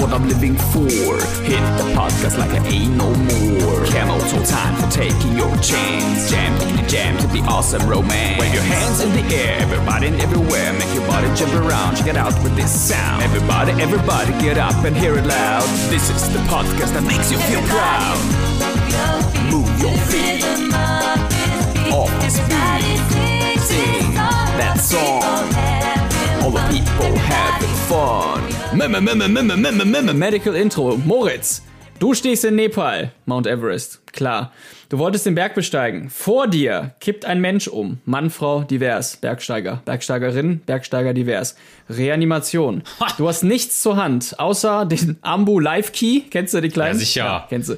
what 0.00 0.12
I'm 0.12 0.28
living 0.28 0.56
for. 0.72 0.88
Hit 1.44 1.62
the 1.78 1.86
podcast 1.94 2.38
like 2.38 2.50
I 2.50 2.64
ain't 2.66 2.96
no 2.96 3.10
more. 3.10 3.84
Camel 3.86 4.18
toe 4.30 4.44
time 4.44 4.74
for 4.76 4.90
taking 4.90 5.36
your 5.36 5.54
chance. 5.58 6.30
Jam 6.30 6.52
in 6.62 6.76
the 6.76 6.86
jam 6.88 7.18
to 7.18 7.28
be 7.28 7.40
awesome 7.40 7.88
romance. 7.88 8.40
Wave 8.40 8.54
your 8.54 8.62
hands 8.62 9.00
in 9.00 9.12
the 9.12 9.24
air, 9.34 9.58
everybody 9.60 10.08
and 10.08 10.20
everywhere. 10.20 10.72
Make 10.74 10.92
your 10.94 11.06
body 11.06 11.28
jump 11.34 11.54
around, 11.54 11.96
check 11.96 12.08
it 12.08 12.16
out 12.16 12.34
with 12.42 12.54
this 12.56 12.70
sound. 12.70 13.22
Everybody, 13.22 13.72
everybody 13.82 14.32
get 14.42 14.58
up 14.58 14.84
and 14.84 14.96
hear 14.96 15.16
it 15.16 15.26
loud. 15.26 15.68
This 15.90 16.10
is 16.10 16.32
the 16.32 16.40
podcast 16.50 16.92
that 16.94 17.04
makes 17.04 17.30
you 17.30 17.38
feel 17.38 17.62
proud. 17.68 18.18
Move 19.50 19.68
your 19.80 19.96
feet 20.08 20.44
off 21.92 22.10
beat. 22.20 23.60
Sing 23.60 24.14
that 24.14 24.78
song. 24.78 25.75
All 26.46 26.52
the 26.52 26.62
people 26.70 27.18
having 27.18 27.74
fun. 27.88 28.40
Medical 30.16 30.54
Intro. 30.54 30.96
Moritz, 30.96 31.60
du 31.98 32.14
stehst 32.14 32.44
in 32.44 32.54
Nepal, 32.54 33.10
Mount 33.24 33.48
Everest. 33.48 33.98
Klar. 34.12 34.52
Du 34.88 34.98
wolltest 34.98 35.26
den 35.26 35.34
Berg 35.34 35.56
besteigen. 35.56 36.10
Vor 36.10 36.46
dir 36.46 36.94
kippt 37.00 37.24
ein 37.24 37.40
Mensch 37.40 37.66
um. 37.66 37.98
Mann, 38.04 38.30
Frau, 38.30 38.62
divers. 38.62 39.16
Bergsteiger, 39.16 39.82
Bergsteigerin, 39.84 40.60
Bergsteiger, 40.60 41.12
divers. 41.12 41.56
Reanimation. 41.90 42.82
Du 43.18 43.26
hast 43.26 43.42
nichts 43.42 43.82
zur 43.82 43.96
Hand, 43.96 44.38
außer 44.38 44.86
den 44.86 45.18
Ambu 45.22 45.58
Life 45.58 45.90
Key. 45.92 46.20
Kennst 46.30 46.54
du 46.54 46.60
die 46.60 46.68
kleinen? 46.68 46.98
Ja, 46.98 47.04
sicher. 47.04 47.24
Ja, 47.24 47.46
kennst 47.48 47.70
du. 47.70 47.76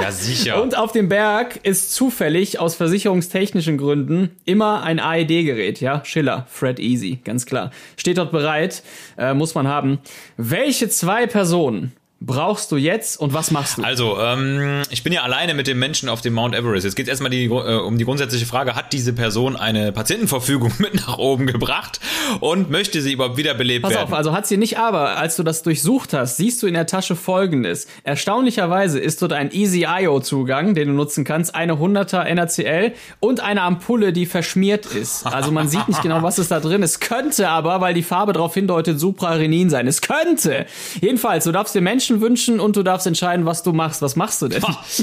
Ja, 0.00 0.12
sicher. 0.12 0.62
Und 0.62 0.76
auf 0.76 0.92
dem 0.92 1.08
Berg 1.08 1.58
ist 1.64 1.92
zufällig 1.92 2.60
aus 2.60 2.76
versicherungstechnischen 2.76 3.76
Gründen 3.76 4.30
immer 4.44 4.84
ein 4.84 5.00
AED-Gerät. 5.00 5.80
Ja, 5.80 6.04
Schiller, 6.04 6.46
Fred 6.48 6.78
Easy, 6.78 7.18
ganz 7.24 7.44
klar. 7.44 7.72
Steht 7.96 8.18
dort 8.18 8.30
bereit, 8.30 8.84
äh, 9.18 9.34
muss 9.34 9.54
man 9.54 9.66
haben. 9.66 9.98
Welche 10.36 10.88
zwei 10.88 11.26
Personen 11.26 11.92
brauchst 12.20 12.70
du 12.70 12.76
jetzt 12.76 13.18
und 13.18 13.32
was 13.32 13.50
machst 13.50 13.78
du? 13.78 13.82
Also, 13.82 14.18
ähm, 14.20 14.82
ich 14.90 15.02
bin 15.02 15.12
ja 15.12 15.22
alleine 15.22 15.54
mit 15.54 15.66
dem 15.66 15.78
Menschen 15.78 16.10
auf 16.10 16.20
dem 16.20 16.34
Mount 16.34 16.54
Everest. 16.54 16.84
Jetzt 16.84 16.94
geht 16.94 17.06
es 17.06 17.10
erstmal 17.10 17.30
die, 17.30 17.46
äh, 17.46 17.48
um 17.48 17.96
die 17.96 18.04
grundsätzliche 18.04 18.44
Frage, 18.44 18.74
hat 18.76 18.92
diese 18.92 19.14
Person 19.14 19.56
eine 19.56 19.90
Patientenverfügung 19.90 20.72
mit 20.78 20.94
nach 20.94 21.16
oben 21.16 21.46
gebracht 21.46 21.98
und 22.40 22.70
möchte 22.70 23.00
sie 23.00 23.14
überhaupt 23.14 23.38
wiederbelebt 23.38 23.82
Pass 23.82 23.94
werden? 23.94 24.04
auf, 24.04 24.12
also 24.12 24.32
hat 24.32 24.46
sie 24.46 24.58
nicht, 24.58 24.78
aber 24.78 25.16
als 25.16 25.36
du 25.36 25.42
das 25.42 25.62
durchsucht 25.62 26.12
hast, 26.12 26.36
siehst 26.36 26.62
du 26.62 26.66
in 26.66 26.74
der 26.74 26.86
Tasche 26.86 27.16
folgendes. 27.16 27.86
Erstaunlicherweise 28.04 29.00
ist 29.00 29.22
dort 29.22 29.32
ein 29.32 29.50
Easy 29.50 29.86
IO 29.88 30.20
Zugang, 30.20 30.74
den 30.74 30.88
du 30.88 30.94
nutzen 30.94 31.24
kannst, 31.24 31.54
eine 31.54 31.74
100er 31.74 32.32
NaCl 32.34 32.92
und 33.20 33.40
eine 33.40 33.62
Ampulle, 33.62 34.12
die 34.12 34.26
verschmiert 34.26 34.84
ist. 34.84 35.26
Also 35.26 35.52
man 35.52 35.68
sieht 35.68 35.88
nicht 35.88 36.02
genau, 36.02 36.22
was 36.22 36.38
ist 36.38 36.50
da 36.50 36.60
drin. 36.60 36.82
Es 36.82 37.00
könnte 37.00 37.48
aber, 37.48 37.80
weil 37.80 37.94
die 37.94 38.02
Farbe 38.02 38.34
darauf 38.34 38.52
hindeutet, 38.52 39.00
Suprarenin 39.00 39.70
sein. 39.70 39.86
Es 39.86 40.02
könnte. 40.02 40.66
Jedenfalls, 41.00 41.44
du 41.44 41.52
darfst 41.52 41.74
den 41.74 41.84
Menschen 41.84 42.09
wünschen 42.18 42.60
und 42.60 42.76
du 42.76 42.82
darfst 42.82 43.06
entscheiden, 43.06 43.46
was 43.46 43.62
du 43.62 43.72
machst. 43.72 44.02
Was 44.02 44.16
machst 44.16 44.42
du 44.42 44.48
denn? 44.48 44.62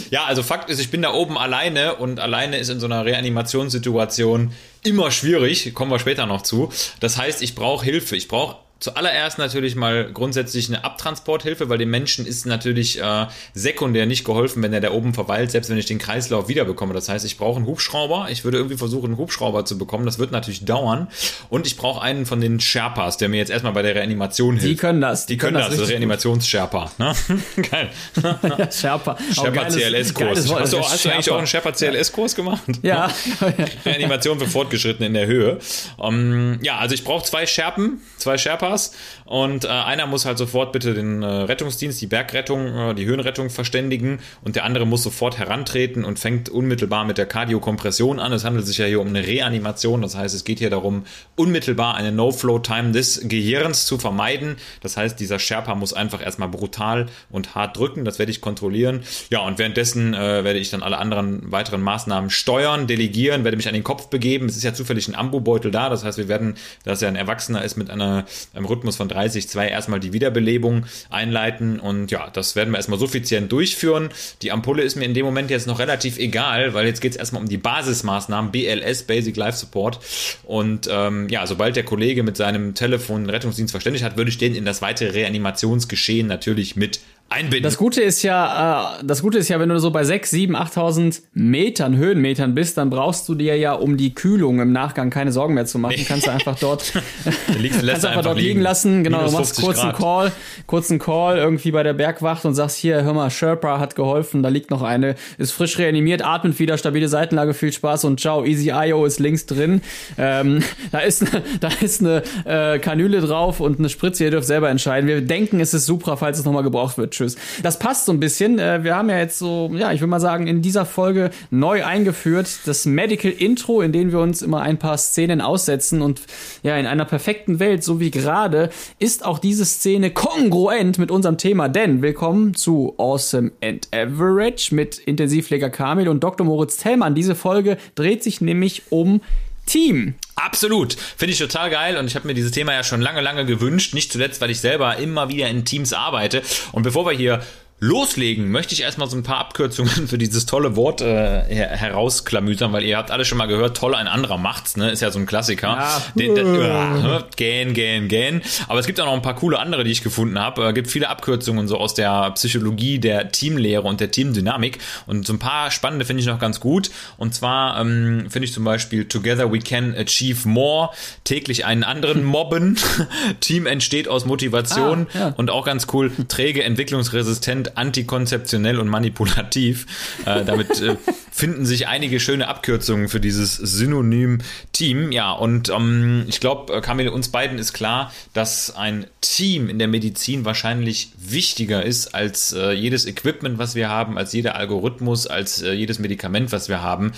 Ja, 0.09 0.25
also 0.25 0.44
Fakt 0.44 0.69
ist, 0.69 0.80
ich 0.80 0.91
bin 0.91 1.02
da 1.02 1.14
oben 1.14 1.38
alleine 1.38 1.95
und 1.95 2.19
alleine 2.19 2.58
ist 2.58 2.69
in 2.69 2.80
so 2.80 2.86
einer 2.86 3.05
Reanimationssituation 3.05 4.52
immer 4.83 5.11
schwierig. 5.11 5.73
Kommen 5.73 5.91
wir 5.91 5.99
später 5.99 6.25
noch 6.25 6.41
zu. 6.41 6.69
Das 6.99 7.17
heißt, 7.17 7.41
ich 7.41 7.55
brauche 7.55 7.86
Hilfe. 7.86 8.16
Ich 8.16 8.27
brauche 8.27 8.58
zuallererst 8.80 9.38
natürlich 9.38 9.75
mal 9.75 10.11
grundsätzlich 10.14 10.67
eine 10.67 10.83
Abtransporthilfe, 10.83 11.70
weil 11.70 11.78
dem 11.78 11.89
Menschen 11.89 12.25
ist 12.25 12.45
natürlich 12.45 13.02
äh, 13.02 13.28
sekundär 13.53 14.06
nicht 14.06 14.23
geholfen, 14.23 14.61
wenn 14.61 14.73
er 14.73 14.81
da 14.81 14.92
oben 14.92 15.14
verweilt, 15.14 15.52
selbst 15.52 15.70
wenn 15.70 15.78
ich 15.78 15.86
den 15.86 15.97
Kreislauf 15.97 16.47
wiederbekomme. 16.47 16.94
Das 16.94 17.09
heißt, 17.09 17.25
ich 17.25 17.38
brauche 17.38 17.58
einen 17.58 17.66
Hubschrauber. 17.66 18.28
Ich 18.30 18.44
würde 18.44 18.58
irgendwie 18.58 18.78
versuchen, 18.78 19.08
einen 19.08 19.17
Hubschrauber 19.17 19.66
zu 19.66 19.78
bekommen. 19.78 20.05
Das 20.05 20.20
wird 20.20 20.31
natürlich 20.31 20.66
dauern. 20.66 21.08
Und 21.50 21.66
ich 21.66 21.78
brauche 21.78 22.02
einen 22.02 22.25
von 22.25 22.39
den 22.39 22.59
Sherpas, 22.59 23.17
der 23.17 23.30
mir 23.30 23.38
jetzt 23.38 23.50
erstmal 23.50 23.73
bei 23.73 23.82
der 23.82 23.95
Reanimation 23.95 24.55
hilft. 24.55 24.67
Die 24.67 24.76
können 24.76 25.02
das. 25.02 25.26
Die, 25.26 25.38
können, 25.38 25.55
das, 25.55 25.76
das 25.76 25.89
Reanimations-Sherpa. 25.89 26.92
Ne? 26.99 27.14
Geil. 27.71 27.89
ja, 28.23 28.71
Sherpa. 28.71 29.17
Sherpa 29.33 29.65
CLS-Kurs. 29.65 30.52
Hast, 30.54 30.73
du, 30.73 30.80
hast 30.80 31.05
du 31.05 31.09
eigentlich 31.09 31.32
auch 31.32 31.38
einen 31.38 31.48
Sherpa 31.48 31.71
CLS-Kurs 31.71 32.36
gemacht? 32.36 32.64
Ja. 32.83 33.11
Reanimation 33.86 34.39
für 34.39 34.48
Fortgeschrittene 34.48 35.08
in 35.08 35.14
der 35.14 35.26
Höhe. 35.26 35.59
Um, 35.98 36.59
ja, 36.61 36.77
also 36.77 36.94
ich 36.94 37.04
brauche 37.04 37.26
zwei 37.26 37.45
Sherpen, 37.45 38.02
zwei 38.17 38.38
Sherpas 38.38 38.67
Sherpas 38.67 38.92
und 39.26 39.66
äh, 39.66 39.67
einer 39.67 40.05
muss 40.08 40.26
halt 40.26 40.38
sofort 40.38 40.72
bitte 40.72 40.94
den 40.94 41.22
äh, 41.22 41.26
Rettungsdienst, 41.26 42.00
die 42.02 42.08
Bergrettung, 42.08 42.67
äh, 42.67 42.95
die 42.95 43.05
Höhenrettung 43.05 43.50
verständigen 43.50 44.20
und 44.44 44.55
der 44.55 44.64
andere 44.64 44.86
muss 44.86 45.04
sofort 45.04 45.38
herantreten 45.38 46.05
und 46.05 46.20
fängt 46.20 46.50
unmittelbar 46.50 47.06
mit 47.06 47.17
der 47.17 47.26
Kardiokompression 47.26 48.20
an. 48.20 48.32
Es 48.33 48.44
handelt 48.44 48.66
sich 48.66 48.77
ja 48.77 48.86
hier 48.86 49.02
um 49.02 49.08
eine 49.08 49.26
Reanimation, 49.26 50.02
das 50.02 50.16
heißt, 50.16 50.36
es 50.36 50.44
geht 50.44 50.60
hier 50.60 50.70
darum, 50.70 51.06
unmittelbar 51.36 51.95
eine 51.95 52.11
No-Flow-Time 52.11 52.92
des 52.92 53.22
Gehirns 53.27 53.86
zu 53.86 53.98
vermeiden. 53.98 54.58
Das 54.82 54.98
heißt, 54.98 55.20
dieser 55.20 55.39
Sherpa 55.39 55.76
muss 55.76 55.94
einfach 55.94 56.22
erstmal 56.22 56.50
brutal 56.50 57.08
und 57.30 57.56
hart 57.56 57.77
drücken, 57.77 58.06
das 58.06 58.20
werde 58.20 58.32
ich 58.32 58.42
kontrollieren. 58.42 59.04
Ja, 59.30 59.39
und 59.39 59.60
währenddessen 59.60 60.14
äh, 60.14 60.44
werde 60.44 60.60
ich 60.60 60.70
dann 60.70 60.83
alle 60.83 60.98
anderen 60.98 61.52
weiteren 61.52 61.82
Maßnahmen 61.82 62.30
steuern, 62.30 62.88
delegieren, 62.88 63.44
werde 63.44 63.58
mich 63.58 63.67
an 63.67 63.73
den 63.73 63.83
Kopf 63.83 64.08
begeben. 64.08 64.48
Es 64.48 64.58
ist 64.58 64.64
ja 64.64 64.73
zufällig 64.73 65.08
ein 65.08 65.16
Ambubeutel 65.16 65.72
da, 65.72 65.89
das 65.89 66.04
heißt, 66.04 66.17
wir 66.17 66.27
werden, 66.27 66.56
dass 66.83 67.02
er 67.02 67.10
ein 67.10 67.16
Erwachsener 67.16 67.64
ist 67.64 67.77
mit 67.77 67.89
einer 67.89 68.26
einem 68.58 68.66
Rhythmus 68.66 68.95
von 68.98 69.08
30, 69.08 69.48
2 69.48 69.68
erstmal 69.68 70.00
die 70.00 70.14
Wiederbelebung 70.14 70.86
einleiten 71.10 71.80
und 71.80 72.12
ja, 72.12 72.30
das 72.30 72.56
werden 72.56 72.72
wir 72.72 72.78
erstmal 72.78 73.00
suffizient 73.00 73.52
durchführen. 73.52 74.10
Die 74.42 74.52
Ampulle 74.52 74.84
ist 74.84 74.95
mir 74.95 75.06
in 75.06 75.14
dem 75.14 75.26
Moment 75.26 75.50
jetzt 75.50 75.68
noch 75.68 75.80
relativ 75.80 76.18
egal, 76.18 76.73
weil 76.73 76.86
jetzt 76.86 77.02
geht 77.02 77.12
es 77.12 77.18
erstmal 77.18 77.42
um 77.42 77.50
die 77.50 77.58
Basismaßnahmen, 77.58 78.52
BLS, 78.52 79.04
Basic 79.04 79.36
Life 79.38 79.58
Support 79.58 80.00
und 80.44 80.90
ähm, 80.92 81.30
ja, 81.30 81.45
sobald 81.48 81.76
der 81.76 81.84
Kollege 81.84 82.23
mit 82.23 82.38
seinem 82.38 82.73
Telefon 82.73 83.30
Rettungsdienst 83.30 83.72
verständigt 83.72 84.04
hat, 84.04 84.18
würde 84.18 84.30
ich 84.30 84.38
den 84.38 84.56
in 84.56 84.66
das 84.66 84.82
weitere 84.82 85.12
Reanimationsgeschehen 85.12 86.28
natürlich 86.28 86.76
mit 86.76 87.00
einbinden. 87.30 87.64
Das 87.64 87.77
Gute 87.77 88.02
ist 88.02 88.23
ja, 88.23 88.99
äh, 88.99 89.04
das 89.04 89.21
Gute 89.21 89.38
ist 89.38 89.49
ja, 89.49 89.60
wenn 89.60 89.70
du 89.70 89.80
so 89.80 89.92
bei 89.92 90.04
6, 90.04 90.30
7, 90.30 90.55
8.000 90.55 91.21
Metern, 91.33 91.98
Höhenmetern 91.98 92.55
bist, 92.55 92.77
dann 92.77 92.89
brauchst 92.89 93.27
du 93.27 93.36
dir 93.36 93.58
ja 93.58 93.73
um 93.73 93.98
die 93.98 94.14
Kühlung 94.14 94.60
im 94.60 94.71
Nachgang 94.71 95.10
keine 95.10 95.32
Sorgen 95.32 95.54
mehr 95.54 95.65
zu 95.65 95.77
machen. 95.77 95.98
Kannst 96.08 96.27
du 96.27 96.32
einfach 96.32 96.58
dort, 96.60 96.93
liegst, 97.60 97.80
kannst 97.80 98.05
einfach, 98.05 98.10
einfach 98.10 98.23
dort 98.23 98.39
liegen 98.39 98.61
lassen. 98.61 99.04
Genau, 99.04 99.26
du 99.26 99.32
machst 99.32 99.61
kurzen 99.61 99.92
Call, 99.92 100.32
kurzen 100.67 100.99
Call 100.99 101.38
irgendwie 101.38 101.71
bei 101.71 101.83
der 101.83 101.93
Bergwacht 101.93 102.45
und 102.45 102.55
sagst 102.55 102.77
hier, 102.77 103.04
hör 103.04 103.14
mal, 103.14 103.30
Sherpa 103.30 103.80
hat 103.80 103.95
geholfen, 103.95 104.42
da 104.42 104.49
liegt 104.49 104.71
noch 104.71 104.82
eine, 104.82 105.15
ist 105.38 105.52
frisch 105.52 105.77
reanimiert, 105.77 106.23
atmet 106.23 106.58
wieder, 106.59 106.77
stabile 106.77 107.09
Seitenlage, 107.09 107.54
viel 107.54 107.73
Spaß 107.73 108.05
und 108.05 108.20
ciao, 108.20 108.45
Easy 108.45 108.71
IO 108.71 109.05
ist 109.05 109.20
links 109.20 109.45
drin. 109.45 109.82
Ähm, 110.17 110.64
da 110.92 110.99
ist, 110.99 111.23
ne, 111.33 111.44
da 111.59 111.70
ist 111.82 112.02
eine 112.02 112.23
äh, 112.45 112.80
Kanüle 112.80 113.20
drauf 113.20 113.59
und 113.59 113.80
eine 113.80 113.89
Spritze, 113.89 114.23
ihr 114.23 114.32
dürft 114.32 114.48
selber 114.48 114.70
entscheiden. 114.70 115.08
Wir 115.08 115.21
denken, 115.21 115.59
es 115.59 115.73
ist 115.73 115.86
Supra, 115.86 116.15
falls 116.15 116.39
es 116.39 116.45
nochmal 116.45 116.64
gebraucht 116.64 116.98
wird. 116.98 117.17
Tschüss. 117.17 117.36
Das 117.64 117.80
passt 117.80 118.05
so 118.05 118.11
ein 118.11 118.20
bisschen. 118.20 118.60
Äh, 118.60 118.83
wir 118.83 118.95
haben 118.95 119.10
ja 119.10 119.17
jetzt 119.17 119.39
so, 119.39 119.72
ja, 119.73 119.92
ich 119.92 120.02
würde 120.02 120.11
mal 120.11 120.20
sagen, 120.20 120.45
in 120.45 120.61
dieser 120.61 120.86
Folge 120.86 121.32
neu 121.50 121.83
eingeführt 121.83 122.48
das 122.66 122.86
Medical 122.86 123.32
Intro, 123.32 123.82
in 123.82 123.92
dem 123.92 124.11
wir 124.11 124.20
uns 124.20 124.44
immer 124.44 124.61
ein 124.61 124.78
paar 124.78 124.98
Szenen 124.98 125.42
aussetzen 125.42 126.02
und 126.02 126.22
ja, 126.61 126.77
in 126.77 126.86
einer 126.86 127.06
perfekten 127.06 127.60
Welt, 127.60 127.83
so 127.83 128.00
wie 128.00 128.12
gerade, 128.12 128.69
ist 129.00 129.25
auch 129.25 129.39
diese 129.39 129.66
Szene 129.66 130.12
kongruent 130.12 131.00
mit 131.00 131.10
unserem 131.10 131.39
Thema, 131.39 131.69
denn 131.69 132.04
willkommen 132.04 132.54
zu 132.54 132.94
Awesome 132.98 133.51
and 133.63 133.88
Average 133.92 134.75
mit 134.75 135.00
Intensivpfleger 135.00 135.72
Kamil 135.72 136.10
und 136.10 136.24
Dr. 136.24 136.45
Moritz 136.45 136.77
Tellmann. 136.77 137.16
Diese 137.16 137.33
Folge 137.33 137.77
dreht 137.95 138.22
sich 138.22 138.42
nämlich 138.42 138.83
um 138.92 139.22
Team. 139.68 140.16
Absolut. 140.36 140.98
Finde 141.18 141.33
ich 141.33 141.39
total 141.39 141.69
geil 141.69 141.98
und 141.98 142.07
ich 142.07 142.16
habe 142.16 142.25
mir 142.25 142.33
dieses 142.33 142.51
Thema 142.51 142.74
ja 142.74 142.83
schon 142.83 143.01
lange, 143.01 143.22
lange 143.22 143.45
gewünscht. 143.45 143.94
Nicht 143.94 144.12
zuletzt, 144.12 144.42
weil 144.42 144.50
ich 144.50 144.60
selber 144.60 144.98
immer 144.98 145.30
wieder 145.30 145.48
in 145.48 145.66
Teams 145.66 145.94
arbeite. 145.94 146.42
Und 146.72 146.83
bevor 146.83 147.06
wir 147.06 147.12
hier 147.12 147.42
loslegen, 147.80 148.50
möchte 148.50 148.74
ich 148.74 148.81
erstmal 148.81 149.07
so 149.07 149.15
ein 149.15 149.21
paar 149.21 149.38
Abkürzungen 149.38 150.07
für 150.07 150.18
dieses 150.18 150.48
tolle 150.48 150.75
Wort 150.75 151.01
äh, 151.01 151.44
her 151.44 151.69
herausklamütern, 151.69 152.74
weil 152.74 152.83
ihr 152.83 152.97
habt 152.97 153.12
alle 153.12 153.24
schon 153.24 153.38
mal 153.38 153.45
gehört, 153.45 153.77
toll, 153.77 153.94
ein 153.94 154.07
anderer 154.07 154.39
macht's, 154.39 154.77
ne? 154.77 154.89
Ist 154.89 155.01
ja 155.01 155.12
so 155.12 155.19
ein 155.19 155.27
Klassiker. 155.27 155.68
Ja. 155.68 156.01
Den, 156.15 156.33
den, 156.33 156.47
uh, 156.47 157.19
gähn, 157.35 157.75
gähn, 157.75 158.07
gähn. 158.07 158.41
Aber 158.68 158.79
es 158.79 158.88
gibt 158.88 159.00
auch 159.00 159.06
noch 159.06 159.13
ein 159.13 159.21
paar 159.21 159.35
coole 159.35 159.59
andere, 159.59 159.83
die 159.83 159.91
ich 159.91 160.01
gefunden 160.01 160.39
habe. 160.39 160.63
Es 160.63 160.69
äh, 160.71 160.74
gibt 160.74 160.89
viele 160.89 161.09
Abkürzungen 161.09 161.68
so 161.68 161.77
aus 161.77 161.94
der 161.94 162.31
Psychologie 162.31 162.97
der 162.97 163.31
Teamlehre 163.31 163.83
und 163.83 164.00
der 164.00 164.09
Teamdynamik. 164.09 164.79
Und 165.06 165.27
so 165.27 165.33
ein 165.33 165.39
paar 165.39 165.69
spannende 165.69 166.03
finde 166.06 166.21
ich 166.21 166.27
noch 166.27 166.39
ganz 166.39 166.59
gut. 166.59 166.89
Und 167.18 167.35
zwar 167.35 167.79
ähm, 167.79 168.25
finde 168.29 168.45
ich 168.45 168.53
zum 168.53 168.63
Beispiel 168.63 169.06
Together 169.06 169.51
we 169.51 169.59
can 169.59 169.95
achieve 169.95 170.47
more, 170.50 170.89
täglich 171.25 171.65
einen 171.65 171.83
anderen 171.83 172.24
mobben. 172.24 172.79
Team 173.39 173.68
entsteht 173.68 174.07
aus 174.07 174.25
Motivation 174.25 175.06
ah, 175.13 175.19
ja. 175.19 175.33
und 175.38 175.51
auch 175.51 175.65
ganz 175.65 175.85
cool, 175.94 176.12
träge, 176.27 176.63
entwicklungsresistent 176.63 177.66
antikonzeptionell 177.75 178.79
und 178.79 178.87
manipulativ. 178.87 179.85
Äh, 180.25 180.45
damit 180.45 180.81
äh, 180.81 180.95
finden 181.31 181.65
sich 181.65 181.87
einige 181.87 182.19
schöne 182.19 182.47
Abkürzungen 182.47 183.09
für 183.09 183.19
dieses 183.19 183.55
Synonym 183.55 184.39
Team. 184.71 185.11
Ja, 185.11 185.31
und 185.31 185.69
ähm, 185.69 186.25
ich 186.27 186.39
glaube, 186.39 186.73
äh, 186.73 186.81
Kamil, 186.81 187.09
uns 187.09 187.29
beiden 187.29 187.59
ist 187.59 187.73
klar, 187.73 188.11
dass 188.33 188.75
ein 188.75 189.05
Team 189.21 189.69
in 189.69 189.79
der 189.79 189.87
Medizin 189.87 190.45
wahrscheinlich 190.45 191.11
wichtiger 191.17 191.83
ist 191.83 192.15
als 192.15 192.53
äh, 192.53 192.71
jedes 192.71 193.05
Equipment, 193.05 193.57
was 193.57 193.75
wir 193.75 193.89
haben, 193.89 194.17
als 194.17 194.33
jeder 194.33 194.55
Algorithmus, 194.55 195.27
als 195.27 195.61
äh, 195.61 195.73
jedes 195.73 195.99
Medikament, 195.99 196.51
was 196.51 196.69
wir 196.69 196.81
haben. 196.81 197.11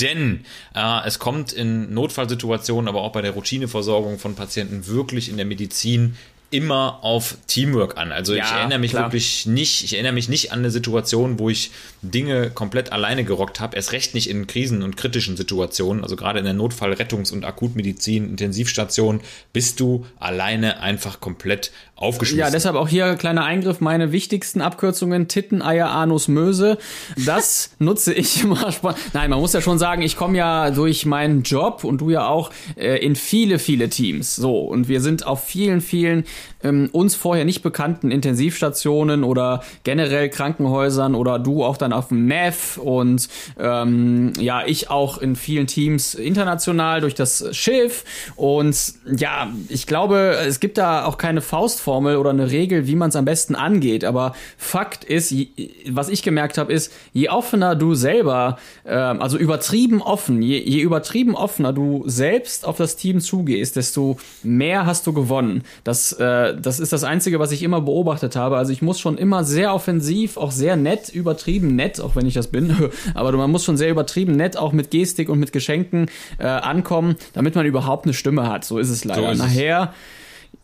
Denn 0.00 0.44
äh, 0.74 1.06
es 1.06 1.18
kommt 1.18 1.52
in 1.52 1.92
Notfallsituationen, 1.94 2.88
aber 2.88 3.02
auch 3.02 3.12
bei 3.12 3.22
der 3.22 3.32
Routineversorgung 3.32 4.18
von 4.18 4.34
Patienten 4.34 4.86
wirklich 4.86 5.28
in 5.28 5.36
der 5.36 5.46
Medizin 5.46 6.16
immer 6.54 7.00
auf 7.02 7.36
Teamwork 7.48 7.98
an. 7.98 8.12
Also 8.12 8.32
ja, 8.32 8.44
ich 8.44 8.52
erinnere 8.52 8.78
mich 8.78 8.92
klar. 8.92 9.06
wirklich 9.06 9.44
nicht, 9.44 9.82
ich 9.82 9.94
erinnere 9.94 10.12
mich 10.12 10.28
nicht 10.28 10.52
an 10.52 10.60
eine 10.60 10.70
Situation, 10.70 11.40
wo 11.40 11.50
ich 11.50 11.72
Dinge 12.00 12.48
komplett 12.50 12.92
alleine 12.92 13.24
gerockt 13.24 13.58
habe, 13.58 13.74
erst 13.74 13.90
recht 13.90 14.14
nicht 14.14 14.30
in 14.30 14.46
Krisen 14.46 14.84
und 14.84 14.96
kritischen 14.96 15.36
Situationen, 15.36 16.04
also 16.04 16.14
gerade 16.14 16.38
in 16.38 16.44
der 16.44 16.54
Notfall-, 16.54 16.92
Rettungs- 16.92 17.32
und 17.32 17.44
Akutmedizin, 17.44 18.30
Intensivstation, 18.30 19.20
bist 19.52 19.80
du 19.80 20.06
alleine 20.20 20.78
einfach 20.80 21.18
komplett 21.18 21.72
aufgeschmissen. 21.96 22.40
Ja, 22.40 22.50
deshalb 22.50 22.76
auch 22.76 22.88
hier 22.88 23.14
kleiner 23.14 23.44
Eingriff, 23.44 23.80
meine 23.80 24.12
wichtigsten 24.12 24.60
Abkürzungen, 24.60 25.28
Titten, 25.28 25.62
Eier, 25.62 25.90
Anus, 25.90 26.28
Möse, 26.28 26.78
das 27.24 27.70
nutze 27.78 28.12
ich 28.12 28.42
immer. 28.42 28.72
Nein, 29.12 29.30
man 29.30 29.40
muss 29.40 29.52
ja 29.52 29.60
schon 29.60 29.78
sagen, 29.78 30.02
ich 30.02 30.16
komme 30.16 30.38
ja 30.38 30.70
durch 30.70 31.06
meinen 31.06 31.42
Job 31.42 31.84
und 31.84 32.00
du 32.00 32.10
ja 32.10 32.26
auch 32.26 32.50
äh, 32.76 32.98
in 33.04 33.16
viele, 33.16 33.58
viele 33.58 33.88
Teams. 33.88 34.34
So, 34.36 34.58
und 34.58 34.88
wir 34.88 35.00
sind 35.00 35.26
auf 35.26 35.44
vielen, 35.44 35.80
vielen 35.80 36.24
ähm, 36.64 36.88
uns 36.92 37.14
vorher 37.14 37.44
nicht 37.44 37.62
bekannten 37.62 38.10
Intensivstationen 38.10 39.22
oder 39.22 39.62
generell 39.84 40.28
Krankenhäusern 40.28 41.14
oder 41.14 41.38
du 41.38 41.62
auch 41.62 41.76
dann 41.76 41.92
auf 41.92 42.08
dem 42.08 42.26
NEF 42.26 42.78
und 42.78 43.28
ähm, 43.58 44.32
ja, 44.38 44.62
ich 44.66 44.90
auch 44.90 45.18
in 45.18 45.36
vielen 45.36 45.66
Teams 45.66 46.14
international 46.14 47.00
durch 47.00 47.14
das 47.14 47.54
Schiff 47.54 48.04
und 48.36 48.94
ja, 49.16 49.48
ich 49.68 49.86
glaube, 49.86 50.36
es 50.46 50.58
gibt 50.60 50.78
da 50.78 51.04
auch 51.04 51.18
keine 51.18 51.42
Faustformel 51.42 52.16
oder 52.16 52.30
eine 52.30 52.50
Regel, 52.50 52.86
wie 52.86 52.96
man 52.96 53.10
es 53.10 53.16
am 53.16 53.24
besten 53.24 53.54
angeht, 53.54 54.04
aber 54.04 54.34
Fakt 54.56 55.04
ist, 55.04 55.34
was 55.88 56.08
ich 56.08 56.22
gemerkt 56.22 56.58
habe, 56.58 56.72
ist, 56.72 56.92
je 57.12 57.28
offener 57.28 57.76
du 57.76 57.94
selber, 57.94 58.58
äh, 58.84 58.94
also 58.94 59.36
übertrieben 59.36 60.00
offen, 60.00 60.40
je, 60.42 60.58
je 60.58 60.80
übertrieben 60.80 61.34
offener 61.34 61.72
du 61.72 62.04
selbst 62.06 62.64
auf 62.64 62.76
das 62.76 62.96
Team 62.96 63.20
zugehst, 63.20 63.76
desto 63.76 64.18
mehr 64.42 64.86
hast 64.86 65.06
du 65.06 65.12
gewonnen. 65.12 65.62
Das, 65.84 66.12
äh, 66.12 66.53
das 66.60 66.80
ist 66.80 66.92
das 66.92 67.04
Einzige, 67.04 67.38
was 67.38 67.52
ich 67.52 67.62
immer 67.62 67.80
beobachtet 67.80 68.36
habe. 68.36 68.56
Also 68.56 68.72
ich 68.72 68.82
muss 68.82 69.00
schon 69.00 69.18
immer 69.18 69.44
sehr 69.44 69.74
offensiv, 69.74 70.36
auch 70.36 70.50
sehr 70.50 70.76
nett, 70.76 71.08
übertrieben 71.08 71.76
nett, 71.76 72.00
auch 72.00 72.16
wenn 72.16 72.26
ich 72.26 72.34
das 72.34 72.48
bin, 72.48 72.74
aber 73.14 73.32
man 73.32 73.50
muss 73.50 73.64
schon 73.64 73.76
sehr 73.76 73.90
übertrieben 73.90 74.36
nett, 74.36 74.56
auch 74.56 74.72
mit 74.72 74.90
Gestik 74.90 75.28
und 75.28 75.38
mit 75.38 75.52
Geschenken 75.52 76.06
äh, 76.38 76.46
ankommen, 76.46 77.16
damit 77.32 77.54
man 77.54 77.66
überhaupt 77.66 78.06
eine 78.06 78.14
Stimme 78.14 78.48
hat. 78.48 78.64
So 78.64 78.78
ist 78.78 78.90
es 78.90 79.04
leider. 79.04 79.22
So 79.22 79.28
ist 79.28 79.38
Nachher 79.38 79.92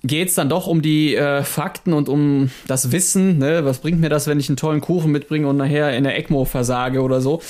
geht 0.03 0.29
es 0.29 0.35
dann 0.35 0.49
doch 0.49 0.67
um 0.67 0.83
die 0.83 1.15
äh, 1.15 1.43
Fakten 1.43 1.93
und 1.93 2.09
um 2.09 2.51
das 2.67 2.93
Wissen. 2.93 3.39
Ne? 3.39 3.65
Was 3.65 3.79
bringt 3.79 4.01
mir 4.01 4.09
das, 4.09 4.27
wenn 4.27 4.41
ich 4.41 4.49
einen 4.49 4.57
tollen 4.57 4.81
Kuchen 4.81 5.11
mitbringe 5.13 5.47
und 5.47 5.57
nachher 5.57 5.97
in 5.97 6.05
der 6.05 6.19
ECMO 6.19 6.45
versage 6.45 7.03
oder 7.03 7.21
so? 7.21 7.43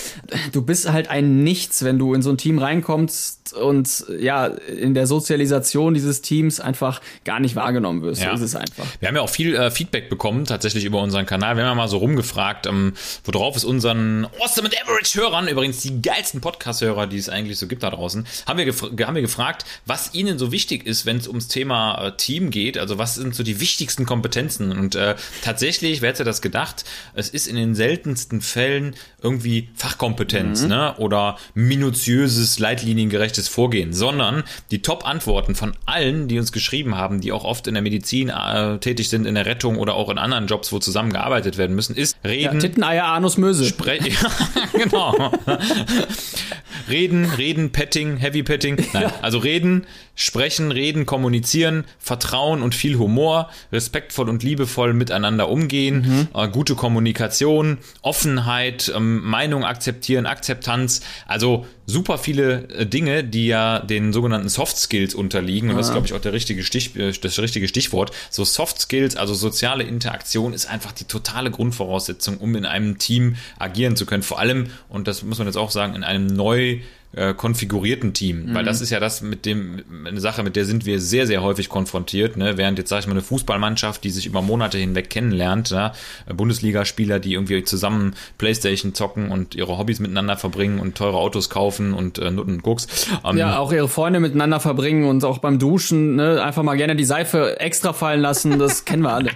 Du 0.52 0.62
bist 0.62 0.91
halt 0.91 1.08
ein 1.11 1.44
Nichts, 1.44 1.85
wenn 1.85 1.99
du 1.99 2.14
in 2.14 2.23
so 2.23 2.31
ein 2.31 2.38
Team 2.38 2.58
reinkommst 2.58 3.55
und 3.55 4.05
ja, 4.19 4.47
in 4.47 4.94
der 4.94 5.06
Sozialisation 5.06 5.94
dieses 5.94 6.23
Teams 6.23 6.61
einfach 6.61 7.00
gar 7.25 7.41
nicht 7.41 7.56
wahrgenommen 7.56 8.02
wirst. 8.02 8.23
Ja. 8.23 8.31
So 8.31 8.44
ist 8.44 8.52
es 8.52 8.56
einfach. 8.56 8.85
Wir 8.99 9.08
haben 9.08 9.17
ja 9.17 9.23
auch 9.23 9.31
viel 9.31 9.55
äh, 9.55 9.70
Feedback 9.70 10.08
bekommen, 10.08 10.44
tatsächlich 10.44 10.85
über 10.85 11.00
unseren 11.02 11.26
Kanal. 11.26 11.56
Wir 11.56 11.64
haben 11.64 11.70
ja 11.70 11.75
mal 11.75 11.88
so 11.88 11.99
rumgefragt, 11.99 12.67
ähm, 12.67 12.94
worauf 13.25 13.56
es 13.56 13.64
unseren 13.64 14.26
Awesome 14.41 14.69
and 14.69 14.76
Average-Hörern, 14.82 15.49
übrigens 15.49 15.81
die 15.81 16.02
geilsten 16.02 16.41
Podcast-Hörer, 16.41 17.06
die 17.06 17.19
es 17.19 17.29
eigentlich 17.29 17.58
so 17.58 17.67
gibt 17.67 17.82
da 17.82 17.91
draußen, 17.91 18.26
haben 18.47 18.58
wir, 18.58 19.06
haben 19.06 19.14
wir 19.14 19.23
gefragt, 19.23 19.64
was 19.87 20.14
ihnen 20.14 20.38
so 20.38 20.52
wichtig 20.52 20.87
ist, 20.87 21.06
wenn 21.06 21.19
es 21.19 21.29
ums 21.29 21.49
Thema 21.49 22.06
äh, 22.06 22.17
Team 22.17 22.39
Team 22.40 22.50
geht. 22.50 22.78
Also 22.78 22.98
was 22.98 23.14
sind 23.14 23.34
so 23.34 23.42
die 23.42 23.60
wichtigsten 23.60 24.06
Kompetenzen? 24.06 24.72
Und 24.72 24.94
äh, 24.94 25.14
tatsächlich, 25.42 26.00
wer 26.00 26.10
hätte 26.10 26.25
das 26.25 26.40
gedacht, 26.40 26.84
es 27.14 27.28
ist 27.28 27.46
in 27.46 27.56
den 27.56 27.75
seltensten 27.75 28.40
Fällen 28.40 28.94
irgendwie 29.22 29.69
Fachkompetenz 29.75 30.62
mhm. 30.62 30.69
ne? 30.69 30.94
oder 30.96 31.37
minutiöses, 31.54 32.58
leitliniengerechtes 32.58 33.48
Vorgehen, 33.48 33.92
sondern 33.92 34.44
die 34.70 34.82
Top-Antworten 34.82 35.54
von 35.54 35.72
allen, 35.87 36.28
die 36.28 36.38
uns 36.38 36.52
geschrieben 36.52 36.96
haben, 36.96 37.20
die 37.20 37.32
auch 37.32 37.44
oft 37.44 37.66
in 37.66 37.75
der 37.75 37.82
Medizin 37.82 38.31
äh, 38.31 38.78
tätig 38.78 39.08
sind, 39.08 39.26
in 39.26 39.34
der 39.34 39.46
Rettung 39.46 39.76
oder 39.76 39.94
auch 39.94 40.08
in 40.08 40.19
anderen 40.19 40.46
Jobs, 40.46 40.72
wo 40.72 40.78
zusammengearbeitet 40.78 41.58
werden 41.58 41.76
müssen, 41.76 41.94
ist 41.94 42.16
Reden. 42.25 42.54
Ja, 42.54 42.60
Titten, 42.60 42.82
Eier, 42.82 43.06
Anus, 43.06 43.37
Möse. 43.37 43.66
Spre 43.66 43.98
ja, 43.98 44.31
genau. 44.72 45.32
reden, 46.88 47.26
Reden, 47.26 47.70
Petting, 47.72 48.16
Heavy 48.16 48.42
Petting. 48.42 48.76
Nein, 48.92 49.10
also 49.20 49.38
Reden, 49.38 49.87
Sprechen, 50.20 50.70
Reden, 50.70 51.06
Kommunizieren, 51.06 51.84
Vertrauen 51.99 52.61
und 52.61 52.75
viel 52.75 52.99
Humor, 52.99 53.49
respektvoll 53.72 54.28
und 54.28 54.43
liebevoll 54.43 54.93
miteinander 54.93 55.49
umgehen, 55.49 56.28
mhm. 56.34 56.38
äh, 56.38 56.46
gute 56.49 56.75
Kommunikation, 56.75 57.78
Offenheit, 58.02 58.93
ähm, 58.94 59.22
Meinung 59.25 59.64
akzeptieren, 59.64 60.26
Akzeptanz. 60.26 61.00
Also 61.26 61.64
super 61.87 62.19
viele 62.19 62.69
äh, 62.69 62.84
Dinge, 62.84 63.25
die 63.25 63.46
ja 63.46 63.78
den 63.78 64.12
sogenannten 64.12 64.50
Soft 64.50 64.76
Skills 64.76 65.14
unterliegen. 65.14 65.70
Und 65.70 65.78
das 65.78 65.87
ist, 65.87 65.93
glaube 65.93 66.06
ich, 66.06 66.12
auch 66.12 66.20
der 66.20 66.34
richtige 66.34 66.64
Stich, 66.64 66.94
äh, 66.96 67.12
das 67.12 67.38
richtige 67.38 67.66
Stichwort. 67.66 68.11
So 68.28 68.44
Soft 68.44 68.78
Skills, 68.78 69.16
also 69.16 69.32
soziale 69.32 69.84
Interaktion, 69.84 70.52
ist 70.52 70.66
einfach 70.66 70.93
die 70.93 71.05
totale 71.05 71.50
Grundvoraussetzung, 71.50 72.37
um 72.37 72.55
in 72.56 72.66
einem 72.66 72.99
Team 72.99 73.37
agieren 73.58 73.96
zu 73.96 74.05
können. 74.05 74.23
Vor 74.23 74.38
allem, 74.38 74.66
und 74.90 75.08
das 75.08 75.23
muss 75.23 75.38
man 75.38 75.46
jetzt 75.46 75.56
auch 75.56 75.70
sagen, 75.70 75.94
in 75.94 76.05
einem 76.05 76.26
neu 76.26 76.81
äh, 77.12 77.35
konfigurierten 77.35 78.12
Team, 78.12 78.47
mhm. 78.47 78.55
weil 78.55 78.65
das 78.65 78.81
ist 78.81 78.91
ja 78.91 79.01
das 79.01 79.21
mit 79.21 79.45
dem 79.45 79.83
eine 80.07 80.21
Sache, 80.21 80.43
mit 80.43 80.55
der 80.55 80.65
sind 80.65 80.87
wir 80.87 81.01
sehr 81.01 81.27
sehr 81.27 81.43
häufig 81.43 81.69
konfrontiert, 81.69 82.37
ne? 82.37 82.57
während 82.57 82.79
jetzt 82.79 82.89
sage 82.89 83.01
ich 83.01 83.07
mal 83.07 83.12
eine 83.12 83.23
Fußballmannschaft, 83.23 84.05
die 84.05 84.11
sich 84.11 84.27
über 84.27 84.43
Monate 84.43 84.79
hinweg 84.79 85.11
kennenlernt, 85.11 85.71
ja? 85.71 85.93
Bundesligaspieler, 86.33 87.19
die 87.19 87.35
irgendwie 87.35 87.65
zusammen 87.65 88.15
Playstation 88.39 88.95
zocken 88.95 89.31
und 89.31 89.55
ihre 89.55 89.77
Hobbys 89.77 89.99
miteinander 89.99 90.37
verbringen 90.37 90.79
und 90.79 90.97
teure 90.97 91.17
Autos 91.17 91.51
kaufen 91.51 91.95
und 91.95 92.19
äh, 92.19 92.31
Nutten 92.31 92.62
Gucks. 92.62 92.87
Ähm, 93.25 93.37
ja, 93.39 93.59
auch 93.59 93.73
ihre 93.73 93.89
Freunde 93.89 94.21
miteinander 94.21 94.61
verbringen 94.61 95.09
und 95.09 95.25
auch 95.25 95.39
beim 95.39 95.59
Duschen 95.59 96.17
ne? 96.17 96.43
einfach 96.43 96.62
mal 96.62 96.77
gerne 96.77 96.97
die 96.97 97.05
Seife 97.05 97.59
extra 97.61 97.93
fallen 97.93 98.21
lassen, 98.21 98.59
das 98.59 98.85
kennen 98.85 99.03
wir 99.03 99.15
alle. 99.15 99.31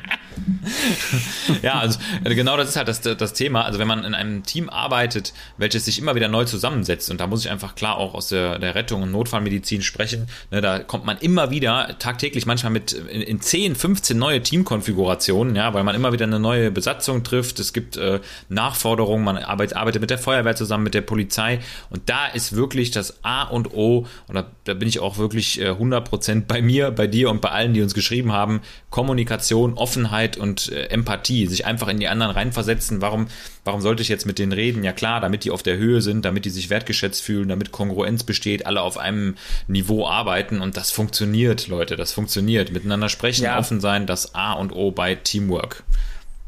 ja, 1.63 1.75
also 1.75 1.99
äh, 2.25 2.35
genau 2.35 2.57
das 2.57 2.71
ist 2.71 2.77
halt 2.77 2.89
das, 2.89 3.01
das 3.01 3.33
Thema. 3.33 3.65
Also 3.65 3.79
wenn 3.79 3.89
man 3.89 4.05
in 4.05 4.15
einem 4.15 4.43
Team 4.43 4.69
arbeitet, 4.69 5.33
welches 5.59 5.85
sich 5.85 5.99
immer 5.99 6.15
wieder 6.15 6.29
neu 6.29 6.45
zusammensetzt 6.45 7.11
und 7.11 7.21
da 7.21 7.27
muss 7.27 7.45
ich 7.45 7.51
einfach 7.51 7.64
einfach 7.65 7.75
klar 7.75 7.97
auch 7.97 8.15
aus 8.15 8.29
der, 8.29 8.59
der 8.59 8.75
Rettung 8.75 9.03
und 9.03 9.13
Notfallmedizin 9.13 9.83
sprechen. 9.83 10.29
Ne, 10.51 10.61
da 10.61 10.79
kommt 10.81 11.05
man 11.05 11.19
immer 11.19 11.51
wieder 11.51 11.97
tagtäglich 11.99 12.47
manchmal 12.47 12.73
mit 12.73 12.93
in, 12.93 13.23
in 13.23 13.41
10, 13.41 13.75
15 13.75 14.19
neue 14.19 14.43
Teamkonfigurationen, 14.43 15.57
ja, 15.57 15.73
weil 15.73 15.85
man 15.85 15.95
immer 15.95 16.13
wieder 16.13 16.25
eine 16.25 16.39
neue 16.39 16.71
Besatzung 16.71 17.25
trifft. 17.25 17.59
Es 17.59 17.73
gibt 17.73 17.97
äh, 17.97 18.21
Nachforderungen, 18.49 19.25
man 19.25 19.39
arbeitet, 19.39 19.77
arbeitet 19.77 20.01
mit 20.01 20.11
der 20.11 20.19
Feuerwehr 20.19 20.57
zusammen, 20.57 20.85
mit 20.85 20.95
der 20.95 21.01
Polizei 21.01 21.61
und 21.91 22.03
da 22.09 22.27
ist 22.27 22.55
wirklich 22.55 22.91
das 22.91 23.25
A 23.25 23.45
und 23.45 23.73
O 23.73 24.07
und 24.29 24.35
da, 24.35 24.47
da 24.65 24.75
bin 24.75 24.89
ich 24.89 25.01
auch 25.01 25.19
wirklich 25.19 25.61
äh, 25.61 25.71
100% 25.71 26.43
bei 26.47 26.61
mir, 26.61 26.91
bei 26.91 27.07
dir 27.07 27.31
und 27.31 27.41
bei 27.41 27.51
allen, 27.51 27.73
die 27.73 27.83
uns 27.83 27.95
geschrieben 27.95 28.33
haben, 28.33 28.61
Kommunikation, 28.91 29.75
Offenheit 29.75 30.37
und 30.37 30.71
äh, 30.71 30.87
Empathie, 30.87 31.47
sich 31.47 31.65
einfach 31.65 31.89
in 31.89 31.99
die 31.99 32.09
anderen 32.09 32.33
reinversetzen. 32.33 33.01
Warum, 33.01 33.29
warum 33.65 33.81
sollte 33.81 34.03
ich 34.03 34.09
jetzt 34.09 34.27
mit 34.27 34.39
denen 34.39 34.53
reden? 34.53 34.85
Ja 34.85 34.93
klar, 34.93 35.21
damit 35.21 35.45
die 35.45 35.51
auf 35.51 35.63
der 35.63 35.77
Höhe 35.77 36.01
sind, 36.01 36.25
damit 36.25 36.45
die 36.45 36.51
sich 36.51 36.71
wertgeschätzt 36.71 37.23
fühlen, 37.23 37.49
damit 37.49 37.73
Kongruenz 37.73 38.23
besteht, 38.23 38.67
alle 38.67 38.83
auf 38.83 38.99
einem 38.99 39.37
Niveau 39.67 40.07
arbeiten 40.07 40.61
und 40.61 40.77
das 40.77 40.91
funktioniert, 40.91 41.69
Leute, 41.69 41.97
das 41.97 42.13
funktioniert. 42.13 42.73
Miteinander 42.73 43.09
sprechen, 43.09 43.45
ja. 43.45 43.59
offen 43.59 43.81
sein, 43.81 44.07
das 44.07 44.35
A 44.35 44.53
und 44.53 44.73
O 44.73 44.91
bei 44.91 45.15
Teamwork. 45.15 45.83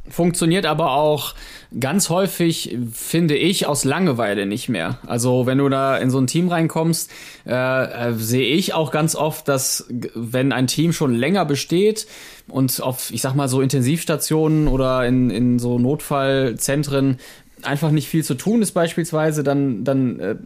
Funktioniert 0.08 0.66
aber 0.66 0.92
auch 0.92 1.34
ganz 1.78 2.10
häufig, 2.10 2.76
finde 2.92 3.36
ich, 3.36 3.66
aus 3.66 3.84
Langeweile 3.84 4.46
nicht 4.46 4.68
mehr. 4.68 4.98
Also 5.06 5.46
wenn 5.46 5.58
du 5.58 5.68
da 5.68 5.96
in 5.96 6.10
so 6.10 6.18
ein 6.18 6.26
Team 6.26 6.48
reinkommst, 6.48 7.10
äh, 7.46 7.52
äh, 7.52 8.12
sehe 8.14 8.46
ich 8.46 8.74
auch 8.74 8.92
ganz 8.92 9.16
oft, 9.16 9.48
dass 9.48 9.86
wenn 10.14 10.52
ein 10.52 10.66
Team 10.66 10.92
schon 10.92 11.14
länger 11.14 11.44
besteht 11.44 12.06
und 12.48 12.80
auf, 12.80 13.10
ich 13.10 13.20
sag 13.20 13.34
mal, 13.34 13.48
so 13.48 13.60
Intensivstationen 13.60 14.68
oder 14.68 15.06
in, 15.06 15.30
in 15.30 15.58
so 15.58 15.78
Notfallzentren 15.78 17.18
einfach 17.62 17.90
nicht 17.90 18.08
viel 18.08 18.24
zu 18.24 18.34
tun 18.34 18.62
ist 18.62 18.72
beispielsweise, 18.72 19.42
dann, 19.42 19.84
dann 19.84 20.20
äh, 20.20 20.36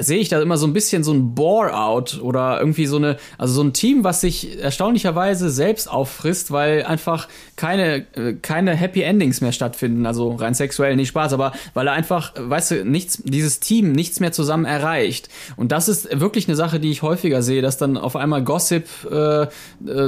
sehe 0.00 0.18
ich 0.18 0.28
da 0.28 0.40
immer 0.40 0.56
so 0.56 0.66
ein 0.66 0.72
bisschen 0.72 1.04
so 1.04 1.12
ein 1.12 1.34
Bore-out 1.34 2.20
oder 2.20 2.58
irgendwie 2.58 2.86
so 2.86 2.96
eine, 2.96 3.16
also 3.38 3.54
so 3.54 3.62
ein 3.62 3.72
Team, 3.72 4.04
was 4.04 4.20
sich 4.20 4.60
erstaunlicherweise 4.60 5.50
selbst 5.50 5.90
auffrisst, 5.90 6.50
weil 6.50 6.84
einfach 6.84 7.28
keine, 7.56 8.06
äh, 8.16 8.34
keine 8.40 8.74
Happy 8.74 9.02
Endings 9.02 9.40
mehr 9.40 9.52
stattfinden, 9.52 10.06
also 10.06 10.34
rein 10.34 10.54
sexuell 10.54 10.96
nicht 10.96 11.08
Spaß, 11.08 11.32
aber 11.32 11.52
weil 11.74 11.86
er 11.86 11.92
einfach, 11.92 12.32
weißt 12.36 12.70
du, 12.72 12.84
nichts, 12.84 13.22
dieses 13.24 13.60
Team 13.60 13.92
nichts 13.92 14.20
mehr 14.20 14.32
zusammen 14.32 14.64
erreicht. 14.64 15.28
Und 15.56 15.72
das 15.72 15.88
ist 15.88 16.20
wirklich 16.20 16.48
eine 16.48 16.56
Sache, 16.56 16.80
die 16.80 16.90
ich 16.90 17.02
häufiger 17.02 17.42
sehe, 17.42 17.62
dass 17.62 17.76
dann 17.78 17.96
auf 17.96 18.16
einmal 18.16 18.42
Gossip 18.42 18.86
äh, 19.10 19.42
äh 19.42 19.48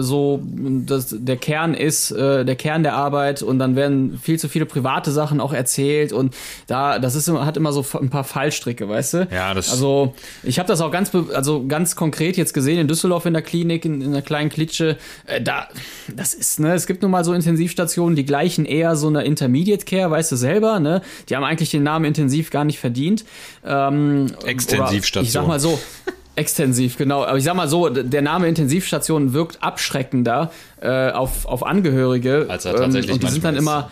so 0.01 0.43
das, 0.43 1.15
der 1.19 1.37
Kern 1.37 1.75
ist, 1.75 2.11
äh, 2.11 2.45
der 2.45 2.57
Kern 2.57 2.83
der 2.83 2.95
Arbeit 2.95 3.43
und 3.43 3.59
dann 3.59 3.77
werden 3.77 4.19
viel 4.19 4.39
zu 4.39 4.49
viele 4.49 4.67
private 4.67 5.11
Sachen 5.11 5.41
auch 5.41 5.53
erzählt 5.53 6.13
und 6.13 6.35
da, 6.67 6.99
das 6.99 7.15
ist, 7.15 7.31
hat 7.31 7.57
immer 7.57 7.73
so 7.73 7.85
ein 7.99 8.11
paar 8.11 8.25
Fallstricke, 8.25 8.89
weißt 8.89 9.15
du? 9.15 9.29
Ja, 9.31 9.55
das 9.55 9.68
also 9.71 10.15
ich 10.43 10.59
habe 10.59 10.67
das 10.67 10.81
auch 10.81 10.91
ganz, 10.91 11.11
also 11.15 11.67
ganz 11.67 11.97
konkret 11.97 12.37
jetzt 12.37 12.53
gesehen 12.53 12.79
in 12.79 12.89
Düsseldorf 12.89 13.27
in 13.27 13.33
der 13.33 13.43
Klinik, 13.43 13.85
in, 13.85 14.01
in 14.01 14.09
einer 14.09 14.23
kleinen 14.23 14.51
Klitsche. 14.51 14.97
Äh, 15.27 15.41
da, 15.41 15.69
das 16.15 16.35
ist, 16.35 16.61
ne, 16.61 16.75
es 16.75 16.87
gibt 16.87 17.03
nun 17.03 17.11
mal 17.11 17.25
so 17.25 17.33
Intensivstationen, 17.33 18.17
die 18.17 18.25
gleichen 18.25 18.65
eher 18.65 18.97
so 18.97 19.09
eine 19.09 19.25
Intermediate 19.25 19.85
Care, 19.85 20.11
weißt 20.11 20.33
du 20.33 20.37
selber, 20.37 20.81
ne? 20.81 21.03
Die 21.29 21.37
haben 21.37 21.45
eigentlich 21.45 21.71
den 21.71 21.83
Namen 21.83 22.05
intensiv 22.05 22.51
gar 22.51 22.65
nicht 22.65 22.79
verdient. 22.79 23.25
Ähm, 23.65 24.27
Extensivstation. 24.45 25.25
ich 25.25 25.33
sag 25.33 25.47
mal 25.47 25.61
so, 25.61 25.79
Extensiv, 26.39 26.97
genau. 26.97 27.25
Aber 27.25 27.37
ich 27.37 27.45
sag 27.45 27.55
mal 27.55 27.69
so, 27.69 27.89
der 27.89 28.23
Name 28.23 28.47
Intensivstation 28.47 29.33
wirkt 29.33 29.61
abschreckender 29.61 30.53
äh, 30.81 31.11
auf, 31.11 31.47
auf 31.47 31.67
Angehörige. 31.67 32.47
Als 32.49 32.65
er 32.65 32.77
tatsächlich 32.77 33.11
ähm, 33.11 33.15
Und 33.15 33.23
die 33.25 33.29
sind 33.29 33.45
dann 33.45 33.57
immer 33.57 33.91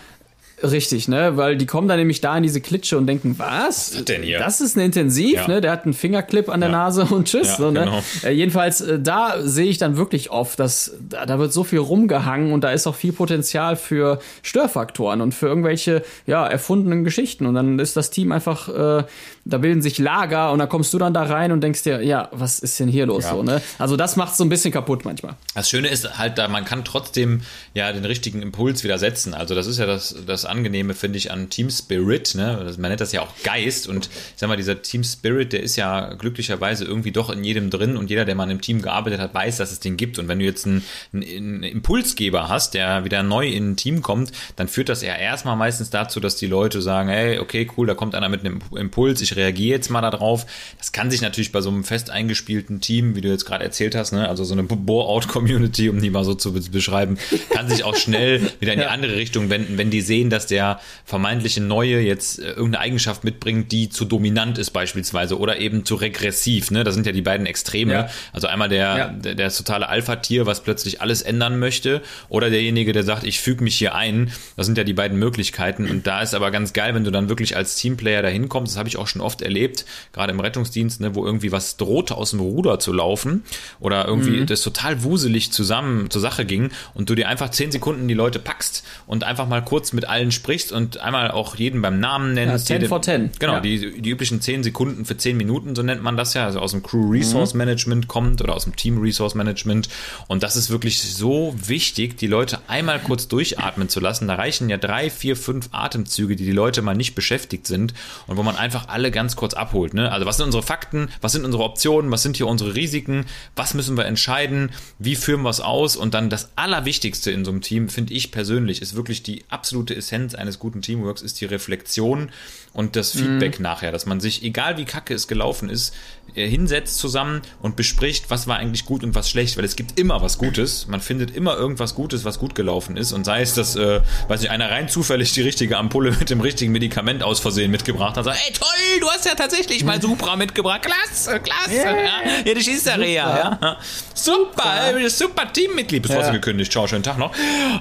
Richtig, 0.62 1.06
ne? 1.06 1.36
Weil 1.36 1.56
die 1.58 1.66
kommen 1.66 1.86
dann 1.86 1.98
nämlich 1.98 2.22
da 2.22 2.34
in 2.36 2.42
diese 2.42 2.62
Klitsche 2.62 2.96
und 2.96 3.06
denken, 3.06 3.34
was? 3.38 3.94
Was 3.94 4.04
denn 4.06 4.22
hier? 4.22 4.38
Das 4.38 4.62
ist 4.62 4.74
ein 4.76 4.80
Intensiv, 4.80 5.34
Ja. 5.34 5.48
ne? 5.48 5.60
Der 5.60 5.70
hat 5.70 5.84
einen 5.84 5.92
Fingerclip 5.92 6.48
an 6.48 6.60
der 6.60 6.70
Ja. 6.70 6.76
Nase 6.76 7.04
und 7.04 7.28
tschüss. 7.28 7.48
Ja, 7.48 7.56
so, 7.56 7.70
ne? 7.70 7.80
genau. 7.80 8.02
äh, 8.24 8.30
jedenfalls, 8.32 8.80
äh, 8.80 8.98
da 8.98 9.34
sehe 9.42 9.66
ich 9.66 9.76
dann 9.76 9.98
wirklich 9.98 10.30
oft, 10.30 10.58
dass 10.58 10.92
da, 11.08 11.26
da 11.26 11.38
wird 11.38 11.52
so 11.52 11.62
viel 11.62 11.80
rumgehangen 11.80 12.52
und 12.52 12.64
da 12.64 12.70
ist 12.70 12.86
auch 12.86 12.94
viel 12.94 13.12
Potenzial 13.12 13.76
für 13.76 14.18
Störfaktoren 14.42 15.20
und 15.20 15.34
für 15.34 15.46
irgendwelche, 15.46 16.02
ja, 16.26 16.46
erfundenen 16.46 17.04
Geschichten. 17.04 17.44
Und 17.44 17.54
dann 17.54 17.78
ist 17.78 17.94
das 17.96 18.08
Team 18.10 18.32
einfach, 18.32 18.68
äh, 18.70 19.04
da 19.44 19.58
bilden 19.58 19.82
sich 19.82 19.98
Lager 19.98 20.52
und 20.52 20.58
dann 20.58 20.70
kommst 20.70 20.92
du 20.94 20.98
dann 20.98 21.12
da 21.12 21.24
rein 21.24 21.52
und 21.52 21.60
denkst 21.60 21.82
dir, 21.82 22.02
ja, 22.02 22.30
was 22.32 22.60
ist 22.60 22.80
denn 22.80 22.88
hier 22.88 23.04
los? 23.04 23.28
So, 23.28 23.42
ne? 23.42 23.60
Also 23.78 23.96
das 23.96 24.16
macht 24.16 24.34
so 24.36 24.42
ein 24.44 24.48
bisschen 24.48 24.72
kaputt 24.72 25.04
manchmal. 25.04 25.34
Das 25.54 25.68
Schöne 25.68 25.88
ist 25.88 26.18
halt, 26.18 26.38
da 26.38 26.48
man 26.48 26.64
kann 26.64 26.82
trotzdem 26.84 27.42
ja 27.74 27.92
den 27.92 28.04
richtigen 28.06 28.40
Impuls 28.40 28.84
wieder 28.84 28.98
setzen. 28.98 29.34
Also 29.34 29.54
das 29.54 29.66
ist 29.66 29.78
ja 29.78 29.84
das, 29.86 30.16
das 30.26 30.45
Angenehme, 30.46 30.94
finde 30.94 31.18
ich, 31.18 31.30
an 31.30 31.50
Team 31.50 31.68
Spirit. 31.70 32.34
Ne? 32.34 32.60
Das- 32.64 32.78
Man 32.78 32.90
nennt 32.90 33.00
das 33.00 33.12
ja 33.12 33.22
auch 33.22 33.32
Geist. 33.44 33.86
Und 33.88 34.06
ich 34.06 34.32
sag 34.36 34.48
mal, 34.48 34.56
dieser 34.56 34.80
Team 34.82 35.04
Spirit, 35.04 35.52
der 35.52 35.62
ist 35.62 35.76
ja 35.76 36.14
glücklicherweise 36.14 36.84
irgendwie 36.84 37.12
doch 37.12 37.30
in 37.30 37.44
jedem 37.44 37.70
drin. 37.70 37.96
Und 37.96 38.10
jeder, 38.10 38.24
der 38.24 38.34
mal 38.34 38.44
in 38.44 38.50
einem 38.50 38.60
Team 38.60 38.82
gearbeitet 38.82 39.20
hat, 39.20 39.34
weiß, 39.34 39.56
dass 39.58 39.72
es 39.72 39.80
den 39.80 39.96
gibt. 39.96 40.18
Und 40.18 40.28
wenn 40.28 40.38
du 40.38 40.44
jetzt 40.44 40.66
einen, 40.66 40.82
einen 41.12 41.62
Impulsgeber 41.62 42.48
hast, 42.48 42.74
der 42.74 43.04
wieder 43.04 43.22
neu 43.22 43.46
in 43.48 43.72
ein 43.72 43.76
Team 43.76 44.02
kommt, 44.02 44.32
dann 44.56 44.68
führt 44.68 44.88
das 44.88 45.02
ja 45.02 45.14
erstmal 45.14 45.56
meistens 45.56 45.90
dazu, 45.90 46.20
dass 46.20 46.36
die 46.36 46.46
Leute 46.46 46.80
sagen, 46.82 47.08
hey, 47.08 47.38
okay, 47.38 47.68
cool, 47.76 47.86
da 47.86 47.94
kommt 47.94 48.14
einer 48.14 48.28
mit 48.28 48.40
einem 48.40 48.60
Impuls, 48.74 49.20
ich 49.20 49.36
reagiere 49.36 49.76
jetzt 49.76 49.90
mal 49.90 50.00
darauf. 50.00 50.46
Das 50.78 50.92
kann 50.92 51.10
sich 51.10 51.20
natürlich 51.22 51.52
bei 51.52 51.60
so 51.60 51.70
einem 51.70 51.84
fest 51.84 52.10
eingespielten 52.10 52.80
Team, 52.80 53.14
wie 53.16 53.20
du 53.20 53.28
jetzt 53.28 53.44
gerade 53.46 53.64
erzählt 53.64 53.94
hast, 53.94 54.12
ne, 54.12 54.28
also 54.28 54.44
so 54.44 54.52
eine 54.54 54.62
Bore-out-Community, 54.64 55.88
um 55.88 56.00
die 56.00 56.10
mal 56.10 56.24
so 56.24 56.34
zu 56.34 56.52
be- 56.52 56.60
beschreiben, 56.60 57.16
kann 57.50 57.68
sich 57.68 57.84
auch 57.84 57.96
schnell 57.96 58.40
wieder 58.60 58.72
in 58.72 58.80
die 58.80 58.84
andere 58.86 59.16
Richtung 59.16 59.48
wenden, 59.50 59.78
wenn 59.78 59.90
die 59.90 60.00
sehen, 60.00 60.28
dass 60.30 60.35
der 60.44 60.78
vermeintliche 61.06 61.62
Neue 61.62 62.00
jetzt 62.00 62.38
äh, 62.38 62.48
irgendeine 62.48 62.80
Eigenschaft 62.80 63.24
mitbringt, 63.24 63.72
die 63.72 63.88
zu 63.88 64.04
dominant 64.04 64.58
ist 64.58 64.70
beispielsweise 64.72 65.38
oder 65.38 65.56
eben 65.58 65.86
zu 65.86 65.94
regressiv. 65.94 66.70
Ne? 66.70 66.84
Das 66.84 66.94
sind 66.94 67.06
ja 67.06 67.12
die 67.12 67.22
beiden 67.22 67.46
Extreme. 67.46 67.92
Ja. 67.94 68.08
Also 68.34 68.48
einmal 68.48 68.68
der, 68.68 68.98
Ja. 68.98 69.08
der, 69.08 69.34
der 69.34 69.46
das 69.46 69.56
totale 69.56 69.88
Alpha-Tier, 69.88 70.44
was 70.44 70.62
plötzlich 70.62 71.00
alles 71.00 71.22
ändern 71.22 71.58
möchte, 71.58 72.02
oder 72.28 72.50
derjenige, 72.50 72.92
der 72.92 73.04
sagt, 73.04 73.24
ich 73.24 73.40
füge 73.40 73.64
mich 73.64 73.76
hier 73.76 73.94
ein. 73.94 74.30
Das 74.56 74.66
sind 74.66 74.76
ja 74.76 74.84
die 74.84 74.92
beiden 74.92 75.18
Möglichkeiten. 75.18 75.88
Und 75.88 76.06
da 76.06 76.20
ist 76.20 76.34
aber 76.34 76.50
ganz 76.50 76.72
geil, 76.74 76.94
wenn 76.94 77.04
du 77.04 77.10
dann 77.10 77.28
wirklich 77.30 77.56
als 77.56 77.76
Teamplayer 77.76 78.20
dahin 78.22 78.48
kommst. 78.50 78.72
Das 78.74 78.78
habe 78.78 78.88
ich 78.88 78.96
auch 78.98 79.06
schon 79.06 79.22
oft 79.22 79.40
erlebt, 79.40 79.86
gerade 80.12 80.32
im 80.32 80.40
Rettungsdienst, 80.40 81.00
ne, 81.00 81.14
wo 81.14 81.24
irgendwie 81.24 81.52
was 81.52 81.76
drohte 81.76 82.16
aus 82.16 82.30
dem 82.32 82.40
Ruder 82.40 82.80
zu 82.80 82.92
laufen 82.92 83.44
oder 83.78 84.04
irgendwie 84.06 84.44
das 84.44 84.62
total 84.62 85.04
wuselig 85.04 85.52
zusammen 85.52 86.10
zur 86.10 86.20
Sache 86.20 86.44
ging 86.44 86.70
und 86.92 87.08
du 87.08 87.14
dir 87.14 87.28
einfach 87.28 87.50
zehn 87.50 87.70
Sekunden 87.70 88.08
die 88.08 88.14
Leute 88.14 88.40
packst 88.40 88.84
und 89.06 89.22
einfach 89.22 89.46
mal 89.46 89.62
kurz 89.62 89.92
mit 89.92 90.08
allen 90.08 90.25
sprichst 90.32 90.72
und 90.72 90.98
einmal 91.00 91.30
auch 91.30 91.56
jeden 91.56 91.82
beim 91.82 92.00
Namen 92.00 92.34
nennst. 92.34 92.68
Ja, 92.68 92.74
10 92.76 92.76
jede- 92.76 92.88
for 92.88 93.02
10. 93.02 93.30
Genau, 93.38 93.54
Ja. 93.54 93.60
die, 93.60 94.00
die 94.00 94.10
üblichen 94.10 94.40
10 94.40 94.62
Sekunden 94.62 95.04
für 95.04 95.16
10 95.16 95.36
Minuten, 95.36 95.74
so 95.74 95.82
nennt 95.82 96.02
man 96.02 96.16
das 96.16 96.34
ja, 96.34 96.44
also 96.44 96.60
aus 96.60 96.72
dem 96.72 96.82
Crew 96.82 97.10
Resource 97.10 97.54
Management 97.54 98.08
kommt 98.08 98.40
oder 98.42 98.54
aus 98.54 98.64
dem 98.64 98.76
Team 98.76 98.98
Resource 99.00 99.34
Management. 99.34 99.88
Und 100.28 100.42
das 100.42 100.56
ist 100.56 100.70
wirklich 100.70 101.02
so 101.02 101.54
wichtig, 101.56 102.16
die 102.18 102.26
Leute 102.26 102.58
einmal 102.68 102.98
kurz 103.00 103.28
durchatmen 103.28 103.88
zu 103.88 104.00
lassen. 104.00 104.26
Da 104.28 104.34
reichen 104.36 104.68
ja 104.68 104.76
drei, 104.76 105.10
vier, 105.10 105.36
fünf 105.36 105.68
Atemzüge, 105.72 106.36
die 106.36 106.44
die 106.44 106.52
Leute 106.52 106.82
mal 106.82 106.94
nicht 106.96 107.14
beschäftigt 107.14 107.66
sind 107.66 107.94
und 108.26 108.36
wo 108.36 108.42
man 108.42 108.56
einfach 108.56 108.88
alle 108.88 109.10
ganz 109.10 109.36
kurz 109.36 109.54
abholt. 109.54 109.94
Ne? 109.94 110.10
Also 110.12 110.26
was 110.26 110.36
sind 110.36 110.46
unsere 110.46 110.62
Fakten, 110.62 111.08
was 111.20 111.32
sind 111.32 111.44
unsere 111.44 111.62
Optionen, 111.64 112.10
was 112.10 112.22
sind 112.22 112.36
hier 112.36 112.46
unsere 112.46 112.74
Risiken, 112.74 113.26
was 113.54 113.74
müssen 113.74 113.96
wir 113.96 114.04
entscheiden, 114.06 114.70
wie 114.98 115.16
führen 115.16 115.42
wir 115.42 115.50
es 115.50 115.60
aus 115.60 115.96
und 115.96 116.14
dann 116.14 116.30
das 116.30 116.50
Allerwichtigste 116.56 117.30
in 117.30 117.44
so 117.44 117.50
einem 117.50 117.60
Team, 117.60 117.88
finde 117.88 118.12
ich 118.14 118.30
persönlich, 118.32 118.82
ist 118.82 118.94
wirklich 118.96 119.22
die 119.22 119.44
absolute 119.48 119.94
Essenz 119.94 120.15
eines 120.34 120.58
guten 120.58 120.82
Teamworks, 120.82 121.22
ist 121.22 121.40
die 121.40 121.44
Reflexion 121.44 122.30
und 122.72 122.94
das 122.96 123.12
Feedback 123.12 123.58
nachher, 123.60 123.90
dass 123.92 124.04
man 124.06 124.20
sich, 124.20 124.42
egal 124.42 124.76
wie 124.76 124.84
kacke 124.84 125.14
es 125.14 125.28
gelaufen 125.28 125.70
ist, 125.70 125.94
äh, 126.34 126.46
hinsetzt 126.48 126.98
zusammen 126.98 127.40
und 127.62 127.76
bespricht, 127.76 128.26
was 128.28 128.46
war 128.46 128.56
eigentlich 128.58 128.84
gut 128.84 129.02
und 129.04 129.14
was 129.14 129.30
schlecht, 129.30 129.56
weil 129.56 129.64
es 129.64 129.76
gibt 129.76 129.98
immer 129.98 130.20
was 130.22 130.36
Gutes, 130.38 130.86
man 130.86 131.00
findet 131.00 131.34
immer 131.34 131.56
irgendwas 131.56 131.94
Gutes, 131.94 132.24
was 132.24 132.38
gut 132.38 132.54
gelaufen 132.54 132.96
ist. 132.96 133.12
Und 133.12 133.24
sei 133.24 133.40
es, 133.42 133.54
dass, 133.54 133.76
äh, 133.76 134.00
weiß 134.28 134.40
nicht, 134.40 134.50
einer 134.50 134.70
rein 134.70 134.88
zufällig 134.88 135.32
die 135.32 135.42
richtige 135.42 135.78
Ampulle 135.78 136.10
mit 136.18 136.28
dem 136.30 136.40
richtigen 136.40 136.72
Medikament 136.72 137.22
aus 137.22 137.40
Versehen 137.40 137.70
mitgebracht 137.70 138.16
hat, 138.16 138.24
sagt, 138.24 138.38
ey 138.46 138.52
toll, 138.52 139.00
du 139.00 139.08
hast 139.08 139.24
ja 139.24 139.34
tatsächlich 139.34 139.84
mal 139.84 140.00
Supra 140.02 140.36
mitgebracht, 140.36 140.82
klasse, 140.82 141.40
klasse, 141.40 141.74
ja, 141.76 141.96
ja. 142.44 142.54
Das 142.54 142.66
ist 142.66 142.86
der 142.86 142.98
Rea, 142.98 143.58
ja. 143.60 143.78
Super, 144.14 144.92
super, 144.92 145.10
super 145.10 145.52
Teammitglied, 145.52 146.02
bist 146.02 146.14
Ja. 146.14 146.30
gekündigt, 146.30 146.72
ciao, 146.72 146.86
schönen 146.86 147.02
Tag 147.02 147.18
noch. 147.18 147.32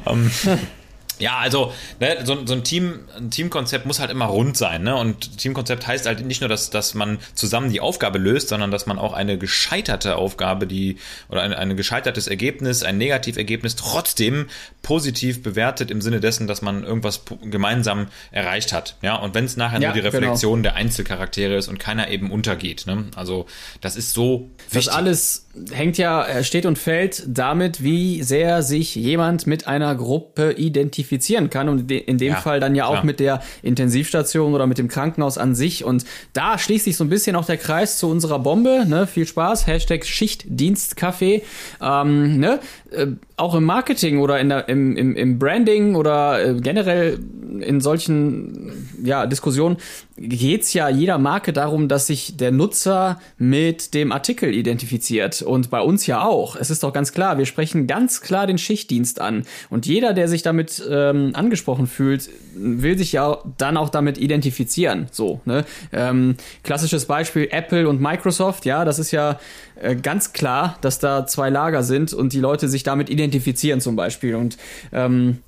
Ähm, 0.06 0.32
ja, 1.19 1.38
also 1.38 1.74
ne, 2.00 2.17
so, 2.25 2.45
so 2.45 2.53
ein 2.53 2.63
Team, 2.63 3.00
ein 3.17 3.31
Teamkonzept 3.31 3.86
muss 3.86 4.00
halt 4.00 4.12
immer 4.12 4.25
rund 4.25 4.57
sein, 4.57 4.84
ne? 4.84 4.95
Und 4.95 5.38
Teamkonzept 5.38 5.88
heißt 5.88 6.05
halt 6.05 6.25
nicht 6.25 6.41
nur, 6.41 6.50
dass, 6.50 6.69
dass 6.69 6.93
man 6.93 7.19
zusammen 7.34 7.72
die 7.72 7.79
Aufgabe 7.79 8.17
löst, 8.17 8.50
sondern 8.50 8.72
dass 8.72 8.86
man 8.86 9.00
auch 9.00 9.13
eine 9.13 9.38
gescheiterte 9.38 10.15
Aufgabe, 10.17 10.67
die 10.67 10.98
oder 11.29 11.41
ein, 11.41 11.53
ein 11.53 11.77
gescheitertes 11.77 12.27
Ergebnis, 12.27 12.84
ein 12.84 12.98
Negativergebnis 12.98 13.75
trotzdem 13.75 14.48
positiv 14.81 15.41
bewertet 15.41 15.89
im 15.91 16.01
Sinne 16.01 16.19
dessen, 16.19 16.48
dass 16.48 16.62
man 16.62 16.84
irgendwas 16.84 17.22
gemeinsam 17.43 18.07
erreicht 18.31 18.74
hat. 18.74 18.98
Ja, 19.01 19.15
und 19.15 19.34
wenn 19.34 19.45
es 19.45 19.57
nachher 19.57 19.79
Ja, 19.79 19.89
nur 19.89 19.93
die 19.95 20.01
genau. 20.01 20.17
Reflexion 20.17 20.63
der 20.63 20.75
Einzelcharaktere 20.75 21.55
ist 21.55 21.67
und 21.67 21.79
keiner 21.79 22.10
eben 22.10 22.31
untergeht, 22.31 22.84
ne? 22.88 23.05
Also 23.15 23.45
das 23.81 23.95
ist 23.95 24.13
so 24.13 24.50
Das 24.67 24.75
wichtig. 24.86 24.93
alles 24.93 25.45
hängt 25.72 25.98
ja, 25.98 26.26
äh, 26.26 26.44
steht 26.44 26.66
und 26.66 26.78
fällt 26.78 27.24
damit, 27.28 27.84
wie 27.84 28.24
sehr 28.24 28.62
sich 28.62 28.96
jemand 28.96 29.48
mit 29.48 29.68
einer 29.68 29.96
Gruppe 29.96 30.54
identifizieren 30.54 31.50
kann 31.50 31.70
und 31.70 31.90
in 31.92 32.18
dem 32.18 32.34
Ja, 32.34 32.40
Fall 32.40 32.60
dann 32.60 32.76
ja 32.76 32.86
auch 32.86 32.94
klar. 32.94 33.06
mit 33.06 33.20
der 33.20 33.42
Intensivstation 33.62 34.54
oder 34.54 34.68
mit 34.68 34.78
dem 34.78 34.88
Krankenhaus 34.88 35.38
an 35.38 35.56
sich 35.56 35.84
und 35.84 36.06
da 36.34 36.58
schließt 36.58 36.86
sich 36.86 36.98
so 36.98 37.04
ein 37.04 37.10
bisschen 37.10 37.36
auch 37.36 37.46
der 37.46 37.58
Kreis 37.58 37.98
zu 37.98 38.10
unserer 38.10 38.40
Bombe, 38.40 38.86
ne? 38.88 39.08
Viel 39.08 39.26
Spaß, 39.26 39.68
Hashtag 39.68 40.04
Schichtdienstcafé, 40.06 41.42
ähm, 41.82 42.40
ne? 42.40 42.60
Äh, 42.92 43.08
auch 43.38 43.56
im 43.56 43.64
Marketing 43.66 44.20
oder 44.20 44.40
in 44.40 44.50
der, 44.50 44.70
im, 44.70 44.96
im, 44.96 45.16
im 45.16 45.40
Branding 45.40 45.96
oder 45.96 46.44
äh, 46.44 46.54
generell 46.62 47.20
in 47.60 47.82
solchen 47.82 48.90
ja, 49.04 49.26
Diskussionen 49.26 49.78
geht's 50.18 50.74
ja 50.74 50.88
jeder 50.90 51.18
Marke 51.18 51.52
darum, 51.52 51.88
dass 51.88 52.08
sich 52.08 52.38
der 52.38 52.52
Nutzer 52.52 53.20
mit 53.38 53.94
dem 53.94 54.12
Artikel 54.12 54.54
identifiziert. 54.54 55.44
Und 55.46 55.70
bei 55.70 55.80
uns 55.80 56.08
ja 56.08 56.24
auch. 56.24 56.56
Es 56.56 56.70
ist 56.70 56.84
doch 56.84 56.92
ganz 56.92 57.12
klar, 57.12 57.38
wir 57.38 57.46
sprechen 57.46 57.88
ganz 57.88 58.22
klar 58.22 58.48
den 58.48 58.58
Schichtdienst 58.58 59.22
an. 59.22 59.46
Und 59.70 59.86
jeder, 59.86 60.14
der 60.14 60.28
sich 60.28 60.42
damit 60.42 60.84
ähm, 60.90 61.32
angesprochen 61.34 61.88
fühlt, 61.88 62.30
will 62.56 62.98
sich 62.98 63.12
ja 63.12 63.38
dann 63.58 63.78
auch 63.78 63.90
damit 63.90 64.18
identifizieren. 64.18 65.08
So, 65.12 65.42
ne? 65.46 65.66
Ähm, 65.92 66.36
klassisches 66.64 67.06
Beispiel 67.06 67.48
Apple 67.52 67.88
und 67.88 68.02
Microsoft, 68.02 68.66
ja, 68.66 68.86
das 68.86 69.00
ist 69.00 69.12
ja 69.12 69.40
äh, 69.75 69.96
ganz 69.96 70.34
klar, 70.34 70.78
dass 70.82 71.00
da 71.00 71.28
zwei 71.28 71.50
Lager 71.50 71.84
sind 71.84 72.14
und 72.14 72.34
die 72.34 72.40
Leute 72.40 72.68
sich 72.68 72.84
damit 72.84 73.10
identifizieren 73.10 73.82
zum 73.82 73.96
Beispiel. 73.96 74.36
Und 74.36 74.58
ähm, 74.92 75.40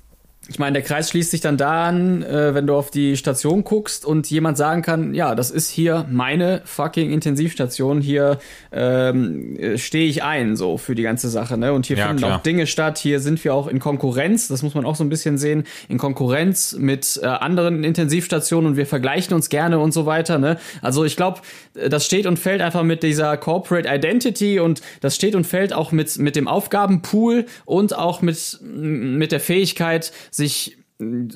ich 0.50 0.58
meine, 0.58 0.72
der 0.72 0.82
Kreis 0.82 1.10
schließt 1.10 1.30
sich 1.30 1.42
dann 1.42 1.58
da 1.58 1.88
an, 1.88 2.22
äh, 2.22 2.54
wenn 2.54 2.66
du 2.66 2.74
auf 2.74 2.90
die 2.90 3.18
Station 3.18 3.64
guckst 3.64 4.06
und 4.06 4.30
jemand 4.30 4.56
sagen 4.56 4.80
kann, 4.80 5.12
ja, 5.14 5.34
das 5.34 5.50
ist 5.50 5.68
hier 5.68 6.06
meine 6.10 6.62
fucking 6.64 7.10
Intensivstation, 7.12 8.00
hier 8.00 8.38
ähm, 8.72 9.56
äh, 9.56 9.76
stehe 9.76 10.08
ich 10.08 10.22
ein, 10.22 10.56
so 10.56 10.78
für 10.78 10.94
die 10.94 11.02
ganze 11.02 11.28
Sache, 11.28 11.58
ne? 11.58 11.74
Und 11.74 11.84
hier 11.84 11.98
Ja, 11.98 12.06
finden 12.06 12.22
klar. 12.22 12.38
auch 12.38 12.42
Dinge 12.42 12.66
statt, 12.66 12.96
hier 12.96 13.20
sind 13.20 13.44
wir 13.44 13.52
auch 13.52 13.66
in 13.66 13.78
Konkurrenz, 13.78 14.48
das 14.48 14.62
muss 14.62 14.74
man 14.74 14.86
auch 14.86 14.96
so 14.96 15.04
ein 15.04 15.10
bisschen 15.10 15.36
sehen, 15.36 15.64
in 15.88 15.98
Konkurrenz 15.98 16.74
mit 16.78 17.20
äh, 17.22 17.26
anderen 17.26 17.84
Intensivstationen 17.84 18.70
und 18.70 18.76
wir 18.78 18.86
vergleichen 18.86 19.34
uns 19.34 19.50
gerne 19.50 19.78
und 19.78 19.92
so 19.92 20.06
weiter, 20.06 20.38
ne? 20.38 20.56
Also 20.80 21.04
ich 21.04 21.16
glaube, 21.16 21.40
das 21.90 22.06
steht 22.06 22.24
und 22.26 22.38
fällt 22.38 22.62
einfach 22.62 22.84
mit 22.84 23.02
dieser 23.02 23.36
Corporate 23.36 23.86
Identity 23.86 24.60
und 24.60 24.80
das 25.02 25.14
steht 25.14 25.34
und 25.34 25.46
fällt 25.46 25.74
auch 25.74 25.92
mit, 25.92 26.16
mit 26.18 26.36
dem 26.36 26.48
Aufgabenpool 26.48 27.44
und 27.66 27.94
auch 27.96 28.22
mit, 28.22 28.60
mit 28.62 29.30
der 29.30 29.40
Fähigkeit, 29.40 30.10
sich 30.38 30.78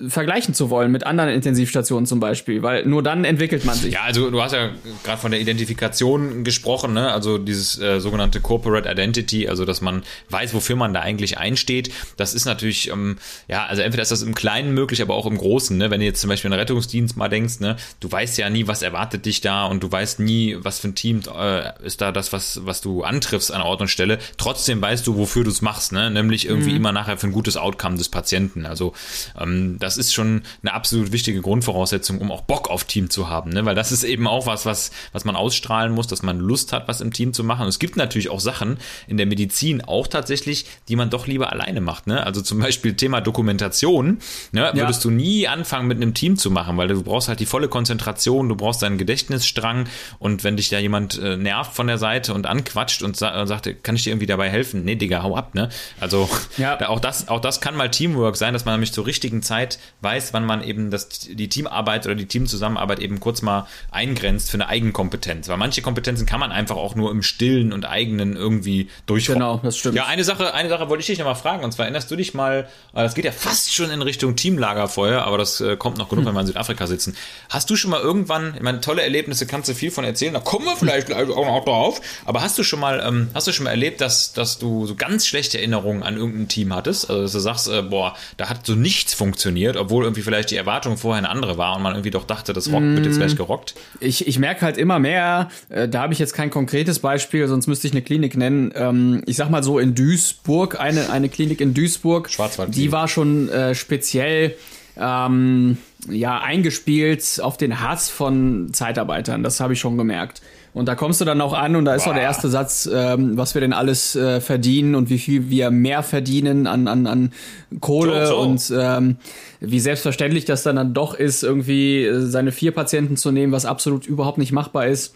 vergleichen 0.09 0.55
zu 0.55 0.71
wollen 0.71 0.91
mit 0.91 1.07
anderen 1.07 1.31
Intensivstationen 1.31 2.05
zum 2.05 2.19
Beispiel, 2.19 2.63
weil 2.63 2.85
nur 2.85 3.01
dann 3.01 3.25
entwickelt 3.25 3.65
man 3.65 3.77
sich. 3.77 3.95
Ja, 3.95 4.03
also 4.03 4.29
du 4.29 4.43
hast 4.43 4.53
ja 4.55 4.71
gerade 5.05 5.21
von 5.21 5.31
der 5.31 5.41
Identifikation 5.41 6.43
gesprochen, 6.43 6.95
ne? 6.95 7.13
also 7.13 7.39
dieses 7.39 7.79
äh, 7.79 8.01
sogenannte 8.01 8.41
Corporate 8.41 8.91
Identity, 8.91 9.47
also 9.49 9.65
dass 9.65 9.81
man 9.81 10.03
weiß, 10.31 10.53
wofür 10.53 10.75
man 10.75 10.93
da 10.93 11.01
eigentlich 11.01 11.39
einsteht. 11.39 11.93
Das 12.17 12.35
ist 12.35 12.45
natürlich, 12.45 12.91
ähm, 12.91 13.19
ja, 13.47 13.65
also 13.67 13.83
entweder 13.83 14.03
ist 14.03 14.11
das 14.11 14.23
im 14.23 14.35
Kleinen 14.35 14.75
möglich, 14.75 15.01
aber 15.01 15.15
auch 15.15 15.27
im 15.27 15.39
Großen. 15.39 15.79
Ne? 15.79 15.93
Wenn 15.93 16.01
du 16.01 16.07
jetzt 16.07 16.21
zum 16.21 16.29
Beispiel 16.29 16.49
an 16.49 16.53
den 16.53 16.61
Rettungsdienst 16.61 17.17
mal 17.17 17.29
denkst, 17.29 17.61
ne? 17.61 17.77
du 18.01 18.11
weißt 18.11 18.39
ja 18.39 18.51
nie, 18.51 18.67
was 18.67 18.83
erwartet 18.83 19.27
dich 19.27 19.43
da 19.43 19.67
und 19.67 19.81
du 19.81 19.93
weißt 19.93 20.19
nie, 20.19 20.57
was 20.59 20.81
für 20.81 20.89
ein 20.89 20.97
Team 20.97 21.21
äh, 21.39 21.71
ist 21.87 22.01
da 22.01 22.11
das, 22.11 22.33
was, 22.33 22.67
was 22.67 22.81
du 22.81 23.05
antriffst 23.05 23.53
an 23.53 23.63
Ort 23.63 23.81
und 23.81 23.89
Stelle. 23.89 24.19
Trotzdem 24.39 24.83
weißt 24.83 25.07
du, 25.07 25.17
wofür 25.17 25.45
du 25.45 25.51
es 25.51 25.63
machst, 25.63 25.93
ne? 25.93 26.11
nämlich 26.11 26.49
irgendwie 26.49 26.75
immer 26.75 26.91
nachher 26.91 27.17
für 27.17 27.29
ein 27.29 27.33
gutes 27.33 27.57
Outcome 27.57 27.97
des 27.97 28.09
Patienten. 28.09 28.67
Also 28.67 28.93
ähm, 29.39 29.52
ähm, 29.53 29.77
das 29.79 29.97
ist 29.97 30.13
schon 30.13 30.43
eine 30.63 30.73
absolut 30.75 31.13
wichtige 31.13 31.41
Grundvoraussetzung, 31.41 32.19
um 32.19 32.31
auch 32.31 32.43
Bock 32.43 32.71
auf 32.71 32.85
Team 32.85 33.11
zu 33.11 33.29
haben, 33.29 33.51
ne? 33.51 33.65
weil 33.65 33.75
das 33.75 33.93
ist 33.93 34.05
eben 34.05 34.27
auch 34.27 34.47
was, 34.47 34.67
was, 34.67 34.91
was 35.13 35.25
man 35.25 35.37
ausstrahlen 35.37 35.93
muss, 35.93 36.07
dass 36.07 36.23
man 36.23 36.39
Lust 36.39 36.73
hat, 36.73 36.89
was 36.89 37.01
im 37.01 37.13
Team 37.13 37.33
zu 37.33 37.45
machen. 37.45 37.63
Und 37.63 37.69
es 37.69 37.79
gibt 37.79 37.97
natürlich 37.97 38.31
auch 38.31 38.41
Sachen 38.41 38.79
in 39.07 39.17
der 39.17 39.27
Medizin 39.27 39.83
auch 39.83 40.07
tatsächlich, 40.07 40.67
die 40.89 40.97
man 40.97 41.11
doch 41.11 41.27
lieber 41.27 41.53
alleine 41.53 41.81
macht. 41.81 42.07
Ne? 42.07 42.25
Also 42.25 42.43
zum 42.43 42.61
Beispiel 42.61 42.95
Thema 42.95 43.21
Dokumentation, 43.21 44.19
ne? 44.53 44.71
würdest 44.75 45.05
ja. 45.05 45.11
du 45.11 45.17
nie 45.17 45.49
anfangen 45.49 45.89
mit 45.89 45.97
einem 45.97 46.15
Team 46.15 46.37
zu 46.37 46.51
machen, 46.51 46.77
weil 46.77 46.89
du 46.89 47.03
brauchst 47.03 47.29
halt 47.29 47.41
die 47.41 47.47
volle 47.47 47.69
Konzentration, 47.69 48.49
du 48.49 48.57
brauchst 48.57 48.83
deinen 48.83 48.99
Gedächtnisstrang 48.99 49.89
und 50.19 50.45
wenn 50.45 50.57
dich 50.57 50.69
da 50.69 50.79
jemand 50.79 51.19
äh, 51.19 51.37
nervt 51.37 51.75
von 51.75 51.87
der 51.87 51.99
Seite 51.99 52.35
und 52.35 52.47
anquatscht 52.47 53.03
und 53.03 53.17
sa 53.17 53.47
sagt, 53.47 53.83
kann 53.83 53.97
ich 53.97 54.05
dir 54.05 54.11
irgendwie 54.11 54.27
dabei 54.27 54.51
helfen? 54.51 54.85
Nee, 54.85 54.97
Digga, 54.97 55.23
hau 55.23 55.37
ab, 55.37 55.55
ne? 55.55 55.69
Also 56.01 56.29
ja. 56.59 56.77
da, 56.77 56.89
auch, 56.89 57.01
das, 57.01 57.29
auch 57.29 57.41
das 57.41 57.61
kann 57.61 57.77
mal 57.77 57.91
Teamwork 57.91 58.37
sein, 58.37 58.53
dass 58.53 58.65
man 58.65 58.75
nämlich 58.75 58.93
zur 58.93 59.07
richtigen 59.07 59.42
Zeit 59.43 59.79
weiß, 60.01 60.33
wann 60.33 60.45
man 60.45 60.63
eben 60.63 60.91
das, 60.91 61.09
die 61.09 61.49
Teamarbeit 61.49 62.07
oder 62.07 62.15
die 62.15 62.27
Teamzusammenarbeit 62.27 63.01
eben 63.01 63.21
kurz 63.21 63.43
mal 63.43 63.67
eingrenzt 63.91 64.51
für 64.51 64.57
eine 64.57 64.69
Eigenkompetenz. 64.69 65.49
Weil 65.49 65.57
manche 65.57 65.83
Kompetenzen 65.83 66.27
kann 66.27 66.41
man 66.41 66.53
einfach 66.53 66.77
auch 66.77 66.95
nur 66.95 67.11
im 67.11 67.23
Stillen 67.23 67.73
und 67.73 67.85
eigenen 67.85 68.37
irgendwie 68.37 68.89
durchführen. 69.07 69.39
Genau, 69.39 69.61
das 69.63 69.79
stimmt. 69.79 69.97
Ja, 69.97 70.07
eine 70.07 70.25
Sache, 70.25 70.55
eine 70.55 70.69
Sache 70.69 70.89
wollte 70.89 71.01
ich 71.01 71.07
dich 71.07 71.19
nochmal 71.19 71.35
fragen, 71.35 71.65
und 71.65 71.73
zwar 71.73 71.87
erinnerst 71.87 72.11
du 72.11 72.17
dich 72.17 72.35
mal, 72.35 72.69
äh, 72.95 73.03
das 73.03 73.15
geht 73.15 73.25
ja 73.25 73.33
fast 73.33 73.75
schon 73.75 73.91
in 73.91 74.03
Richtung 74.03 74.37
Teamlagerfeuer, 74.37 75.23
aber 75.23 75.39
das 75.39 75.61
äh, 75.61 75.77
kommt 75.77 75.99
noch 75.99 76.09
genug, 76.09 76.23
hm. 76.23 76.29
wenn 76.29 76.35
wir 76.35 76.41
in 76.41 76.47
Südafrika 76.47 76.87
sitzen. 76.87 77.17
Hast 77.49 77.71
du 77.71 77.77
schon 77.77 77.91
mal 77.91 78.01
irgendwann, 78.01 78.55
ich 78.55 78.63
meine, 78.63 78.81
tolle 78.81 79.03
Erlebnisse 79.03 79.47
kannst 79.47 79.69
du 79.69 79.75
viel 79.75 79.91
von 79.91 80.05
erzählen, 80.05 80.35
da 80.35 80.41
kommen 80.41 80.65
wir 80.65 80.77
vielleicht 80.77 81.13
auch 81.13 81.27
noch 81.27 81.65
drauf, 81.65 82.01
aber 82.25 82.43
hast 82.43 82.59
du 82.59 82.63
schon 82.63 82.81
mal, 82.81 83.03
ähm, 83.07 83.31
hast 83.35 83.47
du 83.47 83.53
schon 83.53 83.65
mal 83.65 83.71
erlebt, 83.71 84.01
dass, 84.01 84.33
dass 84.33 84.59
du 84.59 84.87
so 84.87 84.95
ganz 84.95 85.27
schlechte 85.27 85.59
Erinnerungen 85.59 86.03
an 86.03 86.17
irgendein 86.17 86.49
Team 86.49 86.75
hattest? 86.75 87.09
Also, 87.09 87.23
dass 87.23 87.33
du 87.33 87.41
sagst, 87.41 87.69
äh, 87.69 87.83
boah, 87.83 88.17
da 88.37 88.49
hat 88.49 88.67
so 88.67 88.75
nichts 88.75 89.15
funktioniert, 89.15 89.32
obwohl 89.77 90.05
irgendwie 90.05 90.23
vielleicht 90.23 90.51
die 90.51 90.57
Erwartung 90.57 90.97
vorher 90.97 91.19
eine 91.19 91.29
andere 91.29 91.59
war 91.59 91.77
und 91.77 91.83
man 91.83 91.95
irgendwie 91.95 92.11
doch 92.11 92.25
dachte, 92.25 92.53
das 92.53 92.71
Rock 92.73 92.83
wird 92.83 93.07
jetzt 93.07 93.19
gleich 93.19 93.37
gerockt? 93.37 93.75
Ich, 94.01 94.27
ich 94.27 94.39
merke 94.39 94.63
halt 94.63 94.79
immer 94.79 94.99
mehr, 94.99 95.49
äh, 95.69 95.89
da 95.89 96.03
habe 96.03 96.13
ich 96.13 96.19
jetzt 96.19 96.35
kein 96.35 96.51
konkretes 96.51 96.99
Beispiel, 96.99 97.47
sonst 97.49 97.67
müsste 97.67 97.87
ich 97.87 97.93
eine 97.93 98.03
Klinik 98.03 98.37
nennen. 98.37 98.73
Ähm, 98.75 99.23
ich 99.27 99.37
sag 99.37 99.51
mal 99.51 99.63
so 99.63 99.79
in 99.79 99.95
Duisburg, 99.95 100.81
eine, 100.81 101.11
eine 101.11 101.29
Klinik 101.29 101.61
in 101.61 101.75
Duisburg, 101.75 102.31
die 102.69 102.93
war 102.93 103.09
schon 103.09 103.49
äh, 103.49 103.75
speziell 103.75 104.55
ähm, 104.97 105.79
ja, 106.09 106.41
eingespielt 106.41 107.41
auf 107.43 107.57
den 107.57 107.81
Hass 107.81 108.09
von 108.09 108.73
Zeitarbeitern. 108.73 109.43
Das 109.43 109.61
habe 109.61 109.73
ich 109.73 109.81
schon 109.81 109.97
gemerkt. 109.97 110.43
Und 110.75 110.87
da 110.89 110.95
kommst 110.95 111.21
du 111.21 111.27
dann 111.27 111.41
auch 111.43 111.53
an 111.53 111.77
und 111.77 111.85
da 111.85 111.95
ist 111.95 112.09
auch 112.09 112.15
der 112.15 112.23
erste 112.23 112.49
Satz, 112.49 112.89
ähm, 112.91 113.37
was 113.37 113.55
wir 113.55 113.61
denn 113.61 113.75
alles 113.75 114.17
äh, 114.17 114.41
verdienen 114.41 114.95
und 114.95 115.11
wie 115.11 115.19
viel 115.19 115.51
wir 115.51 115.71
mehr 115.71 116.03
verdienen 116.03 116.67
an, 116.67 116.89
an, 116.89 117.07
an 117.07 117.33
Kohle 117.81 118.27
so, 118.27 118.35
so. 118.35 118.41
und 118.41 118.73
ähm, 118.75 119.17
wie 119.61 119.81
selbstverständlich 119.81 120.47
das 120.47 120.63
dann, 120.63 120.77
dann 120.77 120.95
doch 120.95 121.15
ist, 121.15 121.43
irgendwie 121.43 122.05
äh, 122.05 122.21
seine 122.23 122.53
vier 122.53 122.73
Patienten 122.73 123.19
zu 123.19 123.33
nehmen, 123.33 123.53
was 123.53 123.67
absolut 123.67 124.07
überhaupt 124.07 124.39
nicht 124.39 124.53
machbar 124.53 124.87
ist. 124.87 125.15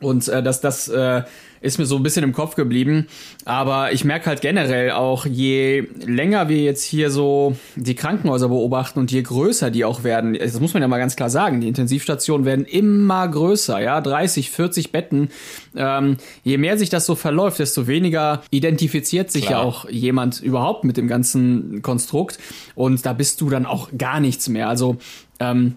Und 0.00 0.28
äh, 0.28 0.42
dass 0.42 0.60
das 0.60 0.88
äh, 0.88 1.22
ist 1.60 1.78
mir 1.78 1.86
so 1.86 1.96
ein 1.96 2.02
bisschen 2.02 2.22
im 2.22 2.32
Kopf 2.32 2.54
geblieben. 2.54 3.06
Aber 3.44 3.92
ich 3.92 4.04
merke 4.04 4.26
halt 4.26 4.40
generell 4.40 4.90
auch, 4.90 5.26
je 5.26 5.88
länger 6.04 6.48
wir 6.48 6.62
jetzt 6.62 6.82
hier 6.82 7.10
so 7.10 7.56
die 7.76 7.94
Krankenhäuser 7.94 8.48
beobachten 8.48 8.98
und 8.98 9.10
je 9.10 9.22
größer 9.22 9.70
die 9.70 9.84
auch 9.84 10.04
werden, 10.04 10.34
das 10.34 10.60
muss 10.60 10.74
man 10.74 10.82
ja 10.82 10.88
mal 10.88 10.98
ganz 10.98 11.16
klar 11.16 11.30
sagen, 11.30 11.60
die 11.60 11.68
Intensivstationen 11.68 12.44
werden 12.44 12.64
immer 12.66 13.26
größer, 13.26 13.80
ja, 13.80 14.00
30, 14.00 14.50
40 14.50 14.92
Betten. 14.92 15.30
Ähm, 15.74 16.18
je 16.44 16.58
mehr 16.58 16.78
sich 16.78 16.90
das 16.90 17.06
so 17.06 17.14
verläuft, 17.14 17.58
desto 17.58 17.86
weniger 17.86 18.42
identifiziert 18.50 19.30
sich 19.30 19.46
klar. 19.46 19.62
ja 19.62 19.66
auch 19.66 19.88
jemand 19.88 20.40
überhaupt 20.40 20.84
mit 20.84 20.96
dem 20.96 21.08
ganzen 21.08 21.82
Konstrukt. 21.82 22.38
Und 22.74 23.06
da 23.06 23.12
bist 23.12 23.40
du 23.40 23.50
dann 23.50 23.66
auch 23.66 23.88
gar 23.96 24.20
nichts 24.20 24.48
mehr. 24.48 24.68
Also 24.68 24.98
ähm, 25.40 25.76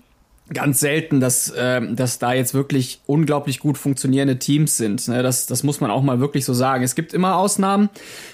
ganz 0.53 0.79
selten, 0.79 1.19
dass, 1.19 1.49
äh, 1.49 1.81
dass 1.93 2.19
da 2.19 2.33
jetzt 2.33 2.53
wirklich 2.53 3.01
unglaublich 3.05 3.59
gut 3.59 3.77
funktionierende 3.77 4.39
Teams 4.39 4.77
sind. 4.77 5.07
Ne? 5.07 5.23
Das, 5.23 5.47
das 5.47 5.63
muss 5.63 5.81
man 5.81 5.91
auch 5.91 6.01
mal 6.01 6.19
wirklich 6.19 6.45
so 6.45 6.53
sagen. 6.53 6.83
Es 6.83 6.95
gibt 6.95 7.13
immer 7.13 7.37
Ausnahmen, 7.37 7.89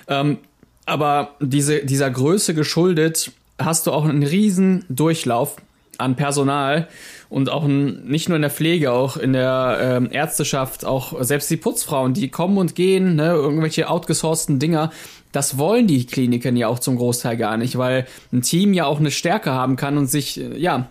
ähm, 0.08 0.38
aber 0.86 1.32
diese, 1.40 1.86
dieser 1.86 2.10
Größe 2.10 2.54
geschuldet 2.54 3.32
hast 3.58 3.88
du 3.88 3.92
auch 3.92 4.06
einen 4.06 4.24
riesen 4.24 4.86
Durchlauf 4.90 5.58
an 5.98 6.16
Personal 6.16 6.88
und 7.30 7.50
auch 7.50 7.64
ein, 7.64 8.06
nicht 8.06 8.30
nur 8.30 8.36
in 8.36 8.42
der 8.42 8.52
Pflege, 8.52 8.92
auch 8.92 9.18
in 9.18 9.34
der 9.34 9.78
ähm, 9.82 10.10
Ärzteschaft, 10.12 10.86
auch 10.86 11.22
selbst 11.24 11.50
die 11.50 11.58
Putzfrauen, 11.58 12.14
die 12.14 12.30
kommen 12.30 12.58
und 12.58 12.76
gehen, 12.76 13.16
ne, 13.16 13.30
irgendwelche 13.30 13.90
outgesourcten 13.90 14.60
Dinger, 14.60 14.92
das 15.32 15.58
wollen 15.58 15.88
die 15.88 16.06
Kliniken 16.06 16.56
ja 16.56 16.68
auch 16.68 16.80
zum 16.80 16.98
Großteil 16.98 17.38
gar 17.38 17.58
nicht, 17.58 17.78
weil 17.78 18.06
ein 18.32 18.42
Team 18.42 18.74
ja 18.74 18.86
auch 18.86 19.00
eine 19.00 19.12
Stärke 19.12 19.52
haben 19.52 19.76
kann 19.76 19.98
und 19.98 20.08
sich, 20.08 20.40
äh, 20.40 20.58
ja, 20.58 20.90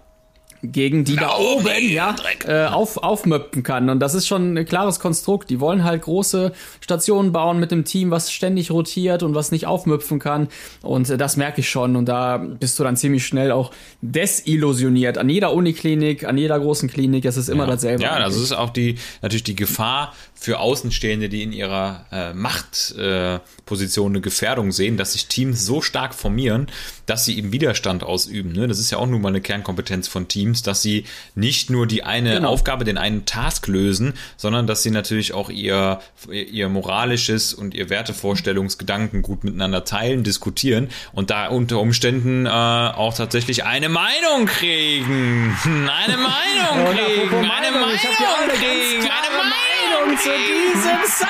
gegen 0.73 1.05
die 1.05 1.17
da 1.17 1.37
oben 1.37 1.91
ja, 1.91 2.15
äh, 2.47 2.67
auf, 2.67 2.97
aufmöppen 2.97 3.63
kann. 3.63 3.91
Und 3.91 4.01
das 4.01 4.15
ist 4.15 4.27
schon 4.27 4.57
ein 4.57 4.65
klares 4.65 5.01
Konstrukt. 5.01 5.51
Die 5.51 5.61
wollen 5.61 5.85
halt 5.85 6.03
große 6.03 6.53
Stationen 6.81 7.33
bauen 7.33 7.61
mit 7.61 7.71
dem 7.71 7.85
Team, 7.85 8.11
was 8.11 8.33
ständig 8.33 8.71
rotiert 8.71 9.23
und 9.23 9.35
was 9.35 9.51
nicht 9.51 9.67
aufmüpfen 9.67 10.19
kann. 10.19 10.49
Und 10.83 11.11
äh, 11.11 11.17
das 11.17 11.37
merke 11.37 11.61
ich 11.61 11.69
schon. 11.69 11.97
Und 11.97 12.07
da 12.07 12.39
bist 12.39 12.79
du 12.79 12.85
dann 12.85 12.97
ziemlich 12.97 13.27
schnell 13.27 13.53
auch 13.53 13.73
desillusioniert. 14.01 15.19
An 15.19 15.29
jeder 15.29 15.53
Uniklinik, 15.53 16.25
an 16.25 16.39
jeder 16.39 16.59
großen 16.59 16.89
Klinik, 16.89 17.25
es 17.25 17.37
ist 17.37 17.49
immer 17.49 17.65
ja. 17.65 17.71
dasselbe. 17.71 18.03
Ja, 18.03 18.13
eigentlich. 18.13 18.35
das 18.35 18.43
ist 18.43 18.53
auch 18.53 18.71
die, 18.71 18.97
natürlich 19.23 19.45
die 19.45 19.57
Gefahr 19.57 20.13
für 20.45 20.61
Außenstehende, 20.61 21.31
die 21.31 21.43
in 21.43 21.53
ihrer 21.55 22.05
äh, 22.13 22.35
Machtposition 22.35 24.13
äh, 24.13 24.13
eine 24.13 24.21
Gefährdung 24.21 24.73
sehen, 24.73 24.99
dass 24.99 25.15
sich 25.15 25.27
Teams 25.27 25.65
so 25.65 25.81
stark 25.81 26.15
formieren, 26.15 26.67
dass 27.07 27.25
sie 27.25 27.39
eben 27.39 27.51
Widerstand 27.51 28.05
ausüben. 28.05 28.53
Ne? 28.53 28.69
Das 28.69 28.79
ist 28.79 28.91
ja 28.91 28.99
auch 28.99 29.07
nun 29.07 29.23
mal 29.23 29.31
eine 29.31 29.41
Kernkompetenz 29.41 30.07
von 30.07 30.29
Teams, 30.29 30.63
dass 30.63 30.83
sie 30.83 31.07
nicht 31.35 31.71
nur 31.71 31.87
die 31.87 32.03
eine 32.03 32.35
genau. 32.35 32.51
Aufgabe, 32.51 32.85
den 32.85 32.99
einen 32.99 33.25
Task 33.25 33.69
lösen, 33.69 34.13
sondern 34.37 34.67
dass 34.67 34.83
sie 34.83 34.91
natürlich 34.91 35.33
auch 35.33 35.49
ihr, 35.49 36.01
ihr 36.31 36.69
moralisches 36.69 37.55
und 37.55 37.73
ihr 37.73 37.89
Wertevorstellungsgedanken 37.89 39.23
gut 39.23 39.45
miteinander 39.45 39.87
teilen, 39.87 40.25
diskutieren 40.25 40.91
und 41.13 41.31
da 41.31 41.47
unter 41.47 41.81
Umständen 41.81 42.45
äh, 42.45 42.51
auch 42.51 43.15
tatsächlich 43.15 43.65
eine 43.65 43.89
Meinung 43.89 44.45
kriegen. 44.45 45.57
Eine 45.65 46.19
Meinung 46.19 46.95
kriegen. 46.95 47.33
Eine 47.33 47.71
Meinung 47.71 47.99
kriegen. 47.99 49.01
Eine 49.01 49.39
Meinung 49.39 49.74
Meinung 49.95 50.19
zu 50.19 50.31
diesem 50.31 51.05
Song. 51.07 51.29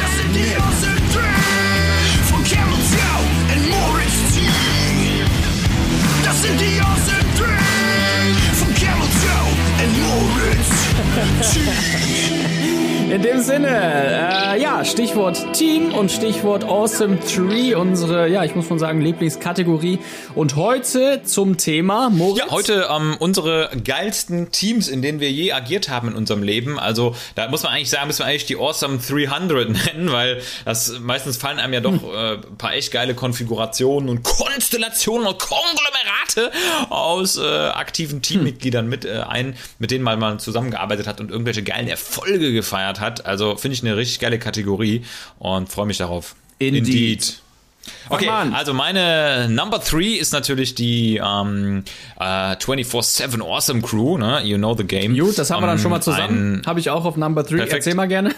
Das 0.00 0.16
sind 0.16 0.34
die 0.34 0.56
Awesome 0.56 0.96
von 2.28 2.42
Camel 2.44 2.78
Joe 2.92 3.24
und 3.54 3.70
Moritz. 3.70 4.18
Das 6.24 6.42
sind 6.42 6.60
die 6.60 6.80
Awesome 6.80 7.24
von 8.54 8.74
Camel 8.74 9.08
Joe 9.22 9.52
und 9.82 9.92
Moritz. 10.02 10.70
In 13.08 13.22
dem 13.22 13.40
Sinne, 13.40 13.68
äh, 13.68 14.60
ja, 14.60 14.84
Stichwort 14.84 15.54
Team 15.54 15.94
und 15.94 16.10
Stichwort 16.10 16.64
Awesome 16.64 17.20
Tree, 17.20 17.72
unsere, 17.72 18.28
ja, 18.28 18.42
ich 18.42 18.56
muss 18.56 18.68
mal 18.68 18.80
sagen, 18.80 19.00
Lieblingskategorie. 19.00 20.00
Und 20.34 20.56
heute 20.56 21.22
zum 21.22 21.56
Thema 21.56 22.10
Moritz. 22.10 22.44
Ja, 22.44 22.50
heute 22.50 22.88
ähm, 22.90 23.16
unsere 23.20 23.70
geilsten 23.84 24.50
Teams, 24.50 24.88
in 24.88 25.02
denen 25.02 25.20
wir 25.20 25.30
je 25.30 25.52
agiert 25.52 25.88
haben 25.88 26.08
in 26.08 26.14
unserem 26.14 26.42
Leben. 26.42 26.80
Also 26.80 27.14
da 27.36 27.48
muss 27.48 27.62
man 27.62 27.72
eigentlich 27.72 27.90
sagen, 27.90 28.08
müssen 28.08 28.20
wir 28.20 28.26
eigentlich 28.26 28.46
die 28.46 28.56
Awesome 28.56 28.98
300 28.98 29.68
nennen, 29.94 30.10
weil 30.10 30.42
das 30.64 30.98
meistens 30.98 31.36
fallen 31.36 31.60
einem 31.60 31.74
ja 31.74 31.80
doch 31.80 31.92
hm. 31.92 32.00
äh, 32.12 32.36
paar 32.58 32.74
echt 32.74 32.92
geile 32.92 33.14
Konfigurationen 33.14 34.08
und 34.08 34.24
Konstellationen 34.24 35.28
und 35.28 35.38
Konglomerate 35.38 36.50
aus 36.90 37.38
äh, 37.38 37.42
aktiven 37.42 38.20
Teammitgliedern 38.20 38.88
mit 38.88 39.04
äh, 39.04 39.22
ein, 39.28 39.56
mit 39.78 39.92
denen 39.92 40.02
man 40.02 40.18
mal 40.18 40.40
zusammengearbeitet 40.40 41.06
hat 41.06 41.20
und 41.20 41.30
irgendwelche 41.30 41.62
geilen 41.62 41.86
Erfolge 41.86 42.52
gefeiert 42.52 42.95
gefeiert 42.95 42.95
hat. 43.00 43.26
Also 43.26 43.56
finde 43.56 43.74
ich 43.74 43.82
eine 43.82 43.96
richtig 43.96 44.18
geile 44.20 44.38
Kategorie 44.38 45.02
und 45.38 45.68
freue 45.68 45.86
mich 45.86 45.98
darauf. 45.98 46.36
Indeed. 46.58 46.86
Indeed. 46.86 47.40
Okay, 48.08 48.28
also 48.28 48.72
meine 48.72 49.48
Number 49.48 49.78
3 49.78 50.18
ist 50.18 50.32
natürlich 50.32 50.74
die 50.74 51.16
ähm, 51.16 51.84
äh, 52.18 52.22
24-7 52.56 53.42
Awesome 53.42 53.82
Crew, 53.82 54.18
ne? 54.18 54.42
You 54.44 54.58
know 54.58 54.76
the 54.76 54.84
game. 54.84 55.16
Gut, 55.16 55.38
das 55.38 55.50
haben 55.50 55.62
wir 55.62 55.66
dann 55.66 55.78
schon 55.78 55.90
mal 55.90 55.96
ähm, 55.96 56.02
zusammen. 56.02 56.62
Habe 56.66 56.80
ich 56.80 56.90
auch 56.90 57.04
auf 57.04 57.16
Number 57.16 57.42
3. 57.42 57.66
Erzähl 57.66 57.94
mal 57.94 58.06
gerne. 58.06 58.34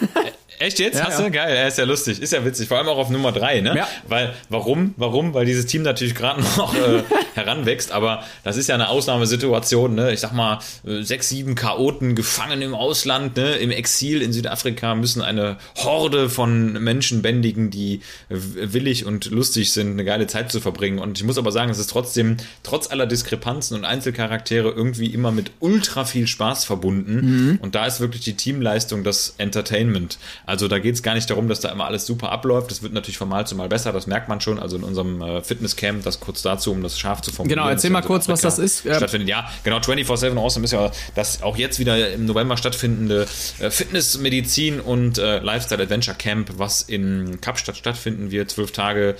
Echt 0.59 0.81
jetzt? 0.81 0.99
Ja, 0.99 1.07
Hast 1.07 1.21
ja. 1.21 1.27
du? 1.27 1.31
Geil, 1.31 1.55
er 1.55 1.69
ist 1.69 1.79
ja 1.79 1.85
lustig, 1.85 2.21
ist 2.21 2.33
ja 2.33 2.45
witzig, 2.45 2.67
vor 2.67 2.79
allem 2.79 2.89
auch 2.89 2.97
auf 2.97 3.11
Nummer 3.11 3.31
drei, 3.31 3.61
ne? 3.61 3.77
Ja. 3.77 3.89
Weil, 4.09 4.35
warum? 4.49 4.95
Warum? 4.97 5.33
Weil 5.33 5.47
dieses 5.47 5.67
Team 5.67 5.83
natürlich 5.83 6.15
gerade 6.15 6.41
noch 6.57 6.75
äh, 6.75 7.03
heranwächst, 7.35 7.93
aber 7.93 8.25
das 8.43 8.57
ist 8.57 8.69
ja 8.69 8.75
eine 8.75 8.89
Ausnahmesituation, 8.89 9.95
ne? 9.95 10.13
Ich 10.13 10.21
sag 10.21 10.33
mal, 10.33 10.59
äh, 10.85 11.03
sechs, 11.03 11.29
sieben 11.29 11.55
Chaoten 11.55 12.17
gefangen 12.17 12.61
im 12.63 12.75
Ausland, 12.75 13.37
ne? 13.37 13.53
Im 13.57 13.71
Exil 13.71 14.21
in 14.21 14.33
Südafrika 14.33 14.97
müssen 14.97 15.23
eine 15.23 15.59
Horde 15.77 16.29
von 16.29 16.73
Menschen 16.73 17.23
bändigen, 17.23 17.71
die 17.71 18.01
willig 18.29 19.05
und 19.05 19.31
lustig 19.39 19.73
sind, 19.73 19.93
eine 19.93 20.05
geile 20.05 20.27
Zeit 20.27 20.51
zu 20.51 20.61
verbringen. 20.61 20.99
Und 20.99 21.17
ich 21.19 21.25
muss 21.25 21.39
aber 21.39 21.53
sagen, 21.53 21.71
es 21.71 21.79
ist 21.79 21.91
trotzdem, 21.91 22.37
trotz 22.65 22.91
aller 22.91 23.07
Diskrepanzen 23.07 23.77
und 23.77 23.85
Einzelcharaktere, 23.85 24.71
irgendwie 24.71 25.07
immer 25.07 25.31
mit 25.31 25.53
ultra 25.61 26.05
viel 26.05 26.27
Spaß 26.27 26.65
verbunden. 26.65 27.15
Mhm. 27.53 27.59
Und 27.63 27.77
da 27.77 27.87
ist 27.87 28.01
wirklich 28.01 28.23
die 28.23 28.35
Teamleistung 28.35 29.05
das 29.05 29.35
Entertainment. 29.39 30.19
Also 30.45 30.67
da 30.67 30.81
geht 30.81 30.97
es 30.97 31.03
gar 31.05 31.15
nicht 31.15 31.31
darum, 31.31 31.49
dass 31.49 31.61
da 31.61 31.71
immer 31.71 31.87
alles 31.87 32.05
super 32.05 32.33
abläuft. 32.33 32.71
Das 32.71 32.83
wird 32.83 32.93
natürlich 32.93 33.17
von 33.17 33.29
Mal 33.29 33.47
zu 33.47 33.55
Mal 33.55 33.69
besser, 33.69 33.93
das 33.93 34.09
merkt 34.09 34.29
man 34.29 34.41
schon. 34.41 34.59
Also 34.59 34.77
in 34.77 34.83
unserem 34.83 35.23
äh, 35.23 35.41
Fitnesscamp, 35.41 36.03
das 36.03 36.19
kurz 36.19 36.43
dazu, 36.43 36.73
um 36.73 36.83
das 36.83 36.99
scharf 36.99 37.21
zu 37.21 37.31
formulieren. 37.31 37.61
Genau, 37.61 37.71
erzähl 37.71 37.91
mal 37.91 38.03
kurz, 38.03 38.29
was 38.29 38.41
das 38.41 38.59
ist. 38.59 38.81
Stattfindet. 38.81 39.29
Ja, 39.29 39.49
genau, 39.63 39.79
24-7 39.79 40.37
Awesome 40.37 40.65
ist 40.65 40.73
ja 40.73 40.91
das 41.15 41.43
auch 41.43 41.57
jetzt 41.57 41.79
wieder 41.79 42.13
im 42.13 42.27
November 42.27 42.57
stattfindende 42.57 43.27
äh, 43.61 43.71
Fitness, 43.71 44.19
Medizin 44.19 44.81
und 44.81 45.19
äh, 45.19 45.39
Lifestyle 45.39 45.83
Adventure 45.83 46.17
Camp, 46.17 46.51
was 46.57 46.83
in 46.83 47.41
Kapstadt 47.41 47.77
stattfinden 47.77 48.31
wird. 48.33 48.51
Zwölf 48.51 48.73
Tage, 48.73 49.17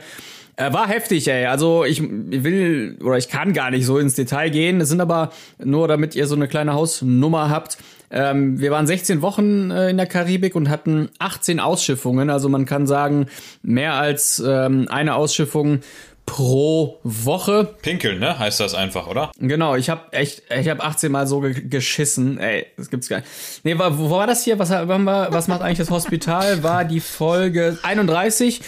Äh, 0.56 0.72
war 0.72 0.88
heftig, 0.88 1.28
ey. 1.28 1.46
Also 1.46 1.84
ich 1.84 2.02
will 2.02 2.98
oder 3.02 3.16
ich 3.16 3.28
kann 3.28 3.52
gar 3.54 3.70
nicht 3.70 3.86
so 3.86 3.98
ins 3.98 4.14
Detail 4.14 4.50
gehen. 4.50 4.80
Es 4.80 4.88
sind 4.88 5.00
aber 5.00 5.30
nur, 5.64 5.88
damit 5.88 6.14
ihr 6.14 6.26
so 6.26 6.34
eine 6.34 6.48
kleine 6.48 6.74
Hausnummer 6.74 7.48
habt. 7.48 7.78
Ähm, 8.10 8.58
wir 8.58 8.70
waren 8.70 8.86
16 8.86 9.22
Wochen 9.22 9.70
äh, 9.70 9.88
in 9.90 9.96
der 9.96 10.06
Karibik 10.06 10.56
und 10.56 10.68
hatten 10.68 11.10
18 11.20 11.60
Ausschiffungen. 11.60 12.28
Also 12.28 12.48
man 12.48 12.66
kann 12.66 12.86
sagen, 12.86 13.26
mehr 13.62 13.94
als 13.94 14.42
ähm, 14.44 14.88
eine 14.90 15.14
Ausschiffung 15.14 15.80
pro 16.28 16.98
Woche. 17.02 17.74
Pinkeln, 17.80 18.20
ne? 18.20 18.38
Heißt 18.38 18.60
das 18.60 18.74
einfach, 18.74 19.06
oder? 19.06 19.32
Genau, 19.38 19.76
ich 19.76 19.88
habe 19.88 20.12
echt, 20.12 20.42
ich 20.54 20.68
habe 20.68 20.84
18 20.84 21.10
Mal 21.10 21.26
so 21.26 21.40
geschissen. 21.40 22.38
Ey, 22.38 22.66
das 22.76 22.90
gibt's 22.90 23.08
gar 23.08 23.18
nicht. 23.18 23.28
Nee, 23.64 23.78
wo 23.78 24.10
war 24.10 24.26
das 24.26 24.44
hier? 24.44 24.58
Was, 24.58 24.70
was 24.70 25.48
macht 25.48 25.62
eigentlich 25.62 25.78
das 25.78 25.90
Hospital? 25.90 26.62
War 26.62 26.84
die 26.84 27.00
Folge 27.00 27.78
31. 27.82 28.60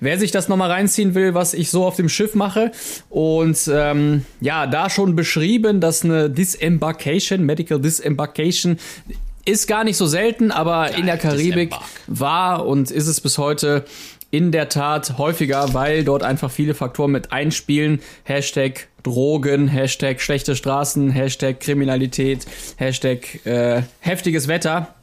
Wer 0.00 0.18
sich 0.18 0.30
das 0.30 0.48
nochmal 0.48 0.70
reinziehen 0.70 1.14
will, 1.14 1.34
was 1.34 1.52
ich 1.52 1.70
so 1.70 1.84
auf 1.84 1.96
dem 1.96 2.08
Schiff 2.08 2.34
mache. 2.34 2.72
Und 3.10 3.70
ähm, 3.72 4.24
ja, 4.40 4.66
da 4.66 4.88
schon 4.88 5.14
beschrieben, 5.14 5.80
dass 5.80 6.04
eine 6.04 6.30
Disembarkation, 6.30 7.44
Medical 7.44 7.78
Disembarkation, 7.78 8.78
ist 9.44 9.66
gar 9.66 9.84
nicht 9.84 9.96
so 9.96 10.06
selten, 10.06 10.50
aber 10.50 10.90
ja, 10.90 10.96
in 10.96 11.06
der 11.06 11.18
Karibik 11.18 11.74
war 12.06 12.66
und 12.66 12.90
ist 12.90 13.06
es 13.06 13.20
bis 13.20 13.38
heute 13.38 13.84
in 14.32 14.50
der 14.50 14.70
Tat 14.70 15.18
häufiger, 15.18 15.74
weil 15.74 16.04
dort 16.04 16.24
einfach 16.24 16.50
viele 16.50 16.74
Faktoren 16.74 17.12
mit 17.12 17.32
einspielen. 17.32 18.00
Hashtag 18.24 18.88
Drogen, 19.02 19.68
Hashtag 19.68 20.20
schlechte 20.20 20.56
Straßen, 20.56 21.10
Hashtag 21.10 21.60
Kriminalität, 21.60 22.46
Hashtag 22.76 23.44
äh, 23.46 23.82
heftiges 24.00 24.48
Wetter. 24.48 24.94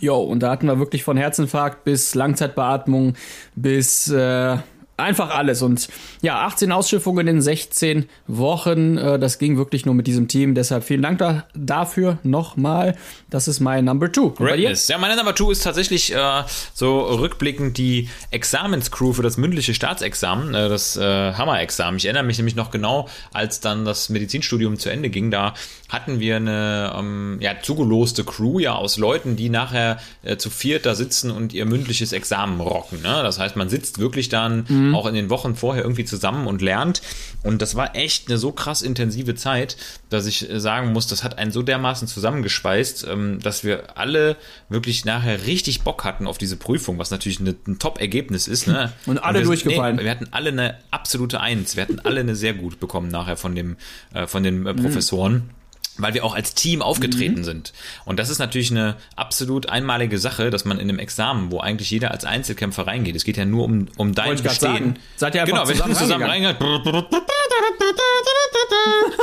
Jo, 0.00 0.16
und 0.20 0.40
da 0.40 0.50
hatten 0.50 0.66
wir 0.66 0.80
wirklich 0.80 1.04
von 1.04 1.16
Herzinfarkt 1.16 1.84
bis 1.84 2.16
Langzeitbeatmung 2.16 3.14
bis 3.54 4.10
äh, 4.10 4.56
Einfach 4.96 5.30
alles. 5.30 5.60
Und 5.60 5.88
ja, 6.22 6.42
18 6.46 6.70
Ausschiffungen 6.70 7.26
in 7.26 7.42
16 7.42 8.08
Wochen. 8.28 8.96
Äh, 8.96 9.18
das 9.18 9.40
ging 9.40 9.56
wirklich 9.56 9.86
nur 9.86 9.94
mit 9.94 10.06
diesem 10.06 10.28
Team. 10.28 10.54
Deshalb 10.54 10.84
vielen 10.84 11.02
Dank 11.02 11.18
da, 11.18 11.46
dafür 11.54 12.18
nochmal. 12.22 12.94
Das 13.28 13.48
ist 13.48 13.58
mein 13.58 13.86
Number 13.86 14.12
Two. 14.12 14.30
Greatness. 14.30 14.86
Ja, 14.86 14.98
meine 14.98 15.16
Number 15.16 15.34
Two 15.34 15.50
ist 15.50 15.64
tatsächlich 15.64 16.14
äh, 16.14 16.42
so 16.74 17.00
rückblickend 17.00 17.76
die 17.76 18.08
Examenscrew 18.30 19.14
für 19.14 19.22
das 19.22 19.36
mündliche 19.36 19.74
Staatsexamen, 19.74 20.54
äh, 20.54 20.68
das 20.68 20.96
äh, 20.96 21.32
Hammer-Examen. 21.32 21.96
Ich 21.96 22.04
erinnere 22.04 22.22
mich 22.22 22.38
nämlich 22.38 22.54
noch 22.54 22.70
genau, 22.70 23.08
als 23.32 23.58
dann 23.58 23.84
das 23.84 24.10
Medizinstudium 24.10 24.78
zu 24.78 24.90
Ende 24.90 25.10
ging. 25.10 25.32
Da 25.32 25.54
hatten 25.88 26.20
wir 26.20 26.36
eine 26.36 26.94
ähm, 26.96 27.38
ja, 27.40 27.54
zugeloste 27.60 28.22
Crew 28.22 28.60
ja 28.60 28.76
aus 28.76 28.96
Leuten, 28.96 29.34
die 29.34 29.48
nachher 29.48 29.98
äh, 30.22 30.36
zu 30.36 30.50
viert 30.50 30.86
da 30.86 30.94
sitzen 30.94 31.32
und 31.32 31.52
ihr 31.52 31.64
mündliches 31.66 32.12
Examen 32.12 32.60
rocken. 32.60 33.02
Ne? 33.02 33.22
Das 33.24 33.40
heißt, 33.40 33.56
man 33.56 33.68
sitzt 33.68 33.98
wirklich 33.98 34.28
dann 34.28 34.64
mhm 34.68 34.83
mhm. 34.88 34.94
auch 34.94 35.06
in 35.06 35.14
den 35.14 35.30
Wochen 35.30 35.54
vorher 35.54 35.82
irgendwie 35.82 36.04
zusammen 36.04 36.46
und 36.46 36.62
lernt. 36.62 37.02
Und 37.42 37.62
das 37.62 37.74
war 37.74 37.94
echt 37.94 38.28
eine 38.28 38.38
so 38.38 38.52
krass 38.52 38.82
intensive 38.82 39.34
Zeit, 39.34 39.76
dass 40.10 40.26
ich 40.26 40.48
äh, 40.48 40.60
sagen 40.60 40.92
muss, 40.92 41.06
das 41.06 41.24
hat 41.24 41.38
einen 41.38 41.50
so 41.50 41.62
dermaßen 41.62 42.08
zusammengespeist, 42.08 43.06
ähm, 43.08 43.38
dass 43.40 43.64
wir 43.64 43.96
alle 43.98 44.36
wirklich 44.68 45.04
nachher 45.04 45.46
richtig 45.46 45.82
Bock 45.82 46.04
hatten 46.04 46.26
auf 46.26 46.38
diese 46.38 46.56
Prüfung, 46.56 46.98
was 46.98 47.10
natürlich 47.10 47.40
ein 47.40 47.78
Top-Ergebnis 47.78 48.48
ist. 48.48 48.66
Ne? 48.66 48.92
Und 49.06 49.18
alle 49.18 49.38
und 49.38 49.44
wir, 49.44 49.46
durchgefallen. 49.48 49.96
Nee, 49.96 50.04
wir 50.04 50.10
hatten 50.10 50.28
alle 50.30 50.50
eine 50.50 50.78
absolute 50.90 51.40
Eins. 51.40 51.76
Wir 51.76 51.82
hatten 51.82 52.00
alle 52.00 52.20
eine 52.20 52.34
sehr 52.34 52.54
gut 52.54 52.80
bekommen 52.80 53.08
nachher 53.08 53.36
von 53.36 53.54
dem, 53.54 53.76
äh, 54.12 54.26
von 54.26 54.42
den 54.42 54.66
äh, 54.66 54.74
Professoren. 54.74 55.34
Mhm 55.34 55.63
weil 55.98 56.14
wir 56.14 56.24
auch 56.24 56.34
als 56.34 56.54
Team 56.54 56.82
aufgetreten 56.82 57.40
mhm. 57.40 57.44
sind. 57.44 57.72
Und 58.04 58.18
das 58.18 58.30
ist 58.30 58.38
natürlich 58.38 58.70
eine 58.70 58.96
absolut 59.16 59.68
einmalige 59.68 60.18
Sache, 60.18 60.50
dass 60.50 60.64
man 60.64 60.78
in 60.78 60.88
einem 60.88 60.98
Examen, 60.98 61.50
wo 61.50 61.60
eigentlich 61.60 61.90
jeder 61.90 62.10
als 62.10 62.24
Einzelkämpfer 62.24 62.86
reingeht, 62.86 63.16
es 63.16 63.24
geht 63.24 63.36
ja 63.36 63.44
nur 63.44 63.64
um, 63.64 63.88
um 63.96 64.14
dein 64.14 64.42
Bestehen. 64.42 64.98
Seid 65.16 65.34
ihr 65.34 65.42
einfach 65.42 65.54
genau, 65.54 65.66
zusammen, 65.66 65.94
zusammen 65.94 66.24
reingegangen? 66.24 67.04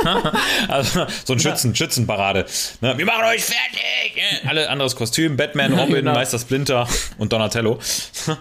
also 0.72 1.06
so 1.24 1.32
ein 1.34 1.40
Schützen, 1.40 1.74
Schützenparade. 1.74 2.46
Ne, 2.80 2.96
wir 2.96 3.06
machen 3.06 3.24
euch 3.24 3.44
fertig! 3.44 4.22
Alle 4.46 4.68
anderes 4.68 4.96
Kostüm, 4.96 5.36
Batman, 5.36 5.72
Robin, 5.72 5.96
genau. 5.96 6.14
Meister 6.14 6.38
Splinter 6.38 6.88
und 7.18 7.32
Donatello. 7.32 7.78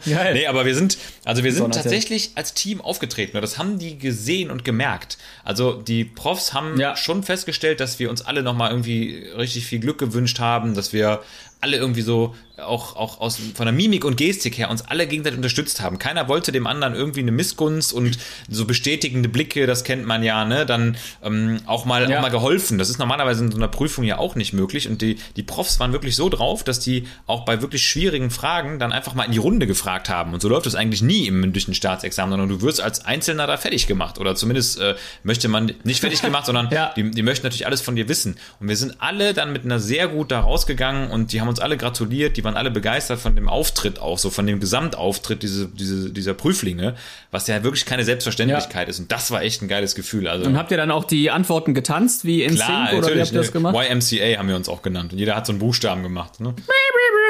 Geil. 0.06 0.34
Nee, 0.34 0.48
aber 0.48 0.66
wir 0.66 0.76
sind, 0.76 0.98
also 1.26 1.44
wir 1.44 1.52
sind 1.52 1.62
Donatello. 1.62 1.84
tatsächlich 1.84 2.32
als 2.36 2.54
Team 2.54 2.82
aufgetreten. 2.82 3.40
Das 3.42 3.58
haben 3.58 3.80
die 3.80 3.98
gesehen 3.98 4.52
und 4.52 4.66
gemerkt. 4.66 5.18
Also 5.44 5.74
die 5.74 6.06
Profs 6.06 6.54
haben 6.54 6.80
ja. 6.80 6.96
schon 6.96 7.24
festgestellt, 7.24 7.80
dass 7.80 8.00
wir 8.00 8.10
uns 8.10 8.22
alle 8.22 8.44
nochmal 8.44 8.72
irgendwie 8.72 9.30
richtig 9.38 9.66
viel 9.66 9.80
Glück 9.80 9.98
gewünscht 9.98 10.40
haben, 10.40 10.74
dass 10.74 10.94
wir 10.94 11.22
alle 11.62 11.78
irgendwie 11.78 12.02
so 12.02 12.36
auch, 12.62 12.96
auch 12.96 13.20
aus, 13.20 13.40
von 13.54 13.66
der 13.66 13.74
Mimik 13.74 14.06
und 14.06 14.18
Gestik 14.18 14.58
her 14.58 14.70
uns 14.70 14.82
alle 14.82 15.08
gegenseitig 15.08 15.38
unterstützt 15.38 15.82
haben. 15.82 16.00
Keiner 16.00 16.28
wollte 16.28 16.52
dem 16.52 16.68
anderen 16.68 16.96
irgendwie 16.96 17.22
eine 17.22 17.32
Missgunst 17.32 17.94
und 17.94 18.18
so 18.50 18.66
bestätigende 18.66 19.30
Blicke, 19.30 19.68
das 19.68 19.84
kennt 19.84 20.06
man 20.06 20.24
ja, 20.24 20.46
ne? 20.46 20.66
Dann 20.66 20.98
ähm, 21.24 21.60
auch, 21.66 21.86
mal, 21.86 22.10
ja. 22.10 22.18
auch 22.18 22.22
mal 22.22 22.30
geholfen. 22.30 22.78
Das 22.78 22.90
ist 22.90 23.00
normalerweise 23.00 23.44
in 23.44 23.52
so 23.52 23.58
einer 23.58 23.68
Prüfung 23.68 24.04
ja 24.04 24.18
auch 24.18 24.36
nicht 24.36 24.54
möglich. 24.54 24.88
Und 24.88 25.02
die, 25.02 25.18
die 25.36 25.44
Profs 25.44 25.80
waren 25.80 25.92
wirklich 25.92 26.16
so 26.16 26.30
drauf, 26.30 26.64
dass 26.64 26.80
die 26.80 27.08
auch 27.28 27.46
bei 27.46 27.62
wirklich 27.62 27.88
schwierigen 27.88 28.32
Fragen 28.32 28.80
dann 28.80 28.92
einfach 28.92 29.14
mal 29.14 29.24
in 29.24 29.32
die 29.32 29.38
Runde 29.38 29.68
gefragt 29.68 30.10
haben. 30.10 30.34
Und 30.34 30.42
so 30.42 30.50
läuft 30.50 30.66
es 30.66 30.76
eigentlich 30.76 31.02
nie 31.02 31.28
im 31.28 31.40
mündlichen 31.40 31.74
Staatsexamen, 31.74 32.32
sondern 32.32 32.50
du 32.50 32.62
wirst 32.62 32.82
als 32.82 33.06
Einzelner 33.06 33.48
da 33.48 33.58
fertig 33.58 33.88
gemacht. 33.88 34.20
Oder 34.20 34.36
zumindest 34.36 34.80
äh, 34.80 34.96
möchte 35.24 35.48
man 35.48 35.74
nicht 35.84 36.02
fertig 36.02 36.22
gemacht, 36.22 36.46
sondern 36.46 36.70
ja. 36.72 36.94
die, 36.96 37.12
die 37.12 37.24
möchten 37.24 37.46
natürlich 37.46 37.66
alles 37.66 37.82
von 37.82 37.96
dir 37.96 38.08
wissen. 38.08 38.38
Und 38.60 38.68
wir 38.68 38.78
sind 38.78 38.96
alle 39.00 39.34
dann 39.34 39.54
mit 39.54 39.66
einer 39.66 39.80
sehr 39.80 40.08
gut 40.08 40.32
da 40.32 40.42
rausgegangen 40.42 41.12
und 41.12 41.34
die 41.34 41.42
haben 41.42 41.48
uns 41.48 41.60
alle 41.60 41.78
gratuliert, 41.78 42.38
die 42.38 42.44
waren 42.44 42.51
alle 42.56 42.72
begeistert 42.72 43.20
von 43.20 43.36
dem 43.36 43.50
Auftritt 43.50 44.00
auch, 44.00 44.18
so 44.18 44.30
von 44.30 44.48
dem 44.48 44.60
Gesamtauftritt 44.60 45.44
diese, 45.44 45.68
diese, 45.68 46.12
dieser 46.12 46.34
Prüflinge, 46.34 46.96
was 47.32 47.48
ja 47.48 47.64
wirklich 47.64 47.86
keine 47.86 48.04
Selbstverständlichkeit 48.04 48.88
ja. 48.88 48.90
ist. 48.90 49.00
Und 49.00 49.12
das 49.12 49.32
war 49.32 49.42
echt 49.42 49.62
ein 49.62 49.68
geiles 49.68 49.96
Gefühl. 49.96 50.28
Also, 50.28 50.46
und 50.46 50.58
habt 50.58 50.72
ihr 50.72 50.78
dann 50.78 50.92
auch 50.92 51.04
die 51.04 51.32
Antworten 51.32 51.74
getanzt, 51.74 52.26
wie 52.26 52.44
in 52.44 52.56
Sync, 52.56 52.94
oder 52.98 53.16
wie 53.16 53.22
habt 53.22 53.32
ihr 53.32 53.40
das 53.40 53.52
gemacht? 53.52 53.76
YMCA 53.76 54.38
haben 54.38 54.48
wir 54.48 54.56
uns 54.56 54.70
auch 54.70 54.82
genannt. 54.82 55.14
Und 55.14 55.20
jeder 55.20 55.36
hat 55.36 55.46
so 55.46 55.52
einen 55.52 55.60
Buchstaben 55.60 56.04
gemacht. 56.04 56.40
Ne? 56.40 56.54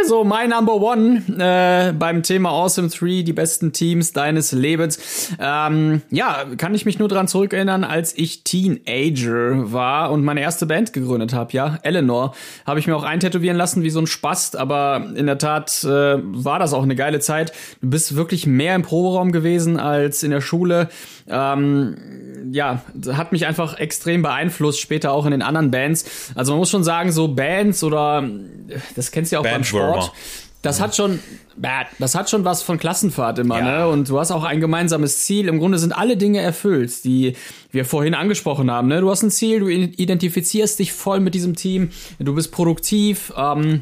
Also, 0.01 0.23
mein 0.23 0.49
Number 0.49 0.75
One 0.75 1.21
äh, 1.37 1.93
beim 1.93 2.23
Thema 2.23 2.49
Awesome 2.49 2.89
3, 2.89 3.21
die 3.21 3.33
besten 3.33 3.71
Teams 3.71 4.13
deines 4.13 4.51
Lebens. 4.51 5.31
Ähm, 5.39 6.01
ja, 6.09 6.45
kann 6.57 6.73
ich 6.73 6.85
mich 6.85 6.97
nur 6.97 7.07
dran 7.07 7.27
zurückerinnern, 7.27 7.83
als 7.83 8.17
ich 8.17 8.43
Teenager 8.43 9.71
war 9.71 10.11
und 10.11 10.23
meine 10.23 10.41
erste 10.41 10.65
Band 10.65 10.91
gegründet 10.91 11.33
habe, 11.33 11.53
ja, 11.53 11.77
Eleanor. 11.83 12.33
Habe 12.65 12.79
ich 12.79 12.87
mir 12.87 12.95
auch 12.95 13.03
eintätowieren 13.03 13.57
lassen 13.57 13.83
wie 13.83 13.91
so 13.91 13.99
ein 13.99 14.07
Spast, 14.07 14.57
aber 14.57 15.11
in 15.15 15.27
der 15.27 15.37
Tat 15.37 15.83
äh, 15.83 15.87
war 15.87 16.57
das 16.57 16.73
auch 16.73 16.83
eine 16.83 16.95
geile 16.95 17.19
Zeit. 17.19 17.53
Du 17.81 17.89
bist 17.91 18.15
wirklich 18.15 18.47
mehr 18.47 18.73
im 18.75 18.81
Proberaum 18.81 19.31
gewesen 19.31 19.79
als 19.79 20.23
in 20.23 20.31
der 20.31 20.41
Schule. 20.41 20.89
Ähm, 21.29 21.95
ja, 22.51 22.81
hat 23.13 23.31
mich 23.31 23.45
einfach 23.45 23.77
extrem 23.77 24.23
beeinflusst, 24.23 24.79
später 24.81 25.11
auch 25.11 25.25
in 25.25 25.31
den 25.31 25.41
anderen 25.41 25.71
Bands. 25.71 26.31
Also 26.35 26.53
man 26.53 26.59
muss 26.59 26.71
schon 26.71 26.83
sagen, 26.83 27.11
so 27.11 27.27
Bands 27.29 27.83
oder 27.83 28.27
das 28.95 29.11
kennst 29.11 29.31
du 29.31 29.35
ja 29.35 29.39
auch 29.39 29.45
beim 29.61 29.91
Sport. 29.91 30.11
Das 30.61 30.79
hat 30.79 30.95
schon, 30.95 31.19
das 31.97 32.13
hat 32.13 32.29
schon 32.29 32.45
was 32.45 32.61
von 32.61 32.77
Klassenfahrt 32.77 33.39
immer, 33.39 33.57
ja. 33.57 33.79
ne? 33.79 33.87
Und 33.87 34.09
du 34.09 34.19
hast 34.19 34.29
auch 34.29 34.43
ein 34.43 34.61
gemeinsames 34.61 35.21
Ziel. 35.21 35.47
Im 35.47 35.57
Grunde 35.57 35.79
sind 35.79 35.91
alle 35.91 36.17
Dinge 36.17 36.39
erfüllt, 36.39 37.03
die 37.03 37.33
wir 37.71 37.83
vorhin 37.83 38.13
angesprochen 38.13 38.69
haben, 38.69 38.87
ne? 38.87 39.01
Du 39.01 39.09
hast 39.09 39.23
ein 39.23 39.31
Ziel, 39.31 39.59
du 39.59 39.69
identifizierst 39.69 40.77
dich 40.77 40.93
voll 40.93 41.19
mit 41.19 41.33
diesem 41.33 41.55
Team, 41.55 41.89
du 42.19 42.35
bist 42.35 42.51
produktiv, 42.51 43.33
ähm, 43.35 43.73
äh, 43.73 43.77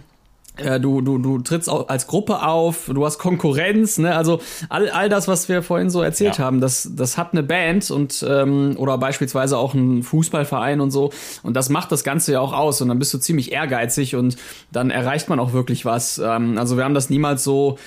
du, 0.80 1.02
du, 1.02 1.17
du 1.17 1.39
trittst 1.39 1.69
auch 1.69 1.88
als 1.89 2.08
Gruppe 2.08 2.43
auf, 2.43 2.89
du 2.93 3.06
hast 3.06 3.17
Konkurrenz, 3.17 3.98
ne? 3.98 4.15
Also 4.15 4.39
all, 4.69 4.89
all 4.89 5.10
das, 5.10 5.28
was 5.28 5.50
wir 5.50 5.63
vorhin 5.63 5.89
so 5.89 6.02
erzählt 6.02 6.38
ja. 6.38 6.45
haben, 6.45 6.62
das, 6.62 6.89
das 6.95 7.17
hat 7.17 7.34
eine 7.34 7.43
Band 7.43 7.91
und 7.91 8.26
ähm, 8.28 8.76
oder 8.78 8.98
beispielsweise 8.98 9.58
auch 9.58 9.74
ein 9.74 10.04
Fußballverein 10.04 10.82
und 10.82 10.91
so. 10.91 11.12
Und 11.43 11.56
das 11.56 11.69
macht 11.69 11.91
das 11.91 12.04
Ganze 12.04 12.34
ja 12.34 12.39
auch 12.39 12.54
aus. 12.54 12.82
Und 12.82 12.89
dann 12.89 13.00
bist 13.00 13.13
du 13.13 13.17
ziemlich 13.17 13.52
ehrgeizig 13.52 14.15
und 14.15 14.38
dann 14.72 14.91
erreicht 14.91 15.30
man 15.30 15.39
auch 15.39 15.54
wirklich 15.54 15.86
was. 15.86 16.17
Ähm, 16.17 16.58
also 16.58 16.78
wir 16.78 16.84
haben 16.84 16.93
das 16.93 17.10
niemals 17.10 17.43
so 17.43 17.78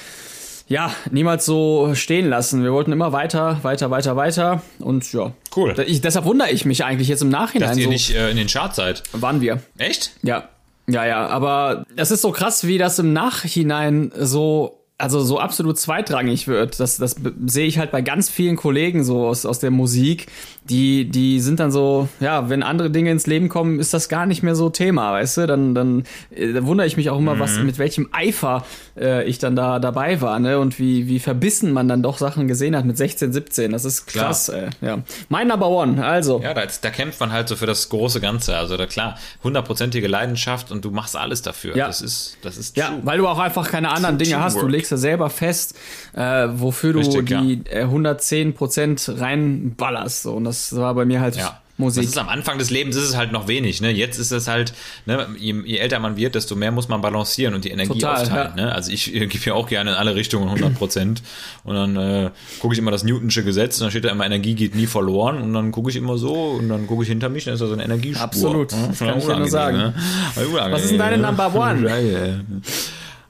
ja, 0.69 0.95
niemals 1.11 1.45
so 1.45 1.95
stehen 1.95 2.29
lassen. 2.29 2.63
Wir 2.63 2.73
wollten 2.73 2.93
immer 2.93 3.13
weiter, 3.13 3.59
weiter, 3.63 3.91
weiter, 3.91 4.17
weiter. 4.17 4.63
Und 4.79 5.13
ja. 5.13 5.33
Cool. 5.55 5.75
Ich, 5.87 6.01
deshalb 6.01 6.25
wundere 6.25 6.51
ich 6.51 6.65
mich 6.65 6.85
eigentlich 6.85 7.09
jetzt 7.09 7.21
im 7.21 7.29
Nachhinein. 7.29 7.71
Dass 7.71 7.79
ihr 7.79 7.85
so, 7.85 7.91
nicht 7.91 8.15
äh, 8.15 8.31
in 8.31 8.39
den 8.39 8.47
Charts 8.47 8.77
seid. 8.77 9.03
Waren 9.13 9.41
wir. 9.43 9.63
Echt? 9.77 10.13
Ja. 10.23 10.49
Ja, 10.89 11.07
ja, 11.07 11.27
aber 11.29 11.85
es 11.97 12.11
ist 12.11 12.23
so 12.23 12.33
krass, 12.33 12.67
wie 12.67 12.79
das 12.79 12.99
im 12.99 13.13
Nachhinein 13.13 14.13
so 14.17 14.82
also 15.03 15.21
so 15.21 15.41
absolut 15.41 15.81
zweitrangig 15.81 16.47
wird. 16.47 16.79
Das, 16.79 16.97
das 16.97 17.17
sehe 17.47 17.67
ich 17.67 17.79
halt 17.79 17.91
bei 17.91 18.03
ganz 18.03 18.31
vielen 18.31 18.55
Kollegen 18.55 19.03
so 19.03 19.27
aus, 19.27 19.45
aus 19.45 19.59
der 19.59 19.73
Musik. 19.73 20.29
Die, 20.71 21.11
die 21.11 21.41
sind 21.41 21.59
dann 21.59 21.73
so, 21.73 22.09
ja, 22.21 22.49
wenn 22.49 22.63
andere 22.63 22.89
Dinge 22.89 23.11
ins 23.11 23.27
Leben 23.27 23.49
kommen, 23.49 23.81
ist 23.81 23.93
das 23.93 24.09
gar 24.09 24.27
nicht 24.27 24.45
mehr 24.45 24.55
so 24.55 24.71
Thema, 24.71 25.13
weißt 25.15 25.39
du? 25.39 25.47
Dann, 25.49 25.75
dann, 25.75 26.05
äh, 26.31 26.53
dann 26.53 26.67
wundere 26.67 26.87
ich 26.87 26.97
mich 26.97 27.11
auch 27.11 27.19
immer, 27.19 27.35
mhm. 27.35 27.41
was, 27.41 27.59
mit 27.59 27.79
welchem 27.79 28.11
Eifer 28.13 28.65
äh, 28.97 29.25
ich 29.25 29.41
dann 29.41 29.57
da 29.57 29.81
dabei 29.81 30.21
war, 30.21 30.39
ne? 30.39 30.61
Und 30.61 30.79
wie, 30.79 31.09
wie 31.09 31.19
verbissen 31.19 31.73
man 31.73 31.89
dann 31.89 32.05
doch 32.05 32.19
Sachen 32.19 32.47
gesehen 32.47 32.77
hat 32.77 32.85
mit 32.85 32.97
16, 32.97 33.33
17. 33.33 33.73
Das 33.73 33.85
ist 33.85 34.07
krass, 34.07 34.47
klar. 34.47 34.71
ey. 34.83 34.87
Ja. 34.87 34.99
Mein 35.29 35.49
Number 35.49 35.69
One, 35.69 36.07
also. 36.07 36.41
Ja, 36.41 36.55
da, 36.55 36.63
da 36.81 36.91
kämpft 36.91 37.19
man 37.19 37.33
halt 37.33 37.49
so 37.49 37.57
für 37.57 37.67
das 37.67 37.89
große 37.89 38.21
Ganze. 38.21 38.57
Also 38.57 38.77
da 38.77 38.87
klar, 38.87 39.19
hundertprozentige 39.43 40.07
Leidenschaft 40.07 40.71
und 40.71 40.85
du 40.85 40.93
machst 40.93 41.17
alles 41.17 41.43
dafür. 41.43 41.77
Ja. 41.77 41.89
Das 41.89 42.01
ist, 42.01 42.37
das 42.43 42.57
ist 42.57 42.77
true. 42.77 42.85
Ja, 42.85 42.99
weil 43.03 43.19
du 43.19 43.27
auch 43.27 43.41
einfach 43.41 43.69
keine 43.69 43.91
anderen 43.91 44.17
Dinge 44.17 44.41
hast. 44.41 44.63
Du 44.63 44.69
legst 44.69 44.92
ja 44.93 44.97
selber 44.97 45.31
fest, 45.31 45.79
äh, 46.15 46.49
wofür 46.53 46.95
Richtig, 46.95 47.15
du 47.15 47.23
die 47.23 47.63
ja. 47.71 47.83
110 47.83 48.55
Prozent 48.55 49.09
reinballerst. 49.09 50.23
So. 50.23 50.35
Und 50.35 50.45
das 50.45 50.77
war 50.77 50.95
bei 50.95 51.05
mir 51.05 51.21
halt 51.21 51.37
ja. 51.37 51.63
Musik. 51.79 52.03
Das 52.03 52.13
ist 52.13 52.19
am 52.19 52.29
Anfang 52.29 52.59
des 52.59 52.71
Lebens 52.71 52.97
ist 52.97 53.05
es 53.09 53.17
halt 53.17 53.33
noch 53.33 53.49
wenig. 53.49 53.81
Ne? 53.81 53.91
Jetzt 53.91 54.19
ist 54.19 54.31
es 54.31 54.47
halt, 54.47 54.75
ne, 55.07 55.27
je, 55.39 55.55
je, 55.65 55.79
älter 55.79 55.99
man 55.99 56.17
wird, 56.17 56.35
desto 56.35 56.55
mehr 56.55 56.71
muss 56.71 56.89
man 56.89 57.01
balancieren 57.01 57.55
und 57.55 57.65
die 57.65 57.71
Energie 57.71 57.99
Total, 57.99 58.23
aufteilen. 58.23 58.53
Ja. 58.57 58.65
Ne? 58.67 58.75
Also 58.75 58.93
ich 58.93 59.15
äh, 59.15 59.27
gebe 59.27 59.45
ja 59.45 59.55
auch 59.55 59.69
gerne 59.69 59.91
in 59.91 59.97
alle 59.97 60.15
Richtungen 60.15 60.49
100 60.49 60.75
Prozent 60.75 61.23
und 61.65 61.75
dann 61.75 61.97
äh, 61.97 62.31
gucke 62.61 62.75
ich 62.75 62.79
immer 62.79 62.91
das 62.91 63.05
Newtonsche 63.05 63.43
Gesetz 63.43 63.79
und 63.79 63.85
dann 63.85 63.91
steht 63.91 64.05
da 64.05 64.11
immer, 64.11 64.27
Energie 64.27 64.55
geht 64.55 64.75
nie 64.75 64.87
verloren 64.87 65.43
und 65.43 65.53
dann 65.55 65.73
gucke 65.73 65.91
ich 65.91 65.97
immer 65.97 66.19
so 66.19 66.33
und 66.33 66.69
dann 66.69 66.87
gucke 66.87 67.03
ich 67.03 67.09
hinter 67.09 67.29
mich, 67.29 67.45
dann 67.45 67.55
ist 67.55 67.61
da 67.61 67.67
so 67.67 67.73
eine 67.73 67.85
Energiespur. 67.85 68.23
Absolut, 68.23 68.73
das 68.73 68.99
kann 68.99 69.19
ich 69.19 69.27
ja 69.27 69.39
nur 69.39 69.49
sagen. 69.49 69.77
Ne? 69.77 69.95
Was 70.35 70.83
ist 70.83 70.91
denn 70.91 70.99
deine 70.99 71.19
Number 71.19 71.55
One? 71.55 71.83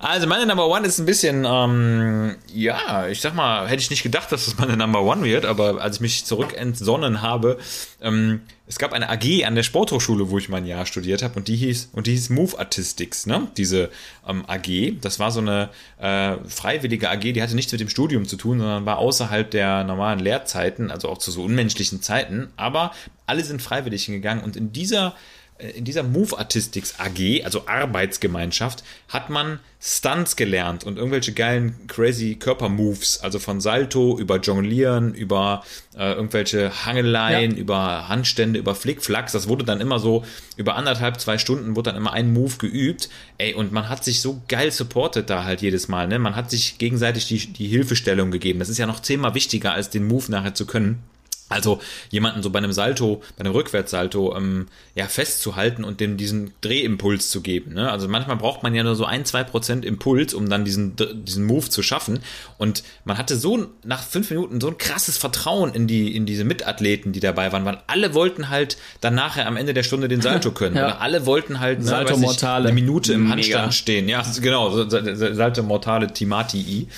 Also 0.03 0.27
meine 0.27 0.47
Number 0.47 0.67
One 0.67 0.85
ist 0.85 0.99
ein 0.99 1.07
bisschen, 1.07 1.45
ähm, 1.47 2.35
ja, 2.53 3.07
ich 3.07 3.21
sag 3.21 3.37
mal, 3.37 3.69
hätte 3.69 3.83
ich 3.83 3.91
nicht 3.91 4.03
gedacht, 4.03 4.33
dass 4.33 4.47
das 4.47 4.59
meine 4.59 4.77
Number 4.77 5.03
One 5.03 5.23
wird, 5.23 5.45
aber 5.45 5.81
als 5.81 5.97
ich 5.97 6.01
mich 6.01 6.25
zurück 6.25 6.57
entsonnen 6.57 7.23
habe, 7.23 7.57
ähm, 8.01 8.41
es 8.67 8.81
gab 8.81 8.93
eine 8.95 9.09
AG 9.11 9.45
an 9.45 9.55
der 9.55 9.63
Sporthochschule, 9.63 10.29
wo 10.29 10.39
ich 10.39 10.49
mein 10.49 10.67
Jahr 10.67 10.87
studiert 10.87 11.23
habe 11.23 11.37
und 11.37 11.47
die 11.47 11.55
hieß 11.55 11.91
und 11.93 12.09
die 12.09 12.13
hieß 12.13 12.31
Move 12.31 12.59
Artistics, 12.59 13.27
ne? 13.27 13.47
Diese 13.57 13.91
ähm, 14.27 14.43
AG, 14.49 15.01
das 15.01 15.21
war 15.21 15.31
so 15.31 15.39
eine 15.39 15.69
äh, 16.01 16.37
freiwillige 16.49 17.09
AG, 17.09 17.21
die 17.21 17.41
hatte 17.41 17.55
nichts 17.55 17.71
mit 17.71 17.81
dem 17.81 17.89
Studium 17.89 18.27
zu 18.27 18.35
tun, 18.35 18.59
sondern 18.59 18.85
war 18.85 18.99
außerhalb 18.99 19.53
der 19.53 19.85
normalen 19.85 20.19
Lehrzeiten, 20.19 20.91
also 20.91 21.11
auch 21.11 21.19
zu 21.19 21.31
so 21.31 21.45
unmenschlichen 21.45 22.03
Zeiten, 22.03 22.49
aber 22.57 22.91
alle 23.27 23.45
sind 23.45 23.63
freiwillig 23.63 24.07
hingegangen 24.07 24.43
und 24.43 24.57
in 24.57 24.73
dieser 24.73 25.15
in 25.63 25.85
dieser 25.85 26.03
Move 26.03 26.39
Artistics 26.39 26.95
AG, 26.99 27.45
also 27.45 27.67
Arbeitsgemeinschaft, 27.67 28.83
hat 29.09 29.31
man 29.31 29.61
Stunts 29.81 30.37
gelernt 30.37 30.85
und 30.85 30.97
irgendwelche 30.97 31.33
geilen, 31.33 31.75
crazy 31.89 32.37
Körpermoves, 32.37 33.21
also 33.21 33.39
von 33.39 33.61
Salto 33.61 34.19
über 34.19 34.39
Jonglieren, 34.39 35.15
über 35.15 35.65
äh, 35.97 36.13
irgendwelche 36.13 36.87
Hangeleien, 36.87 37.53
ja. 37.53 37.57
über 37.57 38.09
Handstände, 38.09 38.59
über 38.59 38.75
Flickflacks. 38.75 39.33
Das 39.33 39.49
wurde 39.49 39.65
dann 39.65 39.81
immer 39.81 39.99
so, 39.99 40.25
über 40.57 40.77
anderthalb, 40.77 41.21
zwei 41.21 41.39
Stunden 41.39 41.75
wurde 41.75 41.91
dann 41.91 41.97
immer 41.97 42.13
ein 42.13 42.33
Move 42.33 42.57
geübt. 42.59 43.09
Ey, 43.39 43.55
und 43.55 43.73
man 43.73 43.89
hat 43.89 44.05
sich 44.05 44.21
so 44.21 44.41
geil 44.49 44.71
supportet 44.71 45.31
da 45.31 45.45
halt 45.45 45.63
jedes 45.63 45.89
Mal, 45.89 46.07
ne? 46.07 46.19
Man 46.19 46.37
hat 46.37 46.51
sich 46.51 46.79
gegenseitig 46.79 47.27
die, 47.27 47.53
die 47.53 47.67
Hilfestellung 47.67 48.31
gegeben. 48.31 48.61
Das 48.61 48.69
ist 48.69 48.79
ja 48.79 48.87
noch 48.87 49.01
zehnmal 49.01 49.35
wichtiger, 49.35 49.73
als 49.73 49.91
den 49.91 50.07
Move 50.07 50.31
nachher 50.31 50.55
zu 50.55 50.67
können. 50.67 51.03
Also 51.53 51.81
jemanden 52.11 52.43
so 52.43 52.51
bei 52.51 52.59
einem 52.59 52.73
Salto, 52.73 53.23
bei 53.37 53.45
einem 53.45 53.55
Rückwärtssalto 53.55 54.37
ähm, 54.37 54.67
ja 54.95 55.07
festzuhalten 55.07 55.85
und 55.85 56.01
dem 56.01 56.17
diesen 56.17 56.53
Drehimpuls 56.61 57.31
zu 57.31 57.41
geben. 57.41 57.75
Ne? 57.75 57.91
Also 57.91 58.09
manchmal 58.09 58.37
braucht 58.37 58.63
man 58.63 58.75
ja 58.75 58.83
nur 58.83 58.97
so 58.97 59.05
ein, 59.05 59.25
zwei 59.25 59.45
Prozent 59.45 59.85
Impuls, 59.85 60.35
um 60.35 60.49
dann 60.49 60.65
diesen, 60.65 60.97
diesen 61.25 61.45
Move 61.45 61.69
zu 61.69 61.83
schaffen. 61.83 62.21
Und 62.59 62.83
man 63.05 63.19
hatte 63.19 63.37
so 63.37 63.69
nach 63.85 64.03
fünf 64.03 64.31
Minuten 64.31 64.61
so 64.61 64.69
ein 64.69 64.79
krasses 64.79 65.19
Vertrauen 65.19 65.75
in 65.75 65.87
die, 65.87 66.15
in 66.17 66.27
diese 66.27 66.45
Mitathleten, 66.45 67.13
die 67.13 67.21
dabei 67.21 67.53
waren, 67.53 67.65
weil 67.65 67.79
alle 67.87 68.15
wollten 68.15 68.49
halt 68.49 68.77
dann 69.01 69.15
nachher 69.15 69.47
am 69.47 69.57
Ende 69.57 69.75
der 69.75 69.83
Stunde 69.83 70.09
den 70.09 70.21
Salto 70.21 70.51
können. 70.53 70.77
ja. 70.77 70.87
Oder 70.87 71.01
alle 71.01 71.27
wollten 71.27 71.61
halt 71.61 71.81
ne, 71.81 71.85
Salto 71.85 72.17
Mortale. 72.17 72.69
eine 72.69 72.75
Minute 72.75 73.13
im 73.13 73.25
Mega. 73.25 73.35
Handstand 73.35 73.75
stehen. 73.75 74.09
Ja, 74.09 74.25
genau, 74.41 74.87
Salto 74.89 75.63
Mortale 75.63 76.13
Timati. 76.13 76.89